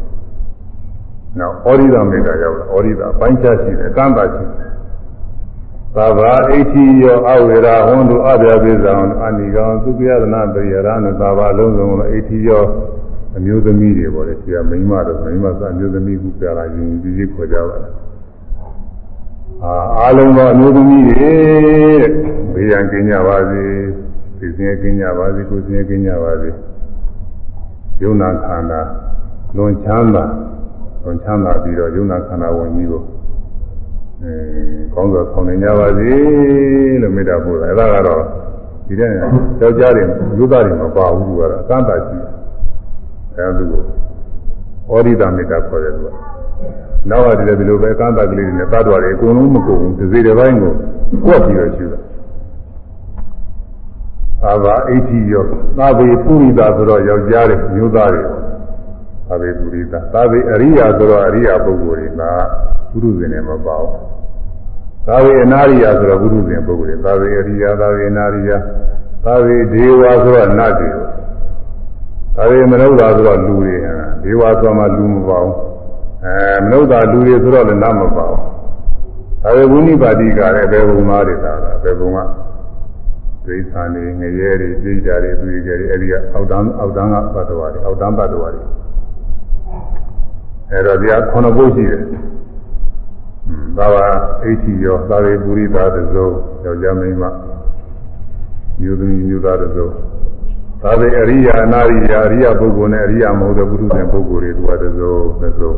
[1.40, 4.72] နောက်ဩရိဒမေတ္တာရောက်လာဩရိဒပိုင်းခြားရှိတယ်ကံတာရှိတယ်
[5.96, 8.94] သဘာအိဋ္ဌိယောအဝေရာဟွန်တုအဗျာပိဇံ
[9.26, 12.64] အနိကောင်သုခယရဏပရိယရဏသဘာလုံးစုံလို့အိဋ္ဌိယော
[13.38, 18.11] အမျိုးသမီးတွေပေါ့လေဆရာမိန်းမတို့မိန်းမစအမျိုးသမီးခုပြလာရင်ဒီကြီးခေါ်ကြပါလား
[19.64, 22.10] အာအားလုံးသောအမျိုးသမီးတွေတဲ့
[22.54, 23.64] ဘေးရန်ကင်းကြပါစေ
[24.40, 26.50] သိစင်းကင်းကြပါစေကိုယ်စင်းကင်းကြပါစေ
[28.02, 28.82] ယုံနာခန္ဓာ
[29.58, 30.26] လွန်ချမ်းသာ
[31.04, 33.02] လွန်ချမ်းသာပြီးတော့ယုံနာခန္ဓာဝင်ကြီးကို
[34.22, 34.34] အဲ
[34.94, 36.12] ကောင်းစွာဆောင်နေကြပါစေ
[37.02, 38.22] လို့မေတ္တာပို့တာအဲ့ဒါကတော့
[38.88, 39.12] ဒီတဲ့
[39.62, 40.04] ယောက်ျားတွေ
[40.38, 42.32] လူသားတွေမပါဘူးသူကတော့အကန့်အသတ်ရှိတယ်
[43.36, 43.82] အဲဒါသူကို
[44.90, 46.10] ဩရိတာမေတ္တာခေါ်တယ်သူက
[47.10, 50.74] နောက်ကတည်းကဒီလိုပဲအကန့်အသတ်ကလေးတွေနဲ့တတ်တော်တယ်အကုန်လုံးမကုန်ဘူးဒီစိတ်တစ်ပိုင်းကို
[51.26, 52.00] ကွက်ပြီးတော့ရှိတာ
[54.42, 55.44] သာဘာအိဋ္ဌိယော
[55.78, 58.22] သာဝေပုရိသဆိုတော့ယောက်ျားတွေမျိုးသားတွေ
[59.28, 62.14] သာဝေပုရိသသာဝေအရိယာဆိုတော့အရိယာပုဂ္ဂိုလ်တွေက
[62.92, 63.94] ပုရုဇဉ်နဲ့မပါဘူး
[65.08, 68.58] သာဝေအနာရိယာဆိုတော့ပုရုဇဉ်ပုဂ္ဂိုလ်တွေသာဝေအရိယာသာဝေအနာရိယာ
[69.26, 70.90] သာဝေဒေဝဆိုတော့နတ်တွေ
[72.36, 73.76] သာဝေမနုဿာဆိုတော့လူတွေ
[74.24, 75.71] ဒေဝဆိုမှလူမပါဘူး
[76.26, 78.40] အဲမနုဿာလူတွေဆိုတော့လည်းနတ်မပါဘူး
[79.42, 81.52] သာဝေဝိနိပါတိကလည်းဘယ်ဘုံသားတွေသာ
[81.84, 82.20] ဘယ်ဘုံက
[83.46, 88.64] ဒိဋ္ဌာနေငရဲတွေပြိကြတွေတွေ့ကြတွေအဲဒီကအောက်တန်းအောက်တန်းကဘတ်တော်တွေအောက်တန်းဘတ်တော်တွေ
[90.72, 92.02] အဲတော့ဒီကခုနှစ်ပုတ်ရှိတယ်
[93.78, 93.96] သာဝ
[94.44, 96.26] အိဋ္ဌိယောသာဝေပုရိသသဇု
[96.64, 97.24] ယောက်ျားမိန်းမ
[98.82, 99.86] မျိုးသမီးမျိုးသားသဇု
[100.82, 105.12] သာဝေအရိယာအနာရိယာအရိယာပုဂ္ဂိုလ်နဲ့အရိယာမဟုတ်တဲ့ပုထုဇဉ်ပုဂ္ဂိုလ်တွေသူကသဇု
[105.42, 105.70] သဇု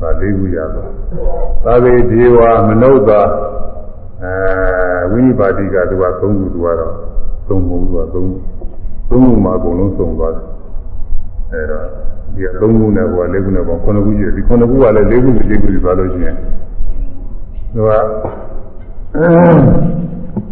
[0.00, 0.88] သာလေးခုရတော့
[1.64, 3.20] သာဝေဒေဝမနုဿာ
[4.22, 4.32] အဲ
[5.10, 6.94] ဝိနိပါတိကသူကသုံးခုသူကတော့
[7.48, 8.28] သုံးခုသူကသုံး
[9.10, 10.44] သုံးခုမှာအကုန်လုံးသုံးသွားတယ်
[11.52, 11.84] အဲတော့
[12.34, 16.36] ဒီကသုံးခုနဲ့ဘောလေးခုနဲ့ဘောခုနှစ်ခုကြီးဒီခုနှစ်ခုကလည်းလေးခုလေးခုကြီးသွားလို့ရှိရင်
[17.74, 17.90] သူက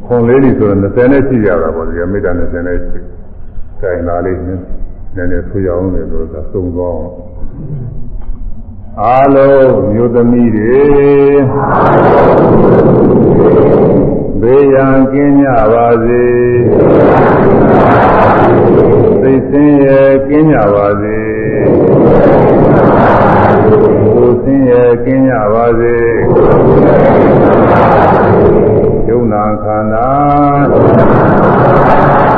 [0.06, 3.00] ခွန်လေးကြီးဆိုတော့20နဲ့ရှိရတာပေါ့ဒီကမေတ္တာ20နဲ့ရှိ
[3.80, 4.62] ကြိုင်လာလေးနည်း
[5.16, 7.12] နည်းဆွေးရအောင်လေဆိုတော့သုံးသွားအောင်
[8.96, 10.82] အားလုံးမျိုးသမီးတွေ
[14.40, 16.26] ဘေးရန်ကင်းကြပါစေ
[19.20, 21.20] သိစင်းရဲ့ကင်းကြပါစေ
[24.14, 25.96] ကိုယ်စင်းရဲ့ကင်းကြပါစေ
[29.08, 30.10] ယုံနာခန္ဓာ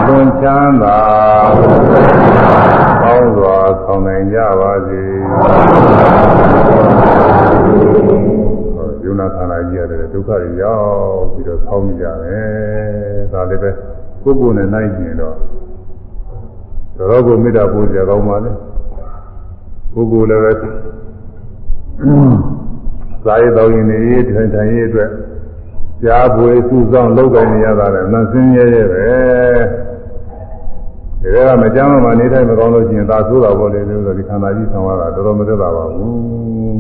[0.06, 0.98] လွန်ချမ်းသာ
[1.58, 2.79] ကော
[3.22, 5.00] င်းစွာဆောင်နိုင်ကြပါစေ
[9.04, 13.70] ယုံနာခန္ဓာကြီးရတယ်ဒုက္ခတွေရောက်ပြီးတော့ဆောင်းကြတယ်ဒါလည်းပဲ
[14.22, 15.36] ကိုယ်ကိုယ်နဲ့နိုင်ကျင်တော့
[16.96, 18.52] တော်ကိုမေတ္တာပို့ကြကောင်းပါလေ
[19.94, 20.52] ကိုယ်ကိုယ်လည်းပဲ
[23.26, 23.98] သာရတော်ရင်နေ
[24.28, 25.10] ထိုင်ထိုင်ရေးအတွက်
[26.04, 29.04] ကြားပွေစုဆောင်လုပ်ကိုင်နေရတာလည်းမစင်းရဲရဲပဲ
[31.22, 36.78] ဒါကမကြမ်းမှနေထိုင်မကောင်းလို့ရှိရင်သာဆိုးတာပေါ့လေလို့ဆိုဒီခန္ဓာကြီးဆောင်ရတာတော်တော်မသက်သာပါဘူး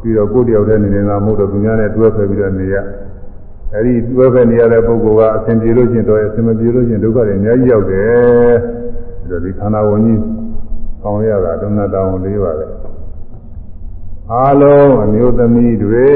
[0.00, 2.76] ပြီးတော့ကိုယ်တယောက်တည်းနေနေတာမဟုတ်တော့သူများနဲ့တွဲဖက်ပြီးတော့နေရ
[3.74, 8.52] အဲဒီတွဲဖက်နေရတဲ့ပုဂ္ဂိုလ်ကအဆင်ပြေလို့ရှိရင်တော့အဆင်မပြေလို့ရှိရင်ဒုက္ခတွေအများကြီးရောက်တယ်
[9.28, 10.20] ဒတော့ဒီခန္ဓာဝင်ကြီး
[11.02, 12.66] ဆောင်ရတာဒုက္ခတောင်းလေးပါပဲ
[14.32, 16.10] အားလုံးအမျိုးသမီးတွေ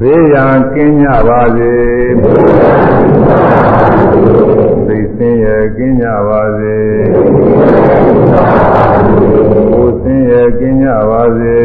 [0.00, 1.72] ဘေးရန်ကင်းကြပါစေ
[5.18, 6.76] သိစင်းရဲ့ကင်းကြပါစေ
[9.72, 11.56] ကိုယ်စင်းရဲ့ကင်းကြပါစေ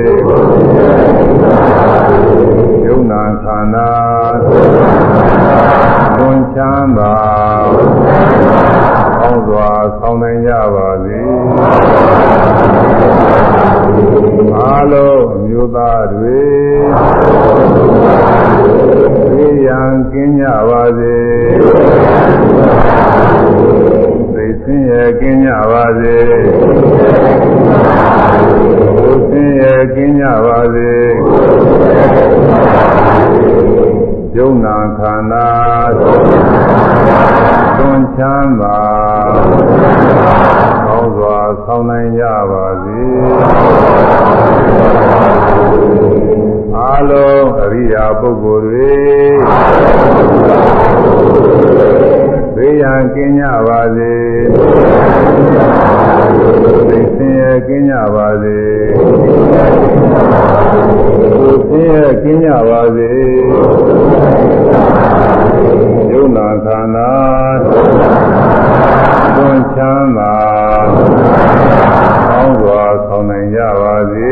[2.85, 3.91] ယုံနာခန္ဓာ
[6.17, 7.15] သွန်ချမ်းသာ
[9.17, 11.19] ကောင်းစွာဆောင်နိုင်ကြပါစေ
[14.55, 16.41] အားလုံးအမျိုးသားတွေ
[19.31, 21.15] သိရန်ကင်းကြပါစေ
[24.33, 30.91] သိစင်းရဲ့ကင်းကြပါစေကိုယ်စင်းရဲ့ကင်းကြပါစေ
[34.37, 35.49] ယုံနာခန္ဓာ
[37.77, 38.79] သွန်ချမ်းသာ
[40.85, 43.01] ကောင်းစွာဆောင်နိုင်ကြပါစေ
[46.77, 48.91] အားလုံးအရိယာပုဂ္ဂိုလ်တွေ
[52.63, 54.13] ဘေးရန်ကင်းကြပါစေ
[56.89, 58.59] သိစင်ရဲ့ကင်းကြပါစေ
[61.37, 63.11] ကိုယ်စင်ရဲ့ကင်းကြပါစေ
[66.11, 67.11] ယုံနာခန္ဓာ
[69.35, 70.35] သွန်ချမ်းသာ
[72.29, 74.29] ကောင်းစွာဆောင်နိုင်ကြပါစေ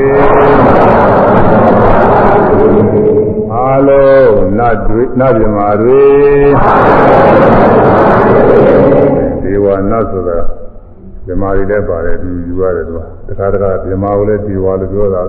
[3.54, 6.04] အားလုံးနတ်တွေနတ်ပြမာတွေ
[9.42, 10.40] ဒေဝနတ်ဆိုတာ
[11.26, 15.24] ပြမာတွေလည်းပါတယ်သူယူရတယ်သူကတခါတခါပြမာကိုလည်းဒေဝလို့ပြောတာ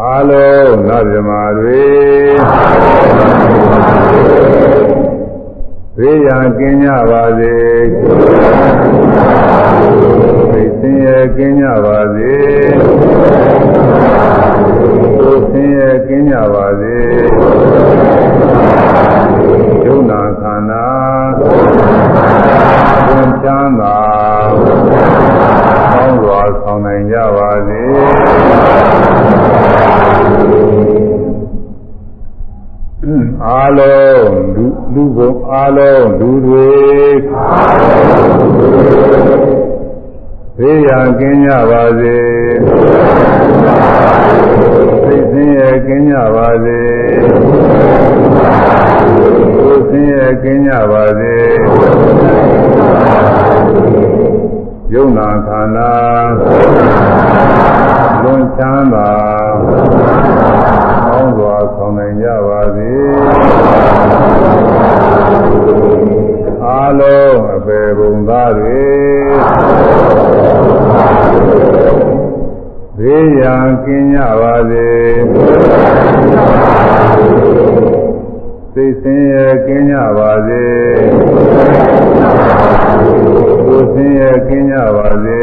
[0.00, 1.84] အားလုံးနတ်ပြမာတွေ
[5.96, 7.54] သေရန်ကင်းကြပါစေ
[10.52, 12.32] သိစင်ရဲ့ကင်းကြပါစေ
[15.56, 16.96] ကိုယ်စင်ရဲ့ကင်းကြပါစေ
[19.84, 20.86] ယုံနာခန္ဓာ
[23.08, 23.98] သင်ချမ်းသာ
[25.92, 27.82] ကောင်းစွာဆောင်နိုင်ကြပါစေ
[33.44, 36.70] အားလုံးလူလူဘုံအားလုံးလူတွေ
[40.58, 42.16] သေရန်ကင်းကြပါစေ
[44.56, 46.80] သိစ င်းရဲ့ကင်းကြပါစေ
[49.58, 51.36] ကိုယ်စင်းရဲ့ကင်းကြပါစေ
[54.92, 55.92] ယုံနာခန္ဓာ
[58.22, 59.10] လွန်ချမ်းသာ
[61.06, 62.90] ကောင်းစွာဆောင်နိုင်ကြပါစေ
[66.64, 68.80] အားလုံးအပေပုံသားတွေ
[73.00, 74.88] ဘေးရန်ကင်းကြပါစေ
[78.74, 80.66] သိစင်ရဲ့ကင်းကြပါစေ
[83.66, 85.42] ကိုယ်စင်ရဲ့ကင်းကြပါစေ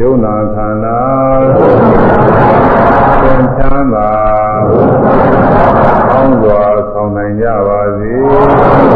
[0.00, 1.00] ယုံနာခန္ဓာ
[3.22, 4.10] သင်ချမ်းသာ
[6.10, 6.62] ကောင်းစွာ
[6.92, 8.32] ဆောင်နိုင်ကြပါစေအဲ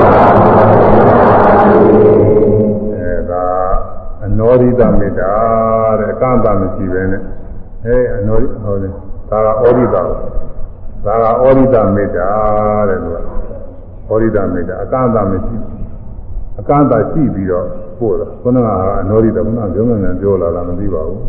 [0.05, 2.38] ဒါအ
[4.39, 5.31] နောရိတမေတ္တာ
[5.98, 7.23] တဲ့အကန့်အသတ်မရှိပဲနဲ့
[7.86, 8.93] အဲအနောရိဟောတယ်
[9.31, 10.02] ဒါကဩရိတဒါ
[11.05, 12.28] ကဩရိတမေတ္တာ
[12.89, 13.16] တဲ့သူက
[14.09, 15.56] ဩရိတမေတ္တာအကန့်အသတ်မရှိ
[16.60, 17.66] အကန့်အသတ်ရှိပြီးတော့
[17.98, 18.69] ပို့တာခုနက
[19.01, 21.23] အနောရိတခုနကပြောမှန်းပြောလာတာမသိပါဘူး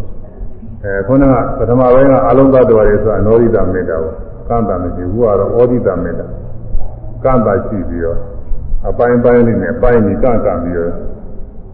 [0.84, 4.14] အဲခုနကပထမပိုင်းကအလုံးသတ္တဝါတွေဆိုအနောရိတမေတ္တာကို
[4.50, 6.26] ကန့်တာမရှိဘူးကတော့ဩရိတမေတ္တာ
[7.24, 8.18] ကန့်တာရှိပြီးတော့
[8.88, 10.92] အပိုင်းပိုင်းလေးနဲ့ပိုင်းပြီးကန့်ကန့်ပြီးတော့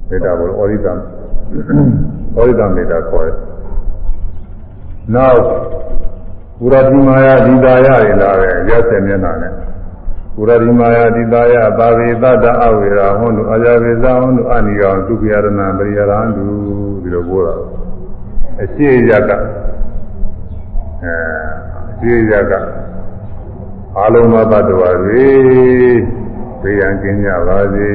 [0.09, 0.87] မေတ္တာကိုဩရိတ
[1.51, 3.37] ဩရိတမေတ္တာခေါ်တယ်
[5.13, 5.41] နောက်
[6.59, 9.51] ပုရတိမာယဒီတာယတွေလာတယ်ရက်စက်မျက်နှာနဲ့
[10.35, 15.47] ပုရတိမာယဒီတာယသာဝေသတ္တအဝေရာဟွန်းတို့အာဇဝေဇဟွန်းတို့အနိကောင်ဒုက္ခယရဏ
[15.77, 16.45] ပရိယရန္တု
[17.03, 17.55] ဒီလိုပြောတာ
[18.61, 21.15] အရှိရကအဲ
[21.89, 22.53] အရှိရက
[23.97, 25.25] အာလုံးသောတ attva တွေ
[26.61, 27.87] သိရန်ကင်းကြပါစေ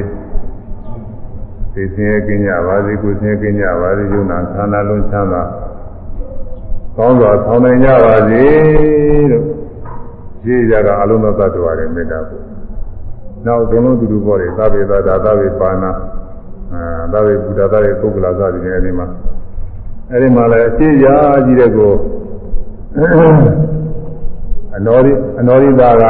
[1.73, 5.41] သိစင်းရကင်းကြပါစေကိုယ်စင်းရကင်းကြပါစေယုံနာခန္ဓာလုံးချမ်းသာ
[6.95, 8.43] ကောင်းစွာဆောင်နိုင်ကြပါစေ
[9.31, 9.45] လို့
[10.43, 12.43] ရှိကြကအလုံးသောတ attva တွေမေတ္တာပို့
[13.45, 15.91] နောက်ဘုံလုံးတူတူပေါ်တယ်သဗ္ဗေသတာသဗ္ဗေပါဏာ
[16.73, 19.07] အဲသဗ္ဗေဘုဒ္ဓသဗ္ဗေပုဂ္ဂလာသတိနဲ့အဲဒီမှာ
[20.11, 21.15] အဲဒီမှာလည်းအရှိရာ
[21.45, 21.93] ကြီးတဲ့ကို
[24.75, 26.05] အနောရိအနောရိသားက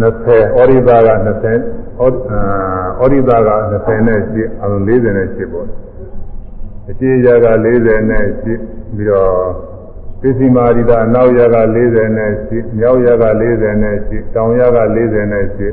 [0.00, 5.68] 20ဩရိတာက20 ဩရိတာက20နဲ့ရှိအလုံး40နဲ့ရှိပေါ့
[6.88, 8.52] အရှိရာက40နဲ့ရှိ
[8.96, 9.30] ပြီးတော့
[10.20, 15.68] ပစ္စည်းမာရိတာအနောက်ရာက40နဲ့ရှိမြောက်ရာက40နဲ့ရှိတောင်ရာက40နဲ့ရှိ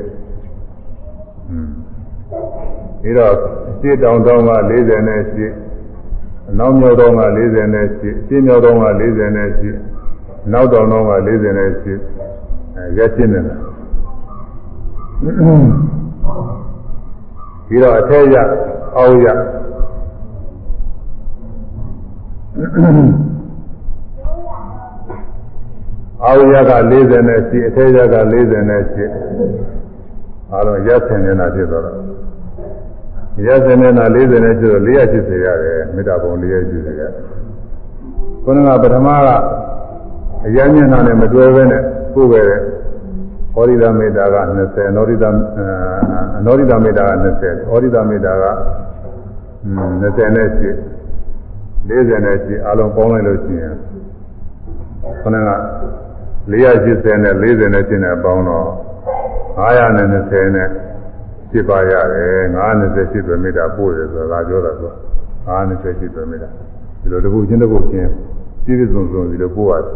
[3.00, 3.34] ပြီးတော့
[3.80, 5.46] ရှင်းတောင်တောင်က40နဲ့ရှိ
[6.48, 9.70] အနောက်မြောက်တောင်က40နဲ့ရှိရှင်းမြောက်တောင်က40နဲ့ရှိ
[10.52, 11.92] နောက်တောင်တောင်က40နဲ့ရှိ
[12.76, 13.56] အဲရက်ရှင်းနေတာ
[17.66, 18.36] ပြီးတော့အထက်ရ
[18.96, 19.26] အောက်ရ
[26.24, 29.04] အောက်ရက40နဲ့ရှိအထက်ရက40နဲ့ရှိ
[30.52, 31.98] အားလုံးရက်ဆင်နေတာဖြစ်သွားတော့
[33.46, 36.52] ရက်ဆင်နေတာ40နဲ့ရှိတော့480ရတယ်မေတ္တာပုံ480
[37.00, 37.10] ရတယ်
[38.44, 39.28] ခုနကပထမက
[40.46, 41.82] အရညနာနဲ့မတွဲဘဲနဲ့
[42.14, 42.60] ပို့ခဲ့တဲ့
[43.56, 45.24] ဩရိဒမေတ္တာက20အနောရိဒ
[46.38, 48.44] အနောရိဒမေတ္တာက20ဩရိဒမေတ္တာက
[50.02, 50.70] 20နဲ့ရှိ
[51.88, 53.74] 40နဲ့ရှိအလုံးပေါင်းလိုက်လို့ရှိရင်
[55.22, 55.50] ခဏက
[56.50, 58.66] 480နဲ့40နဲ့ရှင်းတဲ့ပေါင်းတော့
[59.58, 60.68] 920နဲ့
[61.50, 64.92] ဖြစ်ပါရတယ်920ဖြစ်ပဲမေတ္တာပို့တယ်ဆိုတာပြောတာဆို
[65.46, 66.48] 920ဖြစ်ပဲမေတ္တာ
[67.00, 68.10] ဒီလိုတစ်ခုချင်းတစ်ခုချင်း
[68.64, 69.94] ပြည့်ပြည့်စုံစုံဒီလိုပို့ရတယ်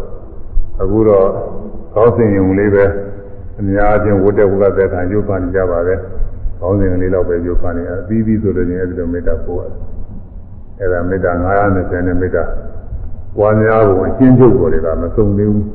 [0.82, 1.26] အခုတော့
[1.94, 2.84] ကောင်းစဉ်ယုံလေးပဲ
[3.58, 5.94] အများချင်းဝတ်တဲ့ဝတ်တဲ့ခံရုပ်ဖန်ကြပါပဲ
[6.60, 9.74] ကောင်းစဉ်လေးတော့ပဲရုပ်ဖန်နေအပြီးပြီးဆိုလို့ချင်းအဲဒီလိုမေတ္တာပို့ရတယ်
[10.80, 11.32] အဲဒါမေတ္တာ
[11.66, 12.44] 920နဲ့မေတ္တာ
[13.36, 15.66] ပွားများဖို့အချင်းချုပ်ပေါ်တွေကမဆုံးသေးဘူး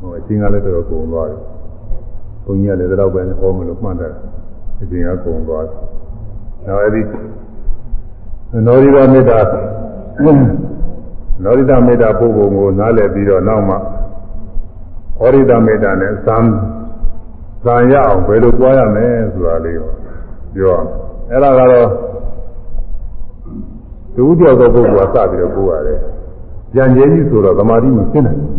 [0.00, 1.40] ဟိုအချင်းကလည်းတော်တော်ကုန်သွားတယ်
[2.44, 4.12] ဘုန်းကြီးကလည်းတော့ပဲဟောမလို့မှတ်တယ်
[4.80, 5.76] အချင်းကကုန်သွားတယ်
[6.66, 7.02] နောက်အဲဒီ
[8.66, 9.38] နောရိဒမေတ္တာ
[11.44, 13.78] နောရိဒမေတ္တာပုဂ္ဂိုလ်ကိုနားလည်ပြီးတော့နောက်မှဩ
[15.34, 16.36] ရိဒမေတ္တာနဲ့ဇံ
[17.64, 19.92] ဇံရအောင်ဘယ်လိုကြွားရမလဲဆိုတာလေးကို
[20.54, 20.88] ပြောအောင်
[21.30, 21.88] အဲ့ဒါကတော့
[24.16, 25.98] သူဥပြောသောပုဂ္ဂိုလ်ကစပြီးတော့ပို့ရတယ်။
[26.74, 28.52] ကြံကျဲကြီးဆိုတော့သမာဓိမဖြစ်နိုင်ဘူး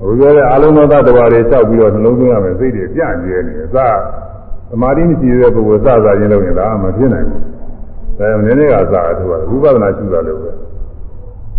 [0.00, 3.76] ဘုရားရဲ့အာလုံးသောသတ္တဝါတွေတောက်ပြီးတော့နှလုံးသွင်းရမယ်စိတ်တွေပြန့်ကျဲနေတယ်။စ
[4.70, 7.42] သမာဓိမရှိတဲ့ပုဂ္ဂိုလ်စစချင်းလုပ်ရင်ဒါမဖြစ်နိုင်ဘူး။
[8.18, 10.50] ဒါကြောင့်နည်းနည်းကစအထူးဝိပဿနာရှုတာလို့ပဲ။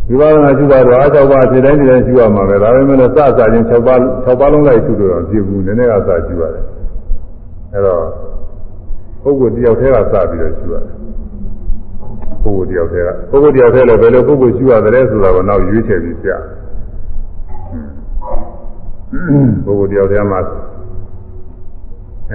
[0.09, 6.63] ဝိပဿနာရှုတာတော့အား၆ပါးဖြစ်တိုင်းဖြစ်တိုင်းရှုရမှာပဲ။ဒါပေမဲ့လည်းစစချင်း၆ပါး၆ပါးလုံးလိုက်ရှုလို့တော့ဖြစ်ဘူး။နည်းနည်းကစရှုရတယ်။
[7.73, 8.03] အဲတော့
[9.23, 10.93] ပုဂ္ဂိုလ်တယောက်တည်းကစပြီးတော့ရှုရတယ်။
[12.43, 16.29] ပုဂ္ဂိုလ်တယောက်တည်းကပုဂ္ဂိုလ်တယောက်တည်းလည်းဘယ်လိုပုဂ္ဂိုလ်ရှုရတယ်ဆိုတာကိုနောက်ရွေးချယ်ပြီးပြ။
[19.65, 20.39] ပုဂ္ဂိုလ်တယောက်တည်းမှာ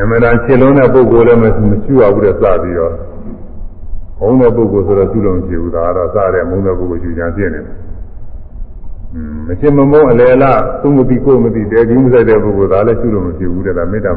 [0.00, 1.44] အမှန်တန်ခြေလုံးတဲ့ပုဂ္ဂိုလ်လည်းမ
[1.84, 2.94] ရှုရဘူးတဲ့စပြီးတော့
[4.18, 7.74] ဘုံတဲ့ပုဂ္ဂိုလ်ဆိုတော့ရှုလို့မရှိဘူးဒါကတော့စတဲ့ဘုံတဲ့ပုဂ္ဂိုလ်ရှုကြံပြည့်နေတယ်။
[9.46, 14.12] မရှင်းမမုန်းအလေလားသူမသိကိုမသိတယ်ဒီမဆိုင်တဲ့ပုဂ္ဂိုလ်ဒါလည်းရှုလို့မရှိဘူးတဲ့ဒါမေတ္တာ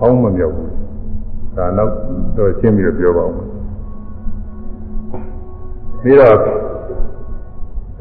[0.00, 0.68] အောင်းမမြောက်ဘူး။
[1.56, 1.92] ဒါနောက်
[2.36, 3.32] တော့ရှင်းပြီးတော့ပြောပါဦး။
[6.02, 6.36] ပြီးတော့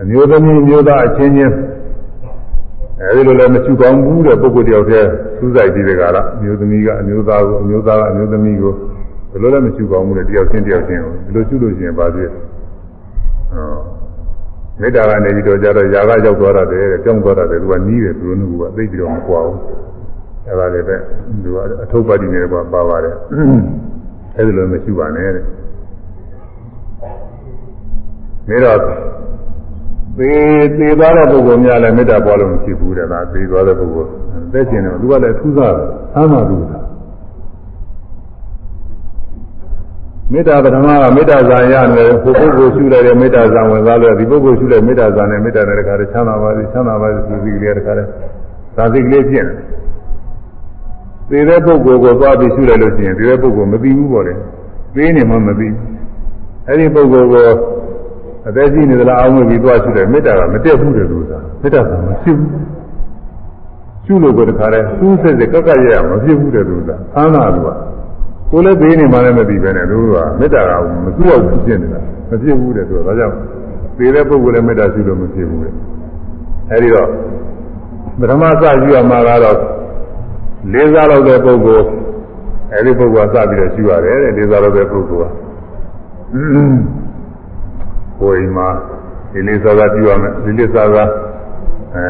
[0.01, 1.55] အမျိုးသမီးမျိုးသားအချင်းချင်း
[3.01, 5.07] အဲဒီလိုလည်းမရှိကောင်းဘူးတဲ့ပုဂ္ဂိုလ်တယောက်တည်း
[5.37, 8.73] စူးစိုက်ပြီးတဲ့ကာလအမျိုးသမီးကအမျိုးသားကိုအမျိုးသားကအမျိုးသမီးကို
[9.31, 12.43] ဘယ်လိုလဲမရှိကောင်းဘူးတဲ့တယောက်ချင်းတယောက်ချင်းကိုဒီလိုရှုလို့ရှိရင်ပါသေးဟုတ်
[14.79, 19.59] မေတ္တာကနေပြီးတော့ကြတော့ຢာကရောက်သွားတာတယ်ကြောင်းသွားတာတယ်သူကနီးတယ်သူတို့ကသိပြီးတော့မကွာဘူး
[20.47, 20.95] အဲဒါလည်းပဲ
[21.43, 23.15] သူကအထုပ်ပါတိနေပါပါပါတယ်
[24.37, 25.45] အဲဒီလိုမရှိပါနဲ့တဲ့
[28.47, 28.73] မေတ္တာ
[30.17, 30.31] သေ
[30.77, 34.09] သေသွားတဲ့ပုဂ္ဂိုလ်များလည်းမေတ္တာပွားလို့မရှိဘူးတဲ့ဒါသေသွားတဲ့ပုဂ္ဂိုလ်
[34.53, 35.77] သက်ရှင်တယ်သူကလည်းထူးဆန်း
[36.15, 36.79] အာမလူသာ
[40.33, 48.09] မေတ္တာပထမကမေတ္တာဇာရတယ်ကိုပုဂ္ဂိုလ်ရှုလိုက်တဲ့မေတ္တာဇာဝင်သွားလို့ဒီပုဂ္ဂိုလ်ရှုတဲ့မေတ္တာဇာနဲ့မေတ္တာနဲ့တခါတည်းချမ်းသာပါစေချမ်းသာပါစေသူစီကလေးတခါတည်း
[48.75, 49.53] ဇာစိကလေးဖြစ်နေ
[51.29, 54.33] သေတဲ့ပုဂ္ဂိုလ်ကိုသွားပြီးရှုလိုက်လို့ရှိရင်သေတဲ့ပုဂ္ဂိုလ်မသိဘူးပေါ့လေ
[54.95, 55.67] သိနေမှမသိ
[56.67, 57.45] အဲ့ဒီပုဂ္ဂိုလ်ကို
[58.47, 62.49] အသက်ကြီးနေသလားအောင်းဝင်ပြီးသွားရှုတယ်မေတ္တာကမတက်ဘူးတဲ့လို့ဆိုတာမေတ္တာကမရှိဘူး
[64.05, 67.67] ရှုလို့ကိုတခါတည်းစူးစစ်စစ်ကက်ကက်ရရမဖြစ်ဘူးတဲ့လို့ဆိုတာအာနာလူက
[68.51, 70.71] ကိုယ်လည်းသေးနေမှလည်းမသိပဲနဲ့တို့ကမေတ္တာက
[71.05, 71.99] မကူအောင်ဖြစ်နေတာ
[72.29, 73.35] မဖြစ်ဘူးတဲ့ဆိုတော့ဒါကြောင့်
[73.97, 75.73] သေတဲ့ပုဂ္ဂိုလ်လည်းမေတ္တာရှိလို့မဖြစ်ဘူးတဲ့
[76.71, 77.09] အဲဒီတော့
[78.19, 79.57] ပထမစယူရမှာကတော့
[80.73, 81.85] လေးစားလို့တဲ့ပုဂ္ဂိုလ်
[82.73, 85.33] အဲဒီပုဂ္ဂိုလ်ကစပြီးတော့ရှိရတယ်တဲ့လေးစားလို့တဲ့ပုဂ္ဂိုလ်က
[88.19, 88.67] ကိုယ်မှာ
[89.31, 91.09] ဒီလေးစားစားပြုရမယ်ဒီလေးစားစား
[91.95, 92.03] အဲ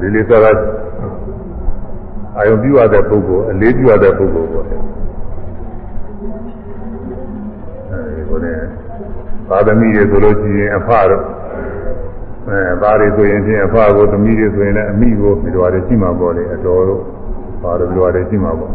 [0.00, 0.56] ဒီလေးစားစား
[2.36, 4.66] အာယုံပြုရတဲ့ပုဂ္ဂိုလ်အလေးပြုရတဲ့ပုဂ္ဂိုလ်ပေါ့
[8.22, 8.48] အဲဒီကိုね
[9.48, 11.24] သာသမီတွေဆိုလို့ရှိရင်အဖတော့
[12.48, 17.02] အဲသားတွေဆိုရင်ဖြင့်အဖကိုသမီးတွေဆိုရင်လည်းအမိကိုဒီလိုတွေရှိမှာပေါ့လေအတော်တို့
[17.62, 18.72] ပါတယ်ဘယ်လိုလဲရှိမှာပေါ့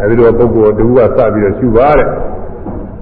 [0.00, 2.08] အဲဒီလိုပုဂ္ဂိုလ်တူကစပြီးတော့ရှုပါတဲ့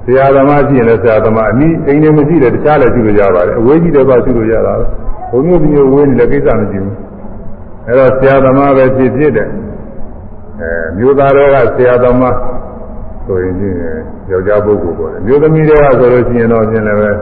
[0.04, 4.72] ဆရာသမားရှိရင်လည်းဆရာသမားအနည်းအိမ်နေမရှိတယ်တခြားလည်းရှုလို့ရပါတယ်အဝေးကြီးတဲ့ဘာရှုလို့ရတာ
[5.30, 6.94] ဘုံမျိုးမျိုးဝေးနေလည်းကိစ္စမရှိဘူး
[7.86, 12.34] အဲတော့ဆရာသမားပဲဖြစ်ဖြစ်တဲ့အဲမျိုးသားတွေကဆရာသမား
[13.28, 13.76] ဆိုရင်ချင်း
[14.30, 17.14] ယောက်ျားပုဂ္ဂိုလ်ပေါ့မျိုးသမီးတွေကဆိုလို့ရှိရင်တော့ပြင်လည်းပဲအဲ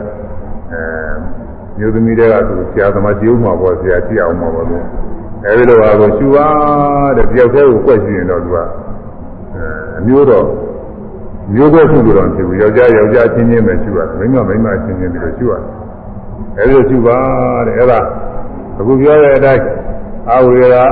[1.79, 4.77] မျိုးသမီးတွေကသူဆရာသမားကြည့်ဦးမှာပေါ့ဆရာကြည့်အောင်မှာပေါ့သူ
[5.45, 6.47] အဲဒီလိုပါကိုရှုပါ
[7.17, 8.57] တဲ့တယောက်တည်းကိုကွက်ရှိရင်တော့သူက
[9.99, 10.47] အမျိုးတော့
[11.55, 15.63] မျိုးကွက်ရှုလို့တော့ဖြစ်ဘူးယောက်ျားယောက်ျားချင်းချင်းပဲရှုရတယ်မိန်းမမိန်းမချင်းချင်းပြီးတော့ရှုရတယ်
[16.59, 17.19] အဲဒီလိုရှုပါ
[17.67, 18.01] တဲ့အဲဒါ
[18.79, 19.63] အခုပြောတဲ့အတိုင်း
[20.35, 20.85] အဝေရာ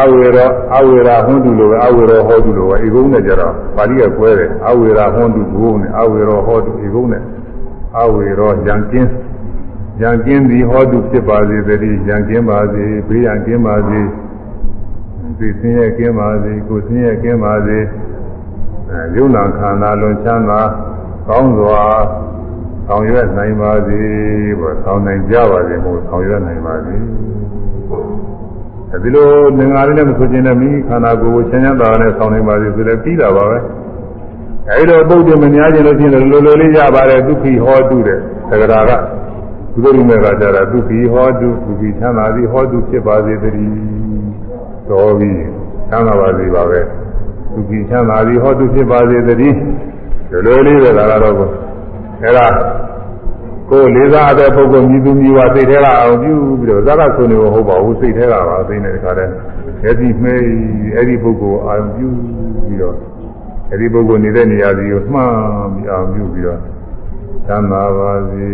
[0.00, 7.22] အဝေရောအဝေရာဟွန်းတုလိုပဲအဝေရောဟောတုလိုပဲဤကုန်းနဲ့ကြတော့ပါဠိကကွဲတယ်အဝေရာဟွန်းတုဘုံနဲ့အဝေရောဟောတုဤကုန်းနဲ့
[8.00, 9.10] အဝေရောရံကင်း
[10.02, 14.00] ရံကင်းသည်ဟောတုဖြစ်ပါစေတည်းရံကင်းပါစေဘေးရန်ကင်းပါစေ
[15.38, 17.78] သိစင်းရဲ့ကင်းပါစေကိုစင်းရဲ့ကင်းပါစေ
[18.90, 20.60] အဲယုံနာခန္ဓာလွန်ချမ်းသာ
[21.28, 21.80] ကောင်းစွာ
[22.86, 24.00] ဆောင်ရွက်နိုင်ပါစေ
[24.60, 26.96] ပေါ့ဆောင်နိုင်ကြပါစေမို့ဆောင်ရွက်နိုင်ပါစေ
[29.02, 33.58] ဒီလိုငင်္ဂါလေးနဲ့မဆိုခြင်းနဲ့မိခန္ဓာကိုယ်ကိုချမ်းချမ်းသာနဲ့ဆောင်နိုင်ပါစေဆိုလည်းပြီးတာပါပဲ
[34.70, 38.18] အဲဒီတော့ပုဒ်တယ်မများခြင်းလို့ရှိရင်လိုလိုလေးရပါတယ်ဒုက္ခိဟောတုတဲ့
[38.50, 38.90] သက္ကရာက
[39.82, 43.74] ဘုရားရှင်ကကြတာဒုက္ခိဟောတုဒုက္ခိချမ်းသာသည်ဟောတုဖြစ်ပါစေတည်း
[44.88, 45.30] တော်ပြီ
[45.88, 46.80] ချမ်းသာပါစေပါပဲ
[47.52, 49.58] ဒုက္ခိချမ်းသာသည်ဟောတုဖြစ်ပါစေတည်း
[50.30, 51.34] လိုလိုလေးပဲလာတော့
[52.22, 52.46] အဲဒါ
[53.70, 59.32] ကိုယ်လေးစားတဲ့ပုဂ္ဂိုလ်မြည်သူမြည်ဝစိတ်ထဲကအောင်ပြုပြီးတော့ဇာကဆိုနေမဟုတ်ပါဘူးစိတ်ထဲကပါသိနေတခါတည်း
[59.84, 60.34] အဲ့ဒီမှဲ
[60.96, 62.08] အဲ့ဒီပုဂ္ဂိုလ်အာရုံပြု
[62.66, 62.96] ပြီးတော့
[63.70, 65.34] အဲ့ဒီပုဂ္ဂိုလ်နေတဲ့နေရာစီကိုမှန်း
[65.74, 66.60] ပြီးအောင်ပြုပြီးတော့
[67.46, 68.46] သမ်းသာပါစေ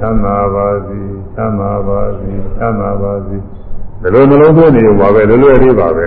[0.00, 1.00] သမ်းသာပါစေ
[1.36, 3.36] သမ်းသာပါစေသမ်းသာပါစေ
[4.02, 6.06] ဘယ်လိုနှလုံးသွင်းနေပါပဲလွယ်လွယ်လေးပါပဲ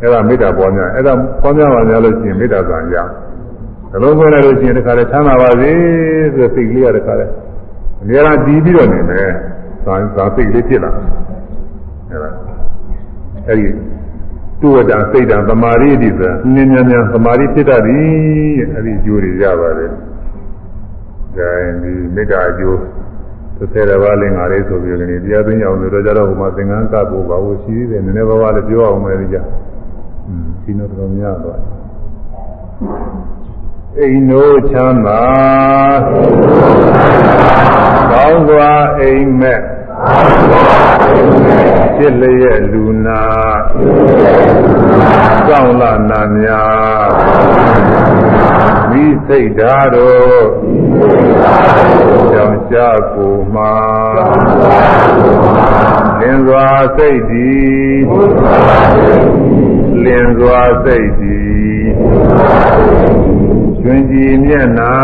[0.00, 1.12] အဲ့ဒါမေတ္တာပွားများအဲ့ဒါ
[1.42, 2.96] ပွားများပါများလို့ရှိရင်မေတ္တာကံရ
[3.92, 5.70] နှလုံးသွင်းလိုက်လို့ရှိရင်တခါတည်းသမ်းသာပါစေ
[6.34, 7.32] ဆိုစိတ်ကလေးကတခါတည်း
[8.04, 9.28] အများအားဒီပြီးတော့နေမယ်။
[9.84, 10.90] သာသာစိတ်လေးဖြစ်လာ။
[12.10, 12.30] အဲဒါ
[13.48, 13.66] အဲဒီ
[14.60, 18.06] တုဝတ္တစိတ်တံသမာဓိတိဆိုနင်းမြန်မြန်သမာဓိဖြစ်တတ်သည်။
[18.74, 19.90] အဲဒီအကျိုးတွေရပါတယ်။
[21.36, 22.78] ဒါရင်ဒီမေတ္တာအကျိုး
[23.58, 29.42] သစ္စာပါးလင်္ကာလေးဆိုပြီးလည်းတရားသိညာအောင်လို့တော့ကြတော့ဟိုမှာသင်္ကန်းကပ်ဖို့ပါဖို့ရှိသေးတယ်နည်းနည်းပါးပါးလည်းပြောအောင်မယ်ကြာ။
[30.28, 31.72] อืมဒီတော့တော်များသွားတယ်။
[34.00, 35.24] အိမ်တို့ချမ်းသာ
[38.10, 39.62] ကောင်းစွာအိမ်မက်
[41.96, 43.22] ဖြစ်လျက်လူနာ
[45.46, 47.10] ကြောင့်လာနာများ
[48.90, 50.44] မိစိတ်ဓာတ်တို့
[52.32, 53.74] ကြောင့်ရှားကိုမှာ
[56.20, 58.02] လင်းစွာစိတ်သည်
[60.04, 61.44] လင်းစွာစိတ်သည်
[63.86, 64.94] ကျွင်ကြည်မျက်နာ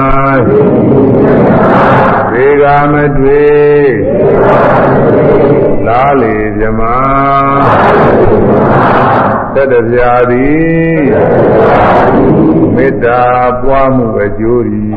[2.33, 3.91] သေကမတွေ့
[5.87, 6.81] လားလေမြမ
[9.55, 11.09] သက်တပြာသည်
[12.75, 13.23] မေတ္တာ
[13.63, 14.89] ပွားမှုအကျိုးသည်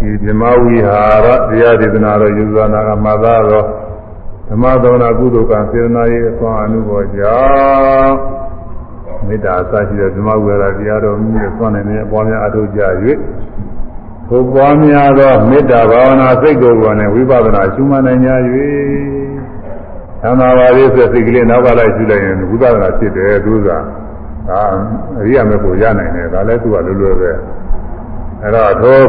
[0.00, 3.66] ဒီမြမဝိဟာရတရားဒေသနာတော်ယူဇာနာကမှသာတော်
[4.48, 7.40] ဓမ္မသောနာကုသိုလ်ကံစေတနာရေးအစွမ်းအမှုပေါ်ကြော
[8.00, 8.16] င့်
[9.26, 12.82] မေတ္တာအစရှိတဲ့ဓမ္မဝေဒတရားတော်မြည့်ဆွမ်းနေတဲ့အပေါ်များအထောက်ကြ၍
[14.28, 18.30] ဘုပွားများသောမေတ္တာဘာဝနာစိတ်ကိုယ်ကိုယ်နဲ့ဝိပဿနာရှုမှတ်နိုင်ကြ၍
[20.22, 23.78] သံသာပါရေးဆိုစိတ်ကလေးနောက်ကလိုက်ရှုလိုက်ရင်ဝိပဿနာဖြစ်တယ်သူကဒါ
[25.20, 27.30] အရိယာမေဖို့ရနိုင်တယ်ဒါလည်းသူကလွယ်လွယ်ပဲ
[28.42, 29.00] အဲ့တော့သော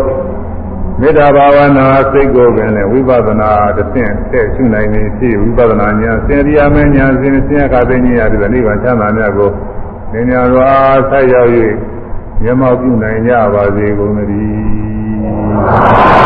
[1.02, 9.50] မေတ္တာဘာဝနာစိတ်ကိုယ်ပင်လည်းဝိပဿနာတစ်ဆင့်တဲ့ရှုနိုင်နေဖြစ်ဝိပဿနာဉာဏ်စင်ရိယာမေဉာဏ်စင်စင်အခါသိဉာဏ်ရတဲ့နိဗ္ဗာန်ချမ်းသာမြတ်ကို
[10.14, 11.50] ဉာဏ်တော်ဆက်ရောက်၍
[12.42, 16.21] မျက်မှောက်ပြုနိုင်ကြပါစေကုန်သတည်း